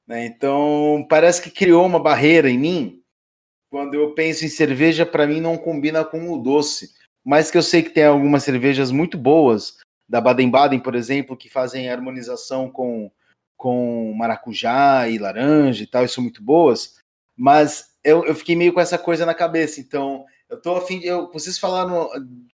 [0.06, 0.26] Né?
[0.26, 3.02] Então parece que criou uma barreira em mim.
[3.70, 6.94] Quando eu penso em cerveja, para mim não combina com o doce.
[7.24, 11.48] Mas que eu sei que tem algumas cervejas muito boas, da Baden-Baden, por exemplo, que
[11.48, 13.10] fazem harmonização com,
[13.56, 17.00] com maracujá e laranja e tal, e são muito boas.
[17.36, 19.80] Mas eu, eu fiquei meio com essa coisa na cabeça.
[19.80, 21.06] Então, eu tô afim de.
[21.06, 22.08] Eu, vocês falaram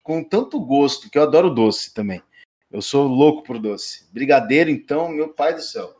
[0.06, 2.22] com tanto gosto, que eu adoro doce também.
[2.70, 4.06] Eu sou louco por doce.
[4.12, 5.96] Brigadeiro, então, meu pai do céu.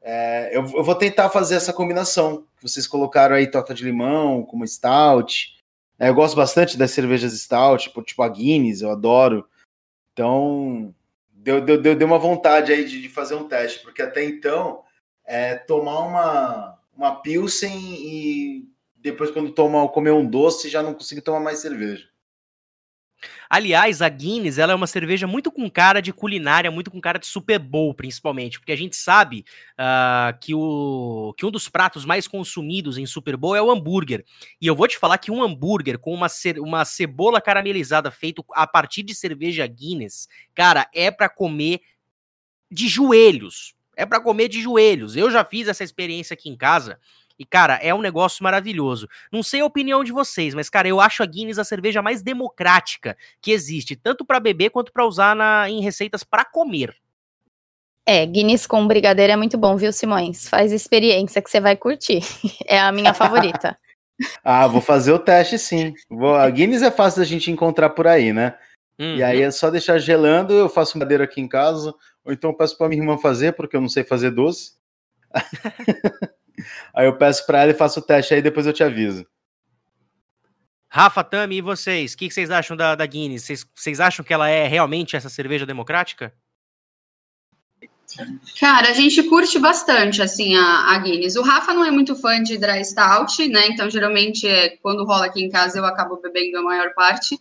[0.00, 2.46] É, eu, eu, vou tentar fazer essa combinação.
[2.62, 5.54] Vocês colocaram aí torta de limão, como stout.
[5.98, 9.46] É, eu gosto bastante das cervejas stout, tipo, tipo a Guinness, eu adoro.
[10.14, 10.94] Então,
[11.30, 14.82] deu, deu, deu, deu uma vontade aí de, de fazer um teste, porque até então,
[15.26, 21.20] é, tomar uma, uma Pilsen e depois, quando toma, comer um doce, já não consigo
[21.20, 22.11] tomar mais cerveja.
[23.48, 27.18] Aliás, a Guinness ela é uma cerveja muito com cara de culinária, muito com cara
[27.18, 32.04] de Super Bowl, principalmente, porque a gente sabe uh, que, o, que um dos pratos
[32.04, 34.24] mais consumidos em Super Bowl é o hambúrguer.
[34.60, 38.44] E eu vou te falar que um hambúrguer com uma, ce uma cebola caramelizada feito
[38.52, 41.80] a partir de cerveja Guinness, cara, é para comer
[42.70, 43.74] de joelhos.
[43.94, 45.16] É para comer de joelhos.
[45.16, 46.98] Eu já fiz essa experiência aqui em casa.
[47.42, 49.08] E, cara, é um negócio maravilhoso.
[49.32, 52.22] Não sei a opinião de vocês, mas, cara, eu acho a Guinness a cerveja mais
[52.22, 56.94] democrática que existe, tanto para beber quanto para usar na, em receitas para comer.
[58.06, 60.48] É, Guinness com brigadeiro é muito bom, viu, Simões?
[60.48, 62.20] Faz experiência que você vai curtir.
[62.64, 63.76] É a minha favorita.
[64.44, 65.92] ah, vou fazer o teste sim.
[66.08, 68.54] Vou, a Guinness é fácil da gente encontrar por aí, né?
[69.00, 69.16] Uhum.
[69.16, 69.46] E aí uhum.
[69.46, 71.92] é só deixar gelando, eu faço madeira aqui em casa,
[72.24, 74.74] ou então peço para minha irmã fazer, porque eu não sei fazer doce.
[76.94, 79.26] Aí eu peço para ela e faço o teste aí depois eu te aviso.
[80.88, 82.12] Rafa, Tami, e vocês?
[82.12, 83.44] O que, vocês acham da, da Guinness?
[83.44, 86.34] Vocês, vocês acham que ela é realmente essa cerveja democrática?
[88.60, 91.36] Cara, a gente curte bastante, assim, a, a, Guinness.
[91.36, 93.68] O Rafa não é muito fã de dry stout, né?
[93.68, 97.38] Então, geralmente, é, quando rola aqui em casa, eu acabo bebendo a maior parte.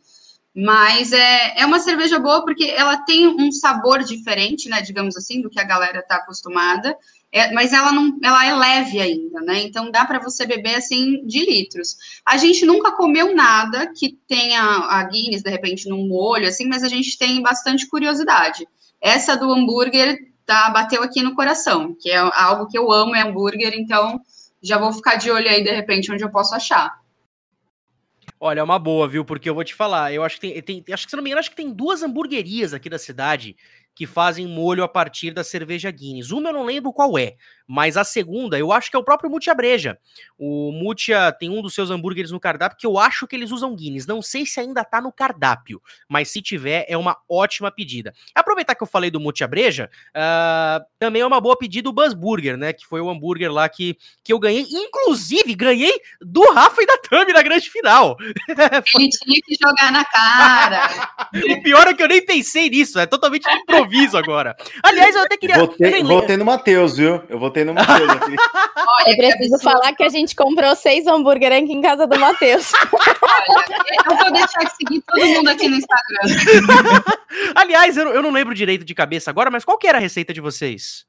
[0.55, 4.81] Mas é, é uma cerveja boa porque ela tem um sabor diferente, né?
[4.81, 6.95] Digamos assim, do que a galera tá acostumada.
[7.33, 9.61] É, mas ela não, ela é leve ainda, né?
[9.61, 11.95] Então dá para você beber assim de litros.
[12.25, 16.83] A gente nunca comeu nada que tenha a Guinness de repente num molho assim, mas
[16.83, 18.67] a gente tem bastante curiosidade.
[18.99, 23.21] Essa do hambúrguer tá bateu aqui no coração, que é algo que eu amo é
[23.21, 24.19] hambúrguer, então
[24.61, 26.99] já vou ficar de olho aí de repente onde eu posso achar.
[28.37, 29.23] Olha, é uma boa, viu?
[29.23, 31.29] Porque eu vou te falar, eu acho que tem, tem acho que se não me
[31.29, 33.55] engano, acho que tem duas hamburguerias aqui da cidade
[33.95, 36.31] que fazem molho a partir da cerveja Guinness.
[36.31, 37.35] Uma eu não lembro qual é,
[37.67, 39.97] mas a segunda eu acho que é o próprio Mutia Breja.
[40.37, 43.75] O Mutia tem um dos seus hambúrgueres no cardápio que eu acho que eles usam
[43.75, 44.07] Guinness.
[44.07, 48.13] Não sei se ainda tá no cardápio, mas se tiver é uma ótima pedida.
[48.33, 52.13] Aproveitar que eu falei do Mutia Breja, uh, também é uma boa pedida o Buzz
[52.13, 52.73] Burger, né?
[52.73, 54.65] Que foi o hambúrguer lá que, que eu ganhei.
[54.69, 58.17] Inclusive, ganhei do Rafa e da Tami na grande final.
[58.95, 61.09] Ele tinha que jogar na cara.
[61.57, 64.55] o pior é que eu nem pensei nisso, é totalmente improviso improviso agora.
[64.83, 65.57] Aliás, eu até queria.
[65.57, 67.21] Votei, votei no Matheus, viu?
[67.27, 68.35] Eu votei no Matheus aqui.
[68.77, 72.71] Olha, eu preciso falar que a gente comprou seis hambúrguer aqui em casa do Matheus.
[74.09, 77.03] Eu vou deixar de seguir todo mundo aqui no Instagram.
[77.55, 80.33] Aliás, eu, eu não lembro direito de cabeça agora, mas qual que era a receita
[80.33, 81.05] de vocês?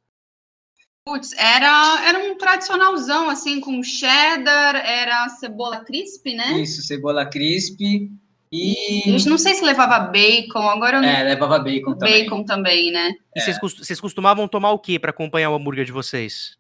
[1.05, 6.61] Putz, era, era um tradicionalzão, assim, com cheddar, era cebola crisp, né?
[6.61, 8.11] Isso, cebola crisp,
[8.53, 9.09] e.
[9.11, 11.09] Eu não sei se levava bacon, agora eu não...
[11.09, 12.25] É, levava bacon também.
[12.25, 13.15] Bacon também, né?
[13.35, 16.59] E vocês, vocês costumavam tomar o que para acompanhar o hambúrguer de vocês?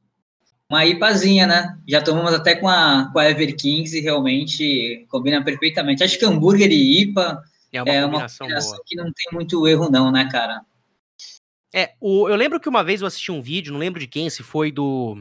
[0.70, 1.76] Uma IPAzinha, né?
[1.86, 6.02] Já tomamos até com a, com a Ever Kings e realmente combina perfeitamente.
[6.02, 9.68] Acho que hambúrguer e IPA é uma, é combinação, uma combinação que não tem muito
[9.68, 10.62] erro, não, né, cara?
[11.74, 14.30] É, o, eu lembro que uma vez eu assisti um vídeo, não lembro de quem,
[14.30, 15.16] se foi do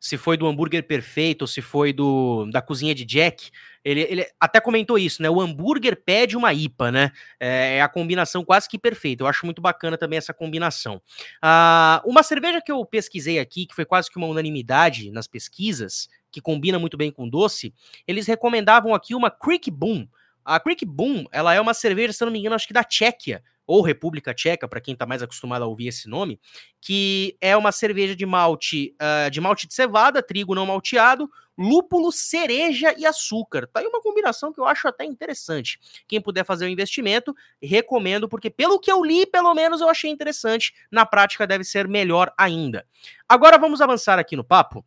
[0.00, 3.50] se foi do hambúrguer perfeito ou se foi do da cozinha de Jack,
[3.84, 5.28] ele, ele até comentou isso, né?
[5.28, 7.12] O hambúrguer pede uma IPA, né?
[7.38, 9.22] É, é a combinação quase que perfeita.
[9.22, 11.02] Eu acho muito bacana também essa combinação.
[11.42, 16.08] Ah, uma cerveja que eu pesquisei aqui, que foi quase que uma unanimidade nas pesquisas,
[16.32, 17.74] que combina muito bem com doce,
[18.08, 20.08] eles recomendavam aqui uma Creek Boom.
[20.42, 22.82] A Creek Boom, ela é uma cerveja, se eu não me engano, acho que da
[22.82, 26.40] Tchequia, ou República Tcheca, para quem está mais acostumado a ouvir esse nome,
[26.80, 32.10] que é uma cerveja de malte, uh, de malte de cevada, trigo não malteado, lúpulo,
[32.10, 33.66] cereja e açúcar.
[33.66, 35.78] Tá aí uma combinação que eu acho até interessante.
[36.08, 39.88] Quem puder fazer o um investimento, recomendo, porque pelo que eu li, pelo menos eu
[39.88, 40.72] achei interessante.
[40.90, 42.86] Na prática deve ser melhor ainda.
[43.28, 44.84] Agora vamos avançar aqui no papo,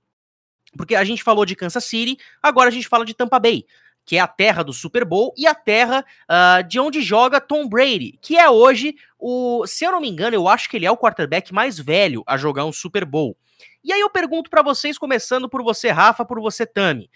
[0.76, 3.66] porque a gente falou de Kansas City, agora a gente fala de Tampa Bay
[4.06, 7.68] que é a terra do Super Bowl, e a terra uh, de onde joga Tom
[7.68, 10.92] Brady, que é hoje o, se eu não me engano, eu acho que ele é
[10.92, 13.38] o quarterback mais velho a jogar um Super Bowl.
[13.84, 17.10] E aí eu pergunto para vocês, começando por você, Rafa, por você, Tami.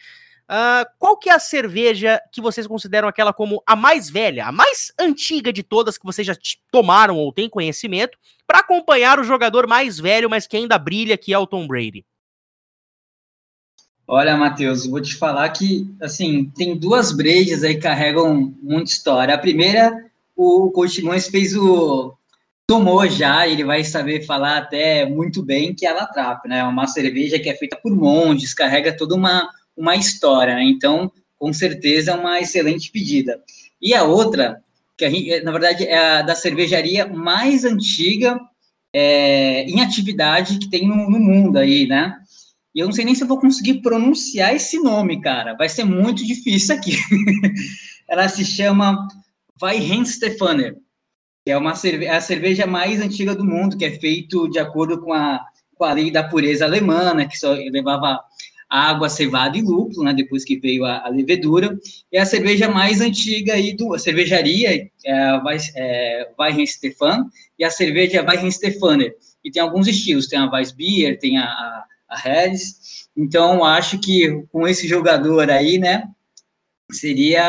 [0.50, 4.52] Uh, qual que é a cerveja que vocês consideram aquela como a mais velha, a
[4.52, 6.36] mais antiga de todas que vocês já
[6.72, 11.34] tomaram ou têm conhecimento, para acompanhar o jogador mais velho, mas que ainda brilha, que
[11.34, 12.06] é o Tom Brady?
[14.10, 19.36] Olha, Matheus, vou te falar que, assim, tem duas brejas aí que carregam muita história.
[19.36, 19.94] A primeira,
[20.34, 22.16] o Coach fez o...
[22.66, 26.64] Tomou já, ele vai saber falar até muito bem, que é a Latrap, né?
[26.64, 30.64] Uma cerveja que é feita por monges, carrega toda uma, uma história, né?
[30.64, 33.42] Então, com certeza, é uma excelente pedida.
[33.82, 34.62] E a outra,
[34.98, 38.40] que gente, na verdade, é a da cervejaria mais antiga
[38.94, 42.18] é, em atividade que tem no, no mundo aí, né?
[42.78, 45.56] E eu não sei nem se eu vou conseguir pronunciar esse nome, cara.
[45.56, 46.96] Vai ser muito difícil aqui.
[48.08, 49.08] Ela se chama
[49.60, 50.76] Weihenstephaner,
[51.44, 54.60] que é uma cerve é a cerveja mais antiga do mundo, que é feito de
[54.60, 58.20] acordo com a, com a lei da pureza alemã, que só levava
[58.70, 61.76] água, cevada e lúpulo, né, depois que veio a, a levedura.
[62.12, 65.42] E a cerveja mais antiga aí do a cervejaria é a
[65.76, 67.26] é, Weihenstephan
[67.58, 69.16] e a cerveja Weihenstephaner.
[69.44, 73.08] E tem alguns estilos, tem a Weissbier, tem a, a a Harris.
[73.16, 76.08] Então, acho que com esse jogador aí, né,
[76.92, 77.44] seria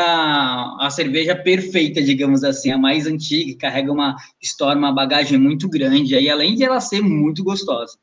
[0.79, 6.15] a cerveja perfeita, digamos assim, a mais antiga, carrega uma história, uma bagagem muito grande,
[6.15, 7.97] aí, além de ela ser muito gostosa.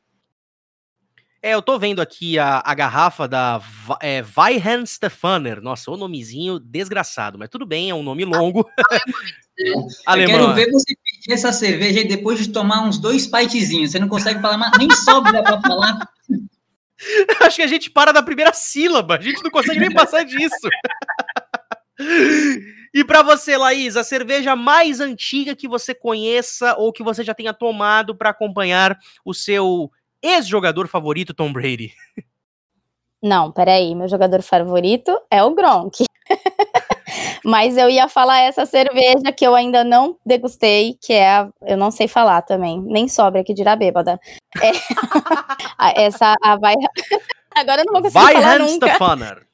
[1.42, 3.60] É, eu tô vendo aqui a, a garrafa da
[4.02, 5.60] é, Weihenstephaner.
[5.60, 8.68] Nossa, o nomezinho desgraçado, mas tudo bem, é um nome longo.
[10.06, 10.34] Alemão.
[10.34, 13.92] Eu quero ver você pedir essa cerveja e depois de tomar uns dois pitezinhos.
[13.92, 16.08] Você não consegue falar, nem sobe dá pra falar.
[17.42, 19.16] Acho que a gente para na primeira sílaba.
[19.16, 20.68] A gente não consegue nem passar disso.
[22.92, 27.34] E para você, Laís, a cerveja mais antiga que você conheça ou que você já
[27.34, 29.90] tenha tomado para acompanhar o seu
[30.22, 31.92] ex-jogador favorito, Tom Brady?
[33.22, 33.94] Não, peraí.
[33.94, 36.04] Meu jogador favorito é o Gronk.
[37.44, 41.76] Mas eu ia falar essa cerveja que eu ainda não degustei, que é a, eu
[41.76, 44.18] não sei falar também, nem sobra que dirá bêbada.
[44.60, 44.70] É,
[46.06, 46.74] essa a vai
[47.56, 48.88] Agora eu não vou conseguir vai falar nunca.
[48.88, 49.46] Stefaner.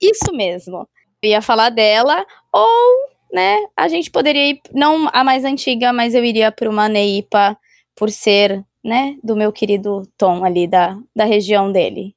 [0.00, 0.88] Isso mesmo.
[1.22, 6.14] Eu ia falar dela ou, né, a gente poderia ir não a mais antiga, mas
[6.14, 7.58] eu iria para uma Neipa
[7.96, 12.14] por ser, né, do meu querido Tom ali da, da região dele.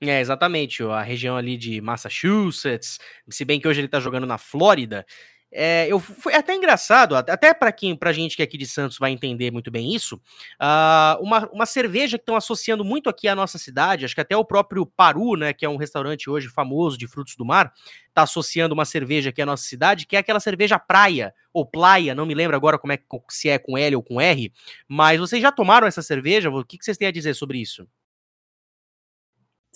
[0.00, 2.98] É, exatamente, a região ali de Massachusetts,
[3.30, 5.06] se bem que hoje ele tá jogando na Flórida.
[5.50, 8.98] É, eu, foi até engraçado, até para quem, pra gente que é aqui de Santos
[8.98, 13.34] vai entender muito bem isso, uh, uma, uma cerveja que estão associando muito aqui à
[13.34, 16.98] nossa cidade, acho que até o próprio Paru, né, que é um restaurante hoje famoso
[16.98, 17.72] de frutos do mar,
[18.12, 22.14] tá associando uma cerveja aqui à nossa cidade, que é aquela cerveja praia, ou playa,
[22.14, 22.98] não me lembro agora como é
[23.30, 24.52] se é com L ou com R,
[24.88, 26.50] mas vocês já tomaram essa cerveja?
[26.50, 27.86] O que, que vocês têm a dizer sobre isso?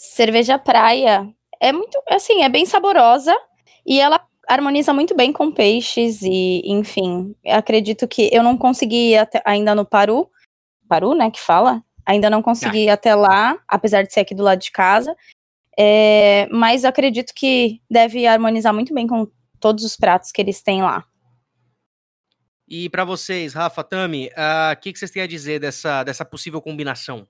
[0.01, 1.28] Cerveja praia
[1.61, 3.36] é muito, assim, é bem saborosa
[3.86, 9.42] e ela harmoniza muito bem com peixes e, enfim, acredito que eu não consegui até,
[9.44, 10.26] ainda no Paru,
[10.88, 12.94] Paru, né, que fala, ainda não consegui ah.
[12.94, 15.14] até lá, apesar de ser aqui do lado de casa,
[15.78, 19.30] é, mas acredito que deve harmonizar muito bem com
[19.61, 21.05] todos os pratos que eles têm lá.
[22.66, 26.03] E para vocês, Rafa, Tami, o uh, ah, que, que vocês têm a dizer dessa,
[26.05, 27.28] dessa possível combinação?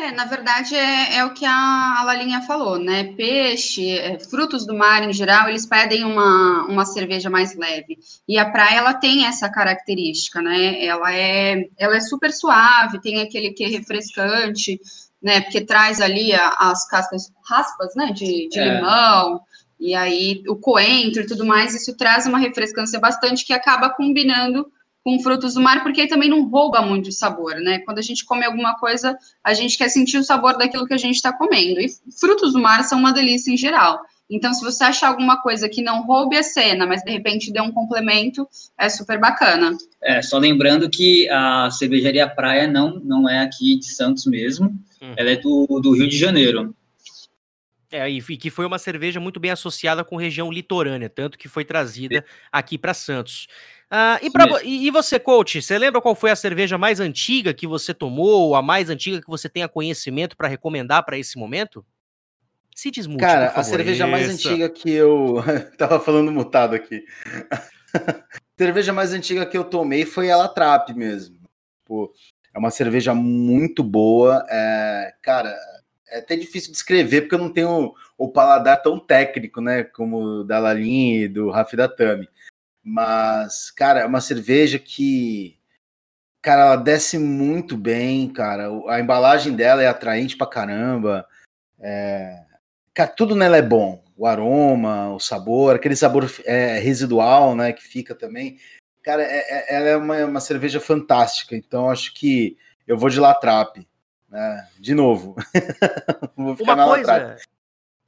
[0.00, 3.12] É, na verdade, é, é o que a, a Lalinha falou, né?
[3.14, 7.98] Peixe, é, frutos do mar em geral, eles pedem uma, uma cerveja mais leve.
[8.28, 10.84] E a praia, ela tem essa característica, né?
[10.84, 14.80] Ela é, ela é super suave, tem aquele que é refrescante,
[15.20, 15.40] né?
[15.40, 18.12] Porque traz ali a, as cascas, raspas, né?
[18.12, 18.76] De, de é.
[18.76, 19.40] limão,
[19.80, 24.64] e aí o coentro e tudo mais, isso traz uma refrescância bastante que acaba combinando
[25.08, 27.78] com frutos do mar, porque também não rouba muito o sabor, né?
[27.78, 30.98] Quando a gente come alguma coisa, a gente quer sentir o sabor daquilo que a
[30.98, 31.80] gente está comendo.
[31.80, 31.88] E
[32.20, 34.02] frutos do mar são uma delícia em geral.
[34.30, 37.58] Então, se você achar alguma coisa que não roube a cena, mas de repente dê
[37.58, 38.46] um complemento,
[38.78, 39.74] é super bacana.
[40.02, 44.66] É, só lembrando que a cervejaria Praia não, não é aqui de Santos mesmo,
[45.00, 45.14] hum.
[45.16, 46.76] ela é do, do Rio de Janeiro.
[47.90, 51.64] É, e que foi uma cerveja muito bem associada com região litorânea, tanto que foi
[51.64, 53.46] trazida aqui para Santos.
[53.90, 57.54] Ah, e, pra, e, e, você, coach, você lembra qual foi a cerveja mais antiga
[57.54, 61.38] que você tomou, ou a mais antiga que você tenha conhecimento para recomendar para esse
[61.38, 61.84] momento?
[62.74, 65.42] Se desmute, Cara, a cerveja mais antiga que eu.
[65.76, 67.04] Tava falando mutado aqui.
[68.56, 71.38] cerveja mais antiga que eu tomei foi a Latrap mesmo.
[71.84, 72.12] Pô,
[72.54, 74.46] é uma cerveja muito boa.
[74.48, 75.12] É...
[75.22, 75.56] Cara,
[76.08, 79.82] é até difícil de escrever porque eu não tenho o paladar tão técnico, né?
[79.82, 82.28] Como o da Lalin e do Rafi da Tami.
[82.82, 85.58] Mas, cara, é uma cerveja que.
[86.40, 88.68] Cara, ela desce muito bem, cara.
[88.88, 91.26] A embalagem dela é atraente pra caramba.
[91.80, 92.44] É...
[92.94, 94.02] Cara, tudo nela é bom.
[94.16, 97.72] O aroma, o sabor, aquele sabor é, residual, né?
[97.72, 98.58] Que fica também.
[99.02, 101.56] Cara, é, é, ela é uma, uma cerveja fantástica.
[101.56, 102.56] Então, acho que
[102.86, 103.86] eu vou de Latrap.
[104.28, 104.68] Né?
[104.78, 105.36] De novo.
[106.36, 107.40] vou ficar uma na coisa, Latrap.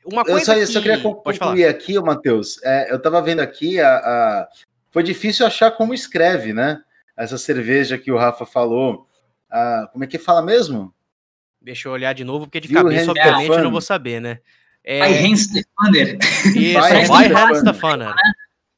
[0.05, 0.67] Uma coisa eu só, que...
[0.67, 2.63] só queria concluir aqui, Matheus.
[2.63, 4.49] É, eu estava vendo aqui a, a,
[4.91, 6.81] foi difícil achar como escreve, né?
[7.17, 9.07] Essa cerveja que o Rafa falou.
[9.51, 10.95] Ah, como é que fala mesmo?
[11.61, 14.39] Deixa eu olhar de novo, porque de Viu cabeça, obviamente, eu não vou saber, né?
[14.83, 15.01] É...
[15.01, 16.19] Vai Hans Stefaner.
[16.57, 18.15] Isso, vai Hans Stefaner.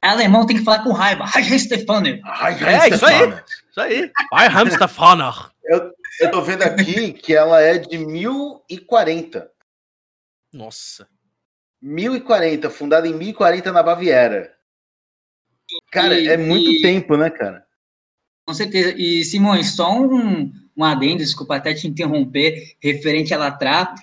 [0.01, 1.25] Alemão tem que falar com raiva.
[1.25, 2.19] Vai Hans Stefaner.
[2.61, 3.33] É, isso aí.
[3.69, 4.11] Isso aí.
[4.29, 5.33] Vai Hans Stefaner.
[5.63, 9.49] Eu, eu tô vendo aqui que ela é de 1040.
[10.51, 11.07] Nossa.
[11.83, 14.53] 1040, fundada em 1040 na Baviera.
[15.91, 16.81] Cara, e, é muito e...
[16.81, 17.65] tempo, né, cara?
[18.47, 18.93] Com certeza.
[18.97, 23.97] E, Simões, só um, um adendo, desculpa até te interromper, referente à Latrap.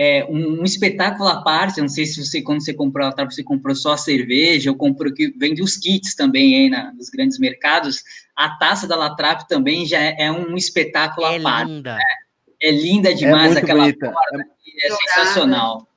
[0.00, 3.30] É, um, um, espetáculo à parte, não sei se você, quando você comprou a Latrap,
[3.30, 7.10] você comprou só a cerveja, ou comprou que vende os kits também aí na, nos
[7.10, 8.02] grandes mercados.
[8.36, 11.72] A taça da Latrap também já é, é um espetáculo é à parte.
[11.72, 11.94] Linda.
[11.96, 12.02] Né?
[12.62, 14.12] É linda demais é aquela bonita.
[14.12, 14.46] Porta,
[14.82, 15.88] é, é sensacional.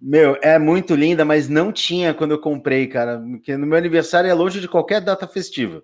[0.00, 3.18] Meu, é muito linda, mas não tinha quando eu comprei, cara.
[3.18, 5.82] Porque no meu aniversário é longe de qualquer data festiva.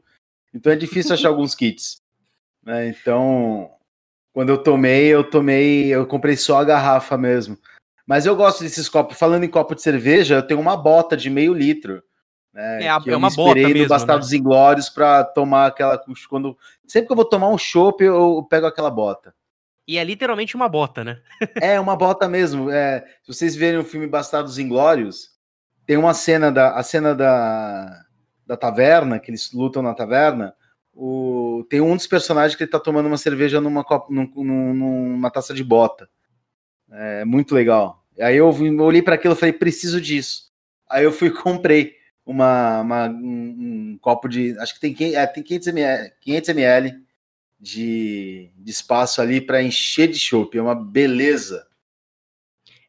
[0.55, 2.01] Então é difícil achar alguns kits.
[2.64, 2.89] Né?
[2.89, 3.71] Então,
[4.33, 7.59] quando eu tomei, eu tomei, eu comprei só a garrafa mesmo.
[8.07, 9.19] Mas eu gosto desses copos.
[9.19, 12.03] Falando em copo de cerveja, eu tenho uma bota de meio litro.
[12.55, 14.39] Né, é, é uma bota mesmo, no Bastardos né?
[14.39, 16.57] Inglórios para tomar aquela quando
[16.87, 19.35] sempre que eu vou tomar um chopp, eu pego aquela bota.
[19.87, 21.20] E é literalmente uma bota, né?
[21.61, 22.70] é, uma bota mesmo.
[22.70, 25.30] É, se vocês verem o filme Bastardos Inglórios,
[25.87, 28.05] tem uma cena da a cena da,
[28.45, 30.55] da taverna, que eles lutam na taverna.
[30.93, 35.55] O, tem um dos personagens que ele tá tomando uma cerveja numa, num, numa taça
[35.55, 36.09] de bota.
[36.91, 38.05] É muito legal.
[38.18, 38.49] Aí eu
[38.80, 40.51] olhei para aquilo e falei, preciso disso.
[40.89, 44.59] Aí eu fui e comprei uma, uma um, um, copo de.
[44.59, 47.06] Acho que tem, é, tem 500 ml, 500 ml
[47.59, 50.57] de, de espaço ali para encher de chopp.
[50.57, 51.67] É uma beleza.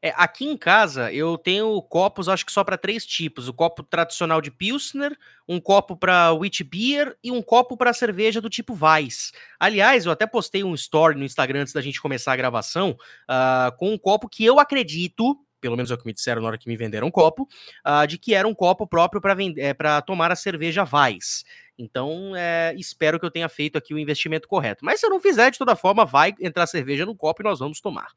[0.02, 3.84] É, aqui em casa eu tenho copos, acho que só para três tipos: o copo
[3.84, 8.78] tradicional de Pilsner, um copo para wheat beer e um copo para cerveja do tipo
[8.80, 9.32] Weiss.
[9.60, 13.76] Aliás, eu até postei um story no Instagram antes da gente começar a gravação uh,
[13.78, 16.58] com um copo que eu acredito, pelo menos é o que me disseram na hora
[16.60, 17.48] que me venderam um copo,
[17.86, 21.44] uh, de que era um copo próprio para é, tomar a cerveja Weiss.
[21.78, 24.84] Então, é, espero que eu tenha feito aqui o investimento correto.
[24.84, 27.60] Mas se eu não fizer, de toda forma, vai entrar cerveja no copo e nós
[27.60, 28.08] vamos tomar.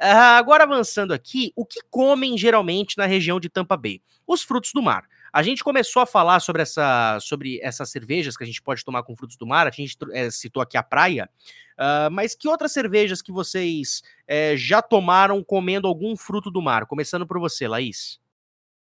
[0.00, 4.00] Uh, agora, avançando aqui, o que comem geralmente na região de Tampa Bay?
[4.26, 5.04] Os frutos do mar.
[5.32, 9.02] A gente começou a falar sobre, essa, sobre essas cervejas que a gente pode tomar
[9.02, 9.66] com frutos do mar.
[9.66, 11.28] A gente é, citou aqui a praia.
[11.74, 16.86] Uh, mas que outras cervejas que vocês é, já tomaram comendo algum fruto do mar?
[16.86, 18.20] Começando por você, Laís.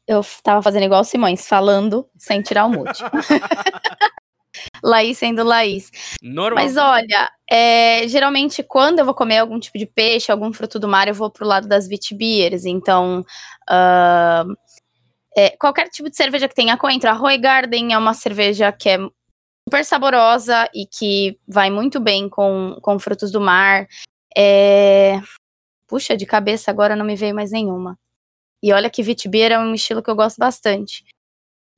[0.07, 3.03] Eu tava fazendo igual o Simões, falando sem tirar o mute.
[4.82, 5.90] Laís sendo Laís.
[6.22, 6.64] Normal.
[6.64, 10.88] Mas olha, é, geralmente quando eu vou comer algum tipo de peixe, algum fruto do
[10.88, 12.64] mar, eu vou pro lado das vitibieres.
[12.64, 13.24] Então,
[13.70, 14.57] uh,
[15.36, 17.11] é, qualquer tipo de cerveja que tenha coentro.
[17.11, 18.98] A Roy Garden é uma cerveja que é
[19.68, 23.86] super saborosa e que vai muito bem com, com frutos do mar.
[24.36, 25.20] É...
[25.86, 27.98] Puxa, de cabeça agora não me veio mais nenhuma.
[28.62, 31.04] E olha que Vitibir é um estilo que eu gosto bastante.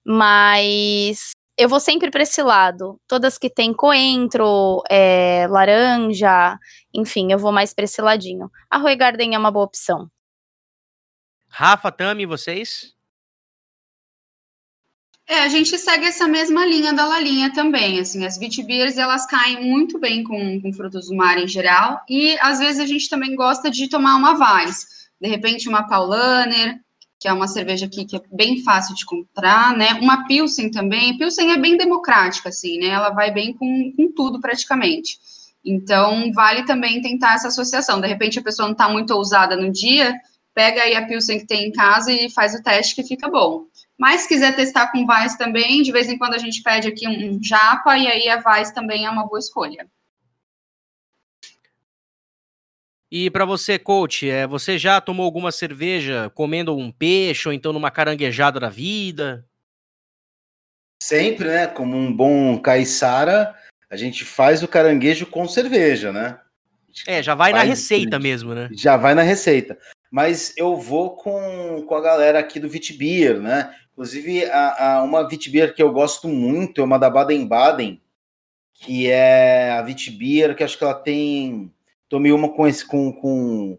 [0.07, 3.01] Mas eu vou sempre para esse lado.
[3.09, 6.57] Todas que tem coentro, é, laranja,
[6.95, 8.49] enfim, eu vou mais para esse ladinho.
[8.71, 10.09] A Roy Garden é uma boa opção.
[11.49, 12.95] Rafa, Tami, vocês?
[15.27, 19.63] É, a gente segue essa mesma linha da Lalinha também, assim, as Vitibers, elas caem
[19.63, 23.37] muito bem com, com frutos do mar em geral, e às vezes a gente também
[23.37, 24.87] gosta de tomar uma Vaz,
[25.21, 26.81] de repente uma Paulaner,
[27.19, 29.95] que é uma cerveja aqui que é bem fácil de comprar, né?
[29.95, 31.19] Uma Pilsen também.
[31.19, 32.89] Pilsen é bem democrática, assim, né?
[32.89, 35.19] Ela vai bem com, com tudo praticamente.
[35.65, 38.01] Então, vale também tentar essa associação.
[38.01, 40.15] De repente, a pessoa não está muito ousada no dia,
[40.55, 43.65] pega aí a Pilsen que tem em casa e faz o teste que fica bom.
[43.99, 47.09] Mas se quiser testar com Vais também, de vez em quando a gente pede aqui
[47.09, 49.89] um japa, e aí a Vais também é uma boa escolha.
[53.11, 57.73] E para você, coach, é, você já tomou alguma cerveja comendo um peixe ou então
[57.73, 59.47] numa caranguejada da vida?
[61.03, 61.67] Sempre, né?
[61.67, 63.55] Como um bom caiçara,
[63.89, 66.39] a gente faz o caranguejo com cerveja, né?
[67.07, 68.69] É, já vai na receita mesmo, né?
[68.73, 69.79] Já vai na receita.
[70.11, 73.75] Mas eu vou com, com a galera aqui do Vitbeer, né?
[73.93, 78.01] Inclusive, a, a, uma Vitbeer que eu gosto muito é uma da Baden-Baden,
[78.75, 81.73] que é a Vitbeer, que acho que ela tem
[82.09, 83.79] tomei uma com esse com, com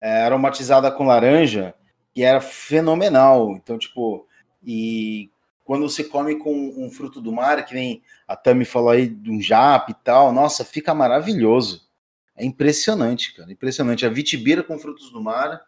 [0.00, 1.74] é, aromatizada com laranja
[2.12, 3.52] que era fenomenal.
[3.52, 4.26] Então, tipo,
[4.62, 5.30] e
[5.64, 9.30] quando você come com um fruto do mar, que nem a Tami falou aí de
[9.30, 11.88] um jap e tal, nossa, fica maravilhoso.
[12.36, 14.04] É impressionante, cara, impressionante.
[14.04, 15.62] A vitibira com frutos do mar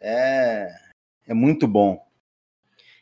[0.00, 0.68] é
[1.26, 2.00] é muito bom.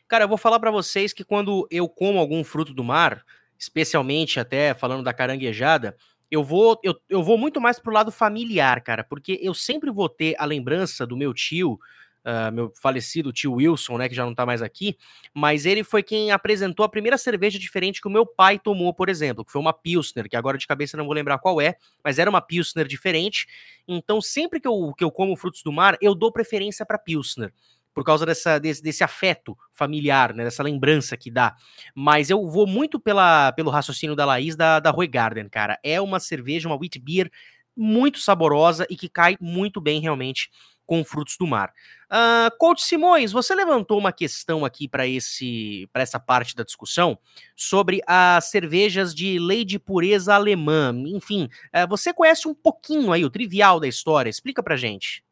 [0.07, 3.23] Cara, eu vou falar para vocês que quando eu como algum fruto do mar,
[3.57, 5.95] especialmente até falando da caranguejada,
[6.29, 10.09] eu vou, eu, eu vou muito mais pro lado familiar, cara, porque eu sempre vou
[10.09, 11.79] ter a lembrança do meu tio,
[12.25, 14.97] uh, meu falecido tio Wilson, né, que já não tá mais aqui,
[15.33, 19.07] mas ele foi quem apresentou a primeira cerveja diferente que o meu pai tomou, por
[19.07, 22.17] exemplo, que foi uma Pilsner, que agora de cabeça não vou lembrar qual é, mas
[22.17, 23.47] era uma Pilsner diferente.
[23.87, 27.53] Então, sempre que eu, que eu como frutos do mar, eu dou preferência para Pilsner
[27.95, 31.55] por causa dessa, desse, desse afeto familiar, né, dessa lembrança que dá.
[31.95, 35.79] Mas eu vou muito pela, pelo raciocínio da Laís da, da Roy Garden, cara.
[35.81, 37.31] É uma cerveja, uma wheat beer
[37.75, 40.49] muito saborosa e que cai muito bem realmente
[40.85, 41.73] com frutos do mar.
[42.05, 47.17] Uh, Coach Simões, você levantou uma questão aqui para esse para essa parte da discussão
[47.55, 50.93] sobre as cervejas de lei de pureza alemã.
[51.07, 54.29] Enfim, uh, você conhece um pouquinho aí o trivial da história?
[54.29, 55.24] Explica pra gente.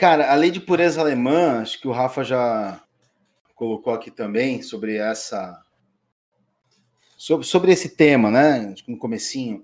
[0.00, 2.82] Cara, a lei de pureza alemã, acho que o Rafa já
[3.54, 5.62] colocou aqui também sobre essa
[7.18, 8.74] sobre, sobre esse tema, né?
[8.88, 9.58] No comecinho.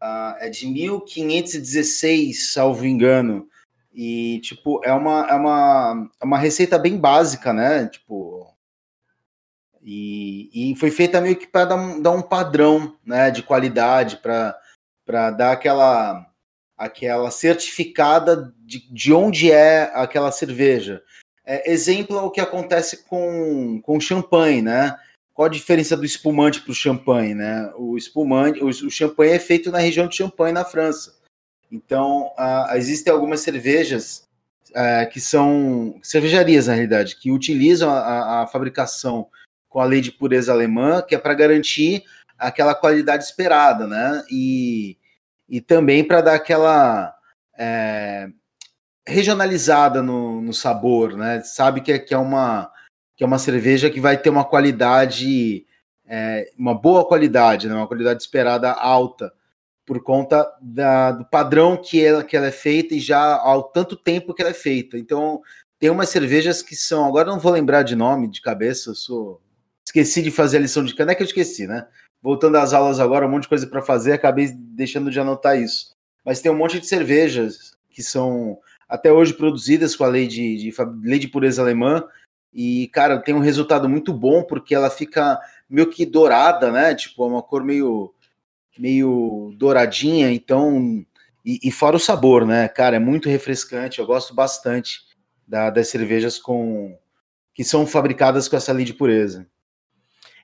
[0.00, 3.48] Uh, é de 1516, salvo engano.
[3.92, 7.88] E, tipo, é uma, é uma, é uma receita bem básica, né?
[7.88, 8.46] Tipo.
[9.82, 15.30] E, e foi feita meio que para dar, dar um padrão né, de qualidade, para
[15.32, 16.29] dar aquela
[16.80, 21.02] aquela certificada de, de onde é aquela cerveja.
[21.44, 24.96] É, exemplo é o que acontece com, com champanhe, né?
[25.34, 27.70] Qual a diferença do espumante para o champanhe, né?
[27.76, 31.14] O espumante, o, o champanhe é feito na região de Champagne, na França.
[31.70, 32.32] Então,
[32.74, 34.26] existem algumas cervejas
[34.74, 39.28] é, que são cervejarias, na realidade, que utilizam a, a fabricação
[39.68, 42.04] com a lei de pureza alemã, que é para garantir
[42.38, 44.24] aquela qualidade esperada, né?
[44.30, 44.96] E,
[45.50, 47.12] e também para dar aquela
[47.58, 48.28] é,
[49.06, 51.42] regionalizada no, no, sabor, né?
[51.42, 52.70] Sabe que é, que é uma
[53.16, 55.66] que é uma cerveja que vai ter uma qualidade,
[56.06, 57.74] é, uma boa qualidade, né?
[57.74, 59.30] uma qualidade esperada alta,
[59.84, 63.94] por conta da, do padrão que ela, que ela é feita e já há tanto
[63.94, 64.96] tempo que ela é feita.
[64.96, 65.42] Então,
[65.78, 69.42] tem umas cervejas que são, agora não vou lembrar de nome de cabeça, eu sou
[69.84, 71.86] esqueci de fazer a lição de não é eu esqueci, né?
[72.22, 75.96] Voltando às aulas agora, um monte de coisa para fazer, acabei deixando de anotar isso.
[76.24, 78.58] Mas tem um monte de cervejas que são
[78.88, 82.04] até hoje produzidas com a lei de, de lei de pureza alemã
[82.52, 86.94] e, cara, tem um resultado muito bom porque ela fica meio que dourada, né?
[86.94, 88.12] Tipo, é uma cor meio,
[88.78, 91.04] meio douradinha, então.
[91.44, 92.68] E, e, fora o sabor, né?
[92.68, 93.98] Cara, é muito refrescante.
[93.98, 95.00] Eu gosto bastante
[95.46, 96.98] da, das cervejas com
[97.54, 99.46] que são fabricadas com essa lei de pureza.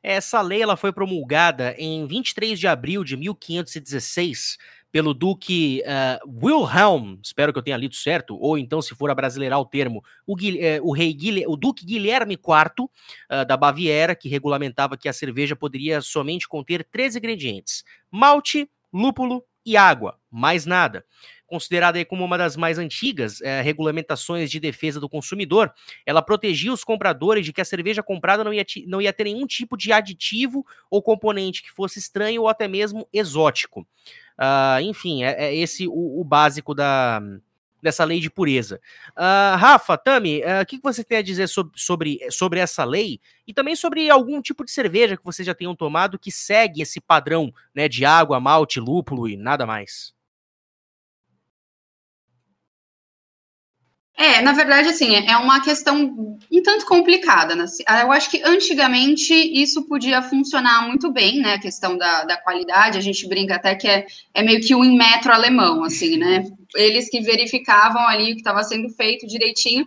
[0.09, 4.57] Essa lei ela foi promulgada em 23 de abril de 1516
[4.93, 9.15] pelo Duque uh, Wilhelm, espero que eu tenha lido certo, ou então, se for a
[9.17, 10.37] brasileirar o termo, o, uh,
[10.85, 16.01] o rei o Duque Guilherme IV uh, da Baviera, que regulamentava que a cerveja poderia
[16.01, 21.05] somente conter três ingredientes: malte, lúpulo e água, mais nada
[21.47, 25.73] considerada como uma das mais antigas é, regulamentações de defesa do consumidor,
[26.05, 29.47] ela protegia os compradores de que a cerveja comprada não ia, não ia ter nenhum
[29.47, 33.87] tipo de aditivo ou componente que fosse estranho ou até mesmo exótico.
[34.39, 37.23] Uh, enfim, é, é esse o, o, básico da,
[37.87, 38.81] dessa lei de pureza.
[39.17, 42.85] Uh, Rafa, Tami, o uh, que, que você tem a dizer sobre, sobre, sobre essa
[42.85, 46.83] lei e também sobre algum tipo de cerveja que vocês já tenham tomado que segue
[46.83, 50.17] esse padrão né, de água, malte, lúpulo e nada mais?
[54.19, 57.55] É, na verdade, assim, é uma questão um tanto complicada.
[57.55, 57.67] Né?
[58.01, 61.55] Eu acho que antigamente isso podia funcionar muito bem, né?
[61.55, 64.97] A questão da, da qualidade, a gente brinca até que é, é meio que um
[64.97, 66.45] metro alemão, assim, né?
[66.77, 69.87] Eles que verificavam ali o que estava sendo feito direitinho.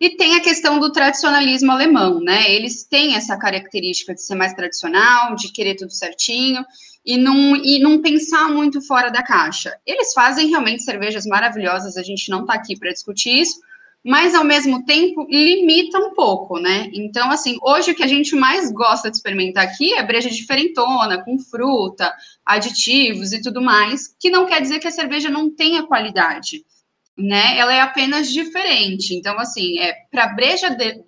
[0.00, 2.50] E tem a questão do tradicionalismo alemão, né?
[2.50, 6.64] Eles têm essa característica de ser mais tradicional, de querer tudo certinho
[7.04, 9.76] e não, e não pensar muito fora da caixa.
[9.86, 13.60] Eles fazem realmente cervejas maravilhosas, a gente não está aqui para discutir isso,
[14.02, 16.90] mas ao mesmo tempo limita um pouco, né?
[16.94, 21.22] Então, assim, hoje o que a gente mais gosta de experimentar aqui é breja diferentona,
[21.22, 22.10] com fruta,
[22.54, 26.64] aditivos e tudo mais, que não quer dizer que a cerveja não tenha qualidade,
[27.16, 27.56] né?
[27.58, 29.14] Ela é apenas diferente.
[29.14, 31.02] Então, assim, é para breja de,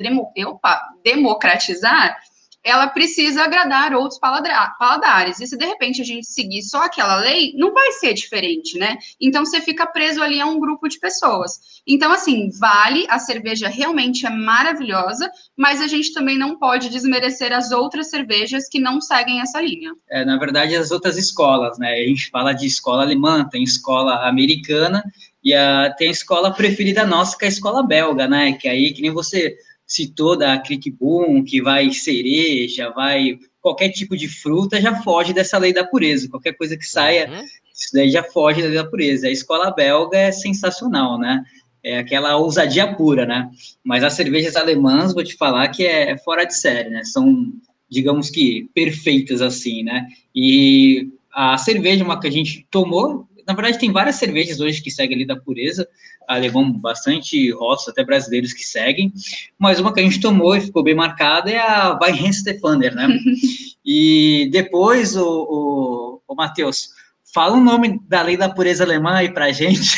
[0.47, 2.17] opa, democratizar,
[2.65, 5.41] ela precisa agradar outros paladares.
[5.41, 8.97] E se de repente a gente seguir só aquela lei, não vai ser diferente, né?
[9.21, 11.61] Então você fica preso ali a um grupo de pessoas.
[11.87, 17.53] Então, assim, vale, a cerveja realmente é maravilhosa, mas a gente também não pode desmerecer
[17.53, 19.93] as outras cervejas que não seguem essa linha.
[20.09, 21.93] É, na verdade, as outras escolas, né?
[21.93, 25.03] A gente fala de escola alemã, tem escola americana,
[25.43, 28.53] e a, tem a escola preferida nossa, que é a escola belga, né?
[28.53, 29.57] Que aí, que nem você
[29.93, 35.59] citou da Crick Boom, que vai cereja, vai qualquer tipo de fruta, já foge dessa
[35.59, 36.31] lei da pureza.
[36.31, 37.45] Qualquer coisa que saia, uhum.
[37.75, 39.27] isso daí já foge da lei da pureza.
[39.27, 41.45] A escola belga é sensacional, né?
[41.85, 43.51] É aquela ousadia pura, né?
[43.85, 47.05] Mas as cervejas alemãs, vou te falar que é, é fora de série, né?
[47.05, 47.53] São,
[47.91, 50.07] digamos que, perfeitas assim, né?
[50.35, 54.91] E a cerveja, uma que a gente tomou, na verdade, tem várias cervejas hoje que
[54.91, 55.87] seguem ali da pureza,
[56.27, 59.13] alemão bastante rótulos, até brasileiros que seguem,
[59.59, 63.09] mas uma que a gente tomou e ficou bem marcada é a Weihenstephaner, né?
[63.85, 66.89] e depois, o, o, o Matheus,
[67.35, 69.97] fala o nome da lei da pureza alemã aí pra gente.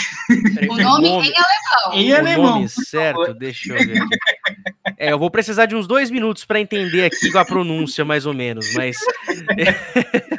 [0.69, 1.93] O nome, nome em alemão.
[1.93, 2.45] Em alemão.
[2.45, 4.17] O nome certo, deixa eu ver aqui.
[5.05, 8.33] É, eu vou precisar de uns dois minutos para entender aqui a pronúncia, mais ou
[8.33, 8.97] menos, mas.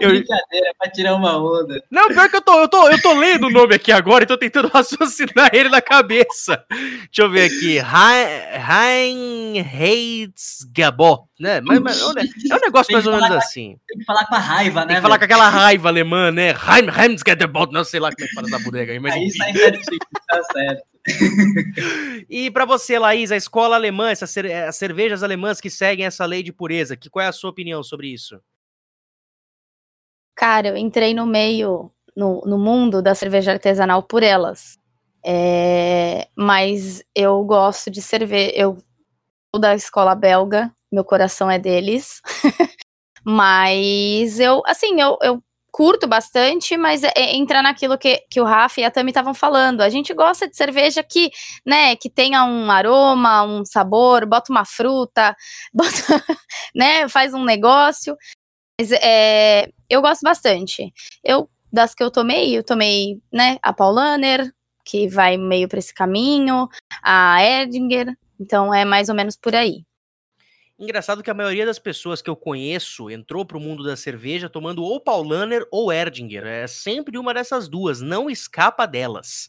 [0.00, 1.82] É brincadeira, pra tirar uma onda.
[1.90, 4.26] Não, pior que eu tô, eu tô, eu tô lendo o nome aqui agora e
[4.26, 6.64] tô tentando raciocinar ele na cabeça.
[6.70, 7.80] Deixa eu ver aqui.
[8.56, 11.60] Reinheitsgebot, né?
[11.60, 12.04] Mas, mas, é
[12.54, 13.76] um negócio mais ou menos assim.
[13.88, 14.86] Tem que falar com a raiva, né?
[14.86, 16.52] Tem que falar com aquela raiva alemã, né?
[16.52, 19.12] Reinheitsgebot, não sei lá como é que fala essa bodega aí, mas.
[19.12, 19.98] Aí sai certinho,
[20.28, 20.84] tá certo.
[22.28, 26.42] E para você, Laís, a escola alemã, essas as cervejas alemãs que seguem essa lei
[26.42, 28.40] de pureza, que, qual é a sua opinião sobre isso?
[30.34, 34.78] Cara, eu entrei no meio, no, no mundo da cerveja artesanal por elas.
[35.24, 38.52] É, mas eu gosto de cerveja.
[38.54, 38.76] Eu
[39.52, 42.22] sou da escola belga, meu coração é deles.
[43.24, 48.80] mas eu, assim, eu, eu curto bastante, mas é, entra naquilo que, que o Rafa
[48.80, 49.80] e a Tami estavam falando.
[49.80, 51.30] A gente gosta de cerveja que,
[51.64, 55.36] né, que tenha um aroma, um sabor, bota uma fruta,
[55.72, 56.24] bota,
[56.74, 58.16] né, faz um negócio.
[58.80, 60.92] Mas é, eu gosto bastante.
[61.22, 64.52] Eu, das que eu tomei, eu tomei, né, a Paulaner,
[64.84, 66.68] que vai meio para esse caminho,
[67.02, 69.84] a Edinger, então é mais ou menos por aí.
[70.78, 74.84] Engraçado que a maioria das pessoas que eu conheço entrou pro mundo da cerveja tomando
[74.84, 76.46] ou Paulaner ou Erdinger.
[76.46, 79.48] É sempre uma dessas duas, não escapa delas.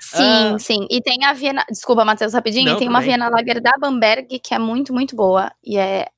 [0.00, 0.86] Sim, ah, sim.
[0.90, 1.64] E tem a Viena.
[1.68, 2.64] Desculpa, Matheus, rapidinho.
[2.64, 5.52] Não, e tem uma Viena Lager da Bamberg que é muito, muito boa.
[5.62, 6.08] E é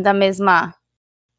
[0.00, 0.72] da mesma.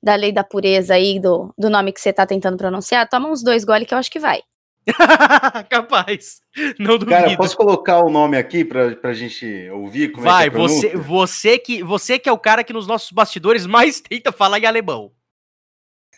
[0.04, 3.10] Da lei da pureza aí, do, do nome que você tá tentando pronunciar.
[3.10, 4.44] Toma uns dois gole que eu acho que vai.
[5.70, 6.42] Capaz.
[6.80, 7.12] Não duvido.
[7.12, 10.12] Cara, posso colocar o nome aqui pra, pra gente ouvir?
[10.12, 12.88] Como Vai, é que é você, você, que, você que é o cara que nos
[12.88, 15.12] nossos bastidores mais tenta falar em alemão.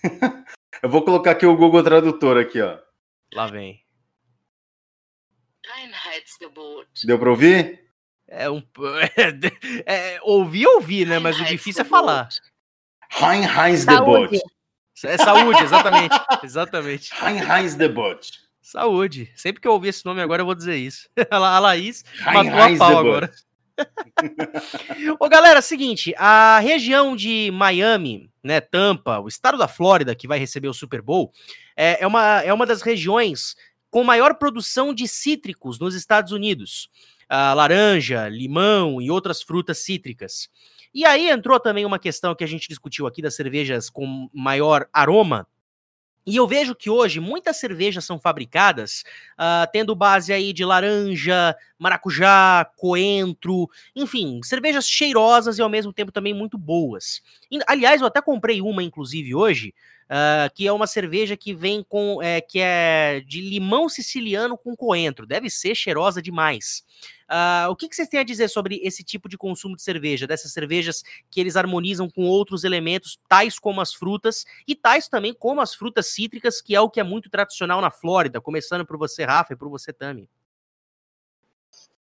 [0.83, 2.77] Eu vou colocar aqui o Google Tradutor aqui, ó.
[3.33, 3.81] Lá vem.
[7.03, 7.87] Deu pra ouvir?
[8.27, 8.61] É um.
[9.85, 11.17] É, é, ouvir, ouvir, né?
[11.17, 12.29] Mas o difícil é falar.
[13.21, 14.39] Hein Heinz de Boot.
[15.03, 16.15] É saúde, exatamente.
[16.43, 17.13] exatamente.
[17.23, 18.46] Hein Heinz de Boot.
[18.67, 19.31] Saúde.
[19.33, 21.07] Sempre que eu ouvir esse nome agora, eu vou dizer isso.
[21.31, 22.03] A Laís
[22.33, 23.31] matou a pau agora.
[25.21, 30.37] Ô, galera, seguinte, a região de Miami, né, Tampa, o estado da Flórida, que vai
[30.37, 31.31] receber o Super Bowl,
[31.77, 33.55] é, é, uma, é uma das regiões
[33.89, 36.89] com maior produção de cítricos nos Estados Unidos.
[37.29, 40.49] A laranja, limão e outras frutas cítricas.
[40.93, 44.89] E aí entrou também uma questão que a gente discutiu aqui das cervejas com maior
[44.91, 45.47] aroma,
[46.27, 49.05] e eu vejo que hoje muitas cervejas são fabricadas
[49.39, 56.11] uh, tendo base aí de laranja, maracujá, coentro, enfim, cervejas cheirosas e ao mesmo tempo
[56.11, 57.21] também muito boas.
[57.49, 59.73] E, aliás, eu até comprei uma, inclusive, hoje,
[60.07, 62.21] uh, que é uma cerveja que vem com.
[62.21, 65.25] É, que é de limão siciliano com coentro.
[65.25, 66.83] Deve ser cheirosa demais.
[67.29, 70.25] Uh, o que, que, vocês têm a dizer sobre esse tipo de consumo de cerveja,
[70.25, 75.33] dessas cervejas que eles harmonizam com outros elementos, tais como as frutas, e tais também
[75.33, 78.97] como as frutas cítricas, que é o que é muito tradicional na Flórida, começando por
[78.97, 80.29] você, Rafa, e por você, Tami?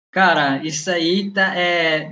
[0.09, 2.11] Cara, isso aí tá, é,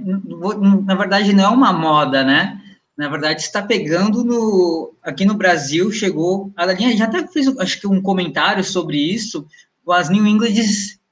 [0.84, 2.61] na verdade não é uma moda, né?
[2.98, 7.80] Na verdade está pegando no aqui no Brasil chegou a Dalinha já até fez acho
[7.80, 9.45] que um comentário sobre isso
[9.86, 10.56] com as New England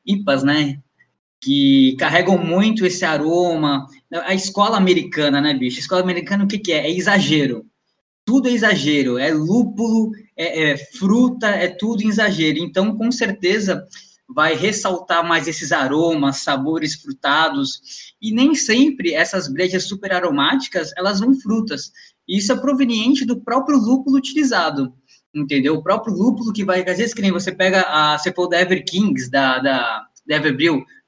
[0.05, 0.79] IPAs, né?
[1.45, 3.85] que carregam muito esse aroma.
[4.11, 5.77] A escola americana, né, bicho?
[5.77, 6.87] A escola americana, o que, que é?
[6.87, 7.63] É exagero.
[8.25, 9.19] Tudo é exagero.
[9.19, 12.57] É lúpulo, é, é fruta, é tudo exagero.
[12.57, 13.85] Então, com certeza,
[14.27, 18.13] vai ressaltar mais esses aromas, sabores frutados.
[18.21, 21.91] E nem sempre essas brejas super aromáticas, elas vão frutas.
[22.27, 24.93] Isso é proveniente do próprio lúpulo utilizado
[25.35, 25.75] entendeu?
[25.75, 28.61] O próprio lúpulo que vai, às vezes, que nem você pega a, você for da
[28.61, 30.39] Ever Kings, da, da, da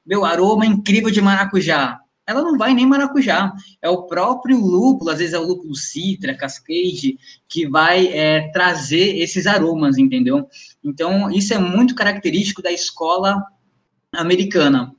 [0.06, 1.98] meu, aroma incrível de maracujá.
[2.26, 3.52] Ela não vai nem maracujá.
[3.80, 7.18] É o próprio lúpulo, às vezes é o lúpulo citra, cascade,
[7.48, 10.46] que vai é, trazer esses aromas, entendeu?
[10.88, 13.44] Então, isso é muito característico da escola
[14.14, 14.90] americana.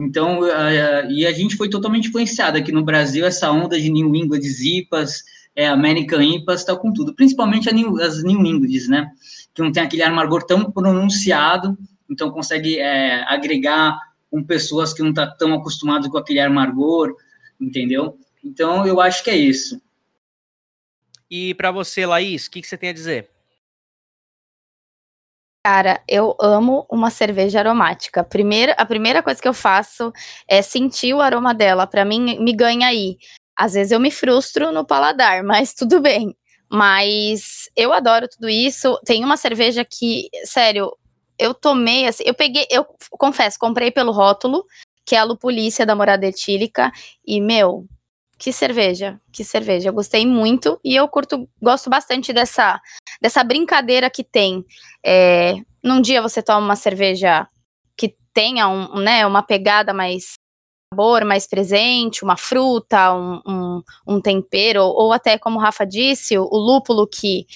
[0.00, 4.16] Então, uh, e a gente foi totalmente influenciado aqui no Brasil, essa onda de New
[4.16, 5.22] England IPAs,
[5.54, 7.14] é, American IPAs, está com tudo.
[7.14, 9.10] Principalmente New, as New Englands, né?
[9.52, 11.76] Que não tem aquele amargor tão pronunciado,
[12.10, 13.98] então consegue é, agregar
[14.30, 17.14] com pessoas que não estão tá tão acostumadas com aquele amargor,
[17.60, 18.18] entendeu?
[18.42, 19.80] Então, eu acho que é isso.
[21.30, 23.33] E para você, Laís, o que, que você tem a dizer?
[25.66, 28.22] Cara, eu amo uma cerveja aromática.
[28.22, 30.12] Primeira, a primeira coisa que eu faço
[30.46, 31.86] é sentir o aroma dela.
[31.86, 33.16] Para mim, me ganha aí.
[33.56, 36.36] Às vezes eu me frustro no paladar, mas tudo bem.
[36.70, 39.00] Mas eu adoro tudo isso.
[39.06, 40.94] Tem uma cerveja que, sério,
[41.38, 44.66] eu tomei, assim, eu peguei, eu confesso, comprei pelo rótulo,
[45.06, 46.92] que é a Lupulícia da Morada Etílica,
[47.26, 47.86] e, meu,
[48.38, 52.80] que cerveja, que cerveja, eu gostei muito, e eu curto, gosto bastante dessa,
[53.20, 54.64] dessa brincadeira que tem,
[55.04, 57.48] é, num dia você toma uma cerveja
[57.96, 60.34] que tenha um, né, uma pegada mais
[60.94, 66.38] sabor mais presente, uma fruta, um, um, um tempero, ou, até, como o Rafa disse,
[66.38, 67.46] o, o lúpulo que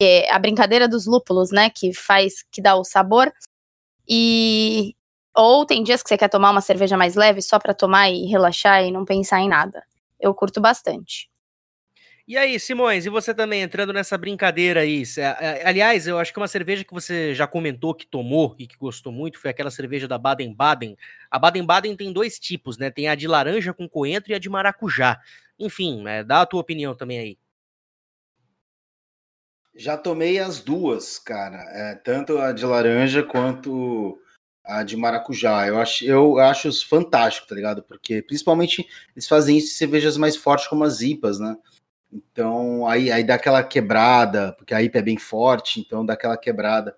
[0.00, 1.70] é a brincadeira dos lúpulos, né?
[1.70, 3.32] Que faz, que dá o sabor.
[4.08, 4.94] E
[5.34, 8.26] ou tem dias que você quer tomar uma cerveja mais leve só para tomar e
[8.26, 9.84] relaxar e não pensar em nada.
[10.20, 11.30] Eu curto bastante.
[12.28, 15.02] E aí, Simões, e você também entrando nessa brincadeira aí?
[15.64, 19.10] Aliás, eu acho que uma cerveja que você já comentou que tomou e que gostou
[19.10, 20.94] muito foi aquela cerveja da Baden-Baden.
[21.30, 22.90] A Baden-Baden tem dois tipos, né?
[22.90, 25.18] Tem a de laranja com coentro e a de maracujá.
[25.58, 26.22] Enfim, né?
[26.22, 27.38] dá a tua opinião também aí.
[29.74, 31.56] Já tomei as duas, cara.
[31.70, 34.20] É, tanto a de laranja quanto
[34.68, 35.66] a de maracujá.
[35.66, 37.82] Eu acho, eu acho fantástico, tá ligado?
[37.82, 38.86] Porque principalmente
[39.16, 41.56] eles fazem isso em cervejas mais fortes como as IPAs, né?
[42.12, 46.36] Então aí, aí dá aquela quebrada, porque a IPA é bem forte, então dá aquela
[46.36, 46.94] quebrada.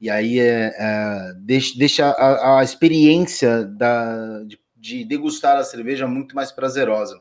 [0.00, 6.06] E aí é, é deixa, deixa a, a experiência da, de, de, degustar a cerveja
[6.06, 7.20] muito mais prazerosa.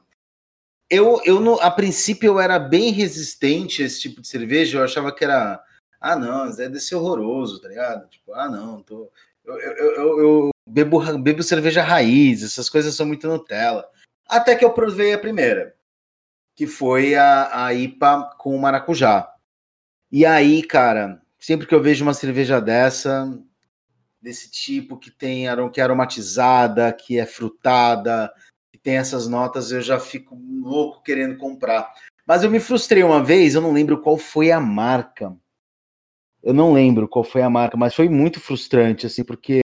[0.90, 4.84] Eu, eu no, a princípio eu era bem resistente a esse tipo de cerveja, eu
[4.84, 5.62] achava que era.
[6.00, 8.08] Ah, não, deve ser horroroso, tá ligado?
[8.10, 9.12] Tipo, ah, não, tô,
[9.48, 13.88] eu, eu, eu, eu bebo, bebo cerveja raiz, essas coisas são muito Nutella.
[14.28, 15.76] Até que eu provei a primeira,
[16.54, 19.32] que foi a, a IPA com maracujá.
[20.12, 23.34] E aí, cara, sempre que eu vejo uma cerveja dessa,
[24.22, 28.32] desse tipo, que tem que é aromatizada, que é frutada,
[28.72, 31.94] que tem essas notas, eu já fico louco querendo comprar.
[32.26, 35.34] Mas eu me frustrei uma vez, eu não lembro qual foi a marca.
[36.48, 39.60] Eu não lembro qual foi a marca, mas foi muito frustrante, assim, porque.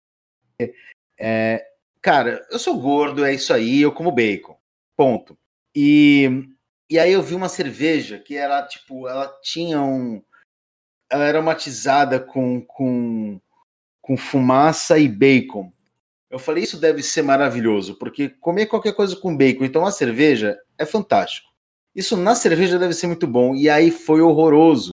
[1.19, 1.67] É,
[2.01, 4.57] cara, eu sou gordo, é isso aí, eu como bacon.
[4.97, 5.37] Ponto.
[5.75, 6.31] E,
[6.89, 10.23] e aí eu vi uma cerveja que era, tipo, ela tinha um.
[11.11, 13.41] Ela era matizada com, com,
[14.01, 15.73] com fumaça e bacon.
[16.31, 20.57] Eu falei, isso deve ser maravilhoso, porque comer qualquer coisa com bacon e tomar cerveja
[20.79, 21.49] é fantástico.
[21.93, 23.57] Isso na cerveja deve ser muito bom.
[23.57, 24.93] E aí foi horroroso.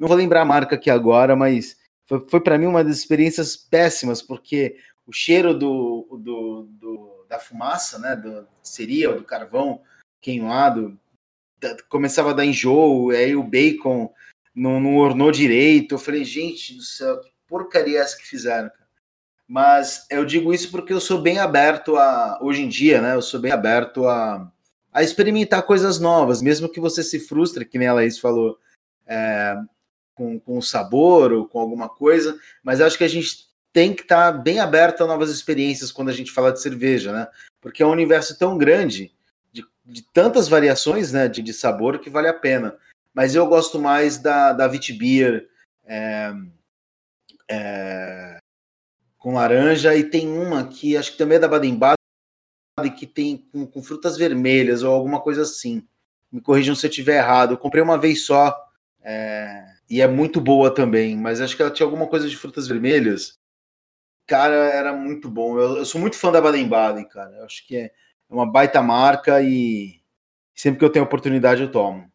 [0.00, 3.54] Não vou lembrar a marca aqui agora, mas foi, foi para mim uma das experiências
[3.54, 9.82] péssimas, porque o cheiro do, do, do da fumaça, né, do cereal, do carvão
[10.20, 10.98] queimado,
[11.88, 14.12] começava a dar enjoo, aí o bacon
[14.54, 15.94] não, não ornou direito.
[15.94, 18.70] Eu falei, gente do céu, que porcaria é essa que fizeram?
[19.46, 23.14] Mas eu digo isso porque eu sou bem aberto a, hoje em dia, né?
[23.14, 24.50] Eu sou bem aberto a,
[24.92, 28.58] a experimentar coisas novas, mesmo que você se frustre, que nem a Laís falou.
[29.06, 29.56] É,
[30.20, 34.02] com, com o sabor ou com alguma coisa, mas acho que a gente tem que
[34.02, 37.26] estar tá bem aberto a novas experiências quando a gente fala de cerveja, né?
[37.58, 39.14] Porque é um universo tão grande,
[39.50, 42.76] de, de tantas variações né, de, de, sabor, que vale a pena.
[43.14, 45.48] Mas eu gosto mais da, da Vitbeer
[45.86, 46.34] é,
[47.50, 48.38] é,
[49.16, 51.96] com laranja, e tem uma que acho que também é da Baden-Baden,
[52.94, 55.82] que tem com, com, frutas vermelhas ou alguma coisa assim.
[56.30, 57.54] Me corrijam se eu estiver errado.
[57.54, 58.54] Eu comprei uma vez só.
[59.02, 62.68] É, e é muito boa também, mas acho que ela tinha alguma coisa de frutas
[62.68, 63.36] vermelhas.
[64.24, 65.58] Cara, era muito bom.
[65.58, 67.36] Eu, eu sou muito fã da Baden-Baden, cara.
[67.38, 67.92] Eu acho que é
[68.28, 70.00] uma baita marca e
[70.54, 72.08] sempre que eu tenho oportunidade eu tomo.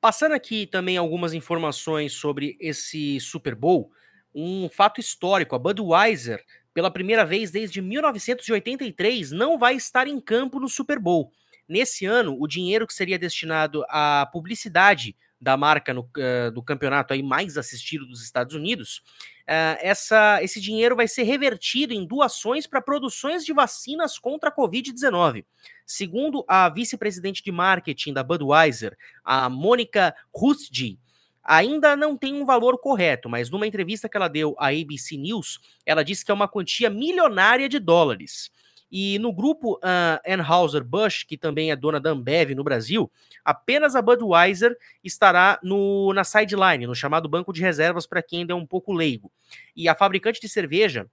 [0.00, 3.90] Passando aqui também algumas informações sobre esse Super Bowl,
[4.34, 6.42] um fato histórico: a Budweiser,
[6.72, 11.30] pela primeira vez desde 1983, não vai estar em campo no Super Bowl.
[11.68, 17.12] Nesse ano, o dinheiro que seria destinado à publicidade da marca no, uh, do campeonato
[17.12, 19.02] aí mais assistido dos Estados Unidos,
[19.42, 24.54] uh, essa, esse dinheiro vai ser revertido em doações para produções de vacinas contra a
[24.54, 25.44] Covid-19.
[25.84, 30.98] Segundo a vice-presidente de marketing da Budweiser, a Mônica Rustji,
[31.46, 35.60] ainda não tem um valor correto, mas numa entrevista que ela deu à ABC News,
[35.84, 38.50] ela disse que é uma quantia milionária de dólares.
[38.90, 43.10] E no grupo uh, Anheuser-Busch, que também é dona da Ambev no Brasil,
[43.44, 48.52] apenas a Budweiser estará no, na sideline, no chamado banco de reservas para quem ainda
[48.52, 49.32] é um pouco leigo.
[49.74, 51.08] E a fabricante de cerveja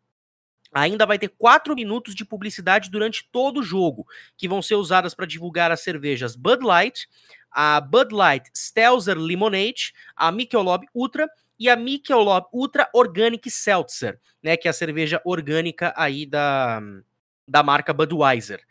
[0.73, 4.05] ainda vai ter quatro minutos de publicidade durante todo o jogo,
[4.35, 7.07] que vão ser usadas para divulgar as cervejas Bud Light,
[7.51, 11.29] a Bud Light Stelzer Lemonade, a Michelob Ultra
[11.59, 16.81] e a Michelob Ultra Organic Seltzer, né, que é a cerveja orgânica aí da
[17.48, 18.61] da marca Budweiser.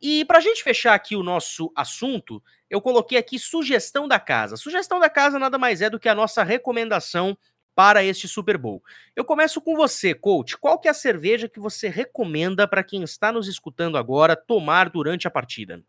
[0.00, 4.56] E para a gente fechar aqui o nosso assunto, eu coloquei aqui sugestão da casa.
[4.56, 7.36] Sugestão da casa nada mais é do que a nossa recomendação
[7.74, 8.82] para este Super Bowl.
[9.16, 10.56] Eu começo com você, coach.
[10.56, 14.88] Qual que é a cerveja que você recomenda para quem está nos escutando agora tomar
[14.90, 15.82] durante a partida?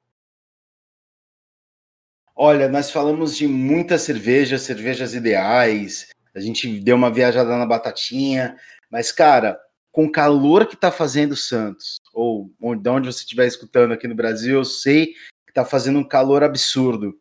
[2.36, 6.10] Olha, nós falamos de muitas cervejas, cervejas ideais.
[6.34, 8.58] A gente deu uma viajada na batatinha,
[8.90, 9.60] mas cara,
[9.96, 14.14] com o calor que está fazendo Santos, ou de onde você estiver escutando aqui no
[14.14, 15.14] Brasil, eu sei
[15.46, 17.18] que está fazendo um calor absurdo.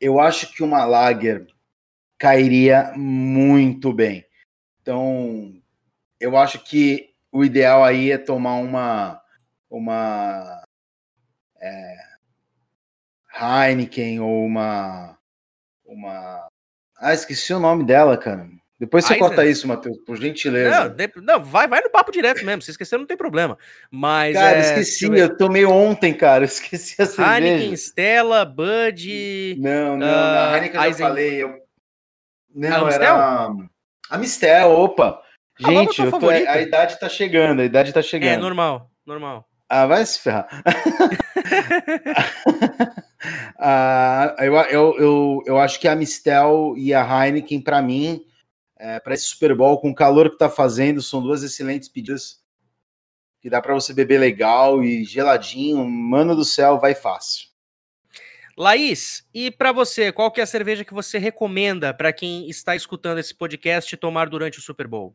[0.00, 1.46] Eu acho que uma lager
[2.18, 4.26] cairia muito bem.
[4.82, 5.54] Então,
[6.18, 9.22] eu acho que o ideal aí é tomar uma
[9.70, 10.64] uma
[11.60, 11.96] é,
[13.40, 15.16] Heineken ou uma
[15.84, 16.48] uma
[16.96, 18.50] ah esqueci o nome dela, cara.
[18.80, 20.84] Depois você corta isso, Matheus, por gentileza.
[20.84, 22.62] Não, de, não, vai, vai no papo direto mesmo.
[22.62, 23.58] Se esquecer, não tem problema.
[23.90, 24.34] Mas.
[24.34, 26.46] Cara, é, esqueci, eu, eu, tomei ontem, cara.
[26.46, 27.46] Esqueci a cerveja.
[27.46, 29.56] Heineken, Stella, Bud.
[29.60, 31.04] Não, não, uh, a Heineken Eisen...
[31.04, 31.42] eu falei.
[31.42, 31.58] Eu...
[32.54, 33.50] Não, a era.
[34.08, 35.20] A Mistel, opa.
[35.62, 36.30] Ah, Gente, tô...
[36.30, 38.32] a idade tá chegando, a idade tá chegando.
[38.32, 39.46] É normal, normal.
[39.68, 40.48] Ah, vai se ferrar.
[43.58, 48.24] ah, eu, eu, eu, eu acho que a Mistel e a Heineken, para mim,
[48.80, 52.42] é, para esse Super Bowl, com o calor que está fazendo, são duas excelentes pedidas
[53.40, 55.84] que dá para você beber legal e geladinho.
[55.84, 57.48] Mano do céu, vai fácil.
[58.56, 62.74] Laís, e para você, qual que é a cerveja que você recomenda para quem está
[62.74, 65.14] escutando esse podcast tomar durante o Super Bowl?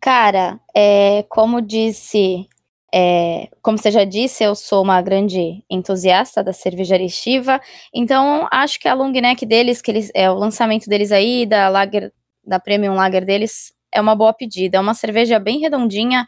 [0.00, 2.46] Cara, é, como disse,
[2.94, 7.60] é, como você já disse, eu sou uma grande entusiasta da cervejaria Estiva,
[7.94, 11.68] então acho que a long neck deles, que eles, é o lançamento deles aí, da
[11.68, 12.12] Lager,
[12.44, 14.78] da Premium Lager deles, é uma boa pedida.
[14.78, 16.26] É uma cerveja bem redondinha,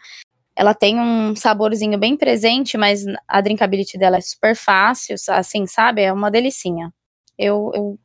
[0.56, 6.02] ela tem um saborzinho bem presente, mas a drinkability dela é super fácil, assim, sabe?
[6.02, 6.92] É uma delicinha.
[7.38, 7.98] Eu, eu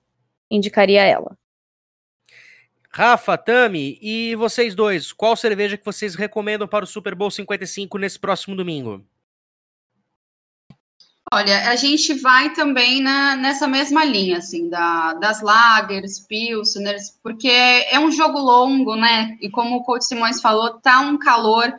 [0.49, 1.37] indicaria ela.
[2.97, 7.97] Rafa, Tami, e vocês dois, qual cerveja que vocês recomendam para o Super Bowl 55
[7.97, 9.05] nesse próximo domingo?
[11.29, 17.49] Olha, a gente vai também na, nessa mesma linha, assim, da, das lagers, pilsners, porque
[17.49, 19.37] é um jogo longo, né?
[19.41, 21.73] E como o coach Simões falou, tá um calor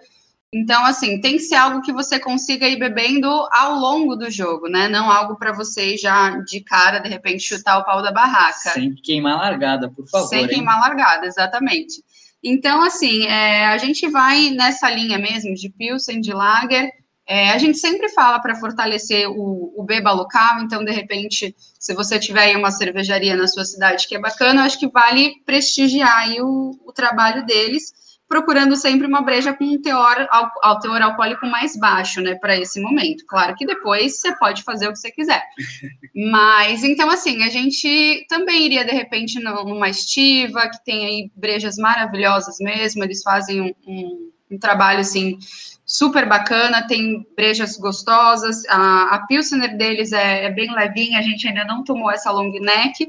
[0.52, 4.68] então, assim, tem que ser algo que você consiga ir bebendo ao longo do jogo,
[4.68, 4.88] né?
[4.88, 8.70] Não algo para você já de cara, de repente, chutar o pau da barraca.
[8.70, 10.28] Sem queimar largada, por favor.
[10.28, 12.02] Sem queimar largada, exatamente.
[12.42, 16.90] Então, assim, é, a gente vai nessa linha mesmo de Pilsen, de Lager.
[17.28, 21.92] É, a gente sempre fala para fortalecer o, o beba local, então, de repente, se
[21.92, 26.18] você tiver aí uma cervejaria na sua cidade que é bacana, acho que vale prestigiar
[26.18, 30.26] aí o, o trabalho deles procurando sempre uma breja com um teor,
[30.62, 33.24] ao, teor alcoólico mais baixo, né, para esse momento.
[33.26, 35.42] Claro que depois você pode fazer o que você quiser.
[36.30, 41.76] Mas, então, assim, a gente também iria, de repente, numa estiva, que tem aí brejas
[41.76, 45.38] maravilhosas mesmo, eles fazem um, um, um trabalho, assim,
[45.86, 51.46] super bacana, tem brejas gostosas, a, a Pilsener deles é, é bem levinha, a gente
[51.46, 53.08] ainda não tomou essa long neck,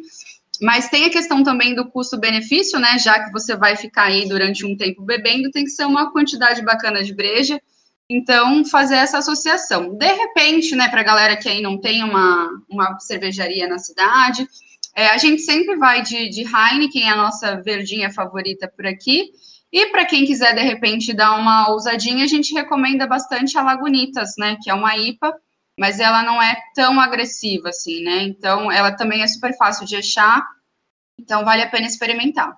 [0.62, 2.98] mas tem a questão também do custo-benefício, né?
[2.98, 6.62] Já que você vai ficar aí durante um tempo bebendo, tem que ser uma quantidade
[6.64, 7.62] bacana de breja.
[8.10, 9.96] Então, fazer essa associação.
[9.96, 14.48] De repente, né, para a galera que aí não tem uma, uma cervejaria na cidade,
[14.96, 19.30] é, a gente sempre vai de, de Heineken, a nossa verdinha favorita por aqui.
[19.72, 24.32] E para quem quiser, de repente, dar uma ousadinha, a gente recomenda bastante a Lagunitas,
[24.38, 25.34] né, que é uma IPA,
[25.78, 28.24] mas ela não é tão agressiva assim, né?
[28.24, 30.46] Então, ela também é super fácil de achar,
[31.20, 32.58] então vale a pena experimentar.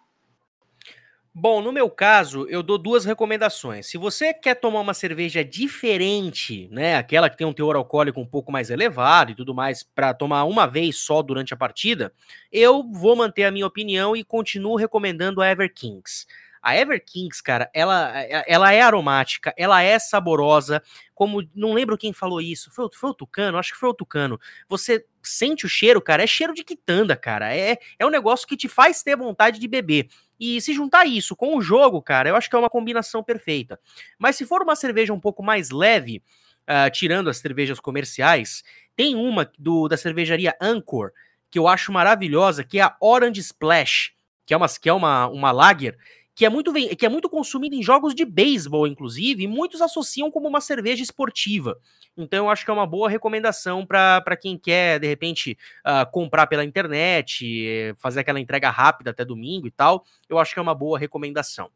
[1.41, 3.87] Bom, no meu caso, eu dou duas recomendações.
[3.87, 8.25] Se você quer tomar uma cerveja diferente, né, aquela que tem um teor alcoólico um
[8.25, 12.11] pouco mais elevado e tudo mais, para tomar uma vez só durante a partida,
[12.51, 16.25] eu vou manter a minha opinião e continuo recomendando a Ever Kings.
[16.61, 18.11] A Ever Kings, cara, ela,
[18.47, 20.81] ela é aromática, ela é saborosa,
[21.13, 23.57] como, não lembro quem falou isso, foi, foi o Tucano?
[23.57, 24.39] Acho que foi o Tucano.
[24.67, 28.57] Você sente o cheiro, cara, é cheiro de quitanda, cara, é, é um negócio que
[28.57, 30.07] te faz ter vontade de beber.
[30.39, 33.79] E se juntar isso com o jogo, cara, eu acho que é uma combinação perfeita.
[34.17, 36.23] Mas se for uma cerveja um pouco mais leve,
[36.69, 38.63] uh, tirando as cervejas comerciais,
[38.95, 41.11] tem uma do, da cervejaria Anchor,
[41.51, 44.11] que eu acho maravilhosa, que é a Orange Splash,
[44.45, 45.97] que é uma, que é uma, uma lager
[46.39, 50.31] que é muito, que é muito consumido em jogos de beisebol, inclusive, e muitos associam
[50.31, 51.77] como uma cerveja esportiva.
[52.15, 56.47] Então, eu acho que é uma boa recomendação para quem quer, de repente, uh, comprar
[56.47, 60.05] pela internet, fazer aquela entrega rápida até domingo e tal.
[60.29, 61.69] Eu acho que é uma boa recomendação.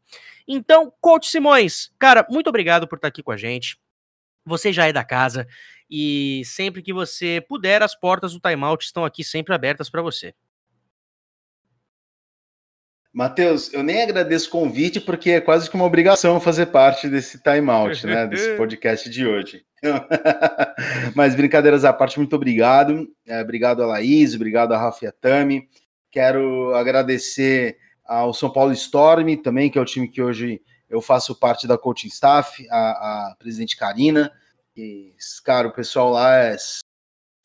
[0.48, 3.78] Então, Coach Simões, cara, muito obrigado por estar aqui com a gente.
[4.46, 5.46] Você já é da casa
[5.90, 10.34] e sempre que você puder, as portas do Timeout estão aqui sempre abertas para você.
[13.14, 17.40] Matheus, eu nem agradeço o convite, porque é quase que uma obrigação fazer parte desse
[17.40, 18.26] timeout, né?
[18.26, 19.64] Desse podcast de hoje.
[21.14, 23.08] Mas brincadeiras à parte, muito obrigado.
[23.24, 25.68] É, obrigado a Laís, obrigado a Rafa Tami.
[26.10, 30.60] Quero agradecer ao São Paulo Storm também, que é o time que hoje
[30.90, 32.76] eu faço parte da coaching staff, a,
[33.30, 34.32] a presidente Karina.
[34.76, 35.14] E,
[35.44, 36.56] cara, o pessoal lá é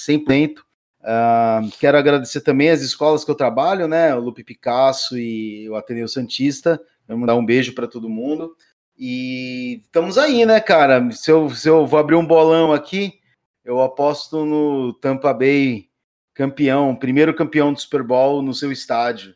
[0.02, 0.56] 100%.
[1.02, 4.14] Uh, quero agradecer também as escolas que eu trabalho, né?
[4.16, 6.80] O Lupe Picasso e o Ateneu Santista.
[7.08, 8.56] Vamos dar um beijo para todo mundo.
[8.98, 11.10] E estamos aí, né, cara?
[11.12, 13.20] Se eu, se eu vou abrir um bolão aqui,
[13.64, 15.90] eu aposto no Tampa Bay
[16.34, 19.36] campeão, primeiro campeão do Super Bowl no seu estádio.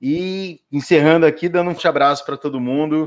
[0.00, 3.06] E encerrando aqui, dando um abraço para todo mundo.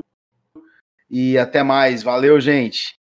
[1.09, 2.03] E até mais.
[2.03, 2.96] Valeu, gente.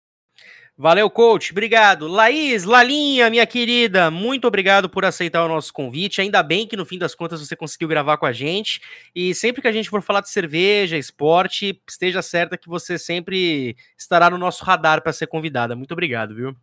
[0.77, 1.53] Valeu, coach.
[1.53, 2.09] Obrigado.
[2.09, 6.21] Laís, Lalinha, minha querida, muito obrigado por aceitar o nosso convite.
[6.21, 8.81] Ainda bem que no fim das contas você conseguiu gravar com a gente.
[9.15, 13.77] E sempre que a gente for falar de cerveja, esporte, esteja certa que você sempre
[13.99, 15.77] estará no nosso radar para ser convidada.
[15.77, 16.57] Muito obrigado, viu?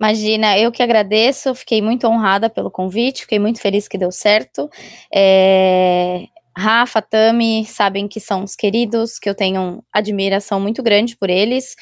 [0.00, 4.68] Imagina, eu que agradeço, fiquei muito honrada pelo convite, fiquei muito feliz que deu certo.
[5.14, 6.26] É,
[6.62, 11.74] Rafa, Tami, sabem que são os queridos, que eu tenho admiração muito grande por eles.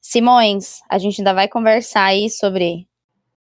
[0.00, 2.86] Simões, a gente ainda vai conversar aí sobre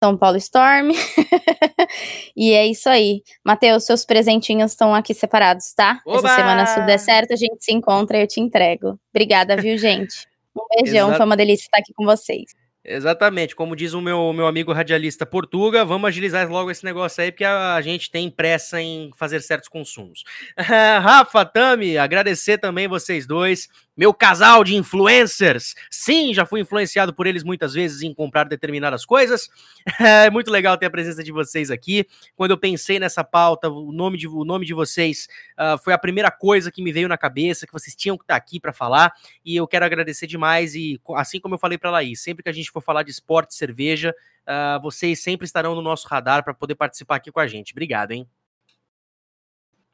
[0.02, 0.90] São Paulo Storm.
[2.36, 3.22] e é isso aí.
[3.44, 6.02] Matheus, seus presentinhos estão aqui separados, tá?
[6.04, 6.26] Oba!
[6.26, 8.98] Essa semana, se der certo, a gente se encontra e eu te entrego.
[9.14, 10.26] Obrigada, viu, gente?
[10.56, 11.18] Um beijão, Exato.
[11.18, 12.50] foi uma delícia estar aqui com vocês.
[12.82, 17.30] Exatamente, como diz o meu, meu amigo radialista Portuga, vamos agilizar logo esse negócio aí,
[17.30, 20.24] porque a, a gente tem pressa em fazer certos consumos.
[20.56, 23.68] Rafa, Tami, agradecer também vocês dois
[24.00, 25.74] meu casal de influencers.
[25.90, 29.50] Sim, já fui influenciado por eles muitas vezes em comprar determinadas coisas.
[30.00, 32.06] É muito legal ter a presença de vocês aqui.
[32.34, 35.26] Quando eu pensei nessa pauta, o nome de, o nome de vocês
[35.58, 38.36] uh, foi a primeira coisa que me veio na cabeça, que vocês tinham que estar
[38.36, 39.12] aqui para falar.
[39.44, 40.74] E eu quero agradecer demais.
[40.74, 43.52] E assim como eu falei para Laís, sempre que a gente for falar de esporte
[43.52, 44.14] e cerveja,
[44.46, 47.72] uh, vocês sempre estarão no nosso radar para poder participar aqui com a gente.
[47.72, 48.28] Obrigado, hein?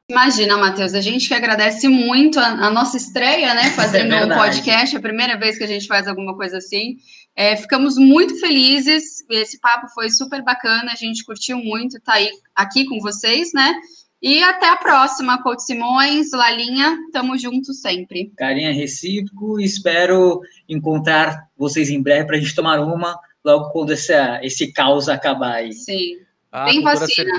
[0.08, 3.70] Imagina, Matheus, a gente que agradece muito a, a nossa estreia, né?
[3.74, 6.96] Fazendo é um podcast, é a primeira vez que a gente faz alguma coisa assim.
[7.34, 12.18] É, ficamos muito felizes, esse papo foi super bacana, a gente curtiu muito estar tá
[12.18, 13.74] aí, aqui com vocês, né?
[14.22, 18.32] E até a próxima, Coach Simões, Lalinha, tamo junto sempre.
[18.36, 24.40] Carinha recíproco, espero encontrar vocês em breve para a gente tomar uma logo quando essa,
[24.42, 25.72] esse caos acabar aí.
[25.72, 26.18] Sim.
[26.50, 27.32] Ah, Tem vacina.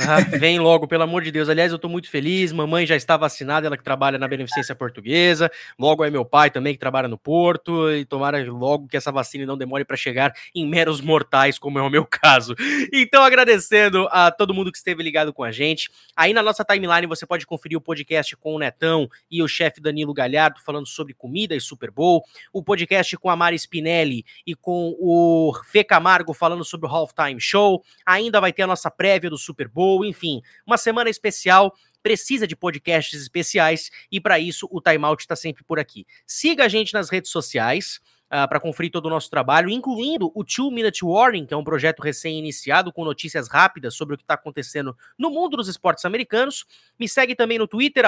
[0.00, 1.48] Ah, vem logo, pelo amor de Deus.
[1.48, 2.52] Aliás, eu estou muito feliz.
[2.52, 5.50] Mamãe já está vacinada, ela que trabalha na Beneficência Portuguesa.
[5.78, 7.90] Logo é meu pai também, que trabalha no Porto.
[7.92, 11.82] E tomara logo que essa vacina não demore para chegar em meros mortais, como é
[11.82, 12.54] o meu caso.
[12.92, 15.90] Então, agradecendo a todo mundo que esteve ligado com a gente.
[16.16, 19.80] Aí na nossa timeline você pode conferir o podcast com o Netão e o chefe
[19.80, 22.24] Danilo Galhardo falando sobre comida e Super Bowl.
[22.52, 27.40] O podcast com a Mari Spinelli e com o Fê Camargo falando sobre o Halftime
[27.40, 27.84] Show.
[28.04, 32.56] Ainda vai ter a nossa prévia do Super Bowl, enfim, uma semana especial precisa de
[32.56, 36.06] podcasts especiais e para isso o Time Out está sempre por aqui.
[36.26, 38.00] Siga a gente nas redes sociais.
[38.30, 41.64] Uh, para conferir todo o nosso trabalho, incluindo o Two Minute Warning, que é um
[41.64, 46.66] projeto recém-iniciado com notícias rápidas sobre o que está acontecendo no mundo dos esportes americanos.
[46.98, 48.04] Me segue também no Twitter,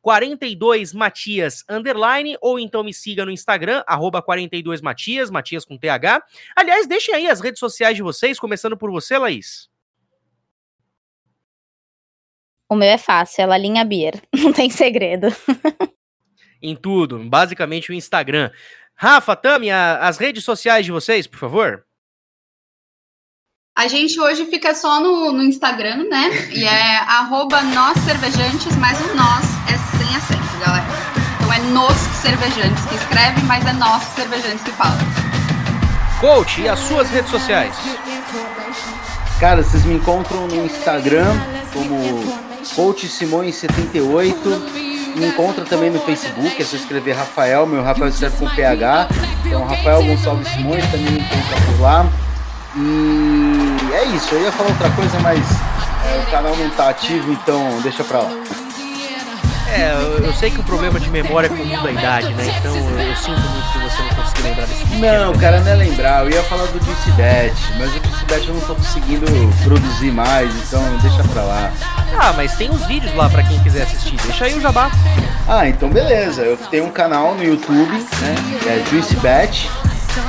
[0.00, 6.22] 42matias, underline, ou então me siga no Instagram, 42matias, Matias com TH.
[6.54, 9.69] Aliás, deixem aí as redes sociais de vocês, começando por você, Laís.
[12.70, 15.26] O meu é fácil, é Lalinha Beer, não tem segredo.
[16.62, 18.48] em tudo, basicamente o Instagram.
[18.94, 21.84] Rafa, Tami, as redes sociais de vocês, por favor.
[23.76, 26.30] A gente hoje fica só no, no Instagram, né?
[26.52, 30.86] E é arroba nós cervejantes, mas o nós é sem acento, galera.
[31.38, 34.98] Então é nos cervejantes que escreve, mas é nós cervejantes que fala.
[36.20, 37.74] Coach, e as suas redes sociais?
[39.40, 41.32] Cara, vocês me encontram no Instagram
[41.72, 48.36] como Coach Simões78 me encontra também no Facebook, é só escrever Rafael, meu Rafael escreve
[48.36, 49.08] com PH.
[49.44, 52.06] Então, Rafael Gonçalves Simões também me encontra por lá.
[52.76, 57.32] E é isso, eu ia falar outra coisa, mas é, o canal não tá ativo,
[57.32, 58.30] então deixa pra lá.
[59.72, 62.44] É, eu, eu, sei que o problema de memória é comum da idade, né?
[62.58, 66.24] Então eu sinto muito que você não conseguiu lembrar desse Não, cara, não é lembrar.
[66.24, 68.00] Eu ia falar do Dicibet, mas o
[68.30, 69.26] Dicibet eu não tô conseguindo
[69.64, 71.72] produzir mais, então deixa pra lá.
[72.16, 74.16] Ah, mas tem os vídeos lá para quem quiser assistir.
[74.22, 74.88] Deixa aí o jabá.
[75.48, 76.42] Ah, então beleza.
[76.42, 78.34] Eu tenho um canal no YouTube, né?
[78.66, 79.68] É JuiceBet,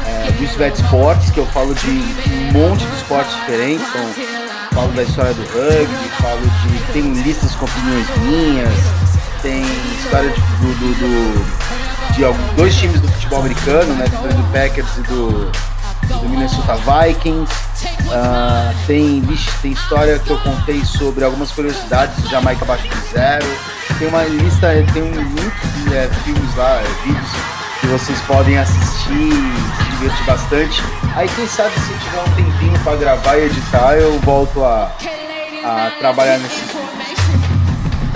[0.07, 3.87] é, JuiceBet Sports, que eu falo de um monte de esportes diferentes.
[3.87, 4.25] Então,
[4.71, 6.93] falo da história do rugby, falo de.
[6.93, 9.11] Tem listas com opiniões minhas
[9.41, 9.63] tem
[10.03, 14.05] história de, do, do, do, de dois times do futebol americano, né?
[14.05, 15.51] Do Packers e do,
[16.07, 17.51] do Minnesota Vikings.
[18.07, 19.23] Uh, tem,
[19.61, 23.45] tem história que eu contei sobre algumas curiosidades de Jamaica abaixo de zero.
[23.97, 27.31] Tem uma lista, tem muitos é, filmes lá, é, vídeos
[27.79, 30.83] que vocês podem assistir, se divertir bastante.
[31.15, 34.91] Aí quem sabe se tiver um tempinho para gravar e editar, eu volto a,
[35.63, 36.61] a trabalhar nesse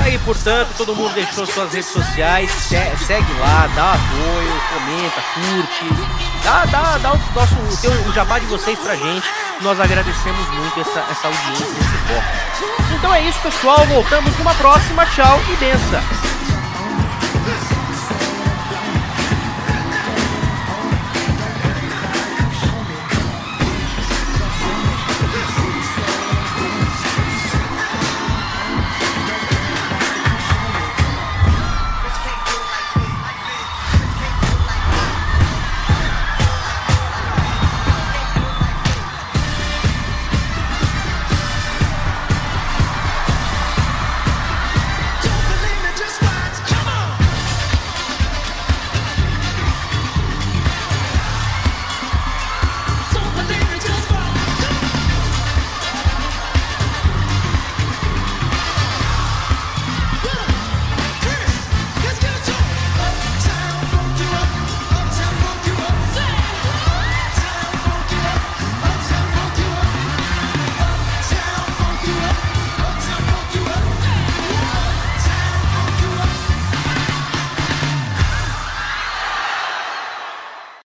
[0.06, 6.65] aí, portanto, todo mundo deixou suas redes sociais, segue lá, dá apoio, comenta, curte, dá,
[6.65, 9.27] dá, dá o nosso o, teu, o jabá de vocês pra gente
[9.61, 12.95] Nós agradecemos muito essa, essa audiência, esse foco.
[12.95, 13.86] Então é isso, pessoal.
[13.88, 15.06] Voltamos numa próxima.
[15.07, 16.55] Tchau e benção.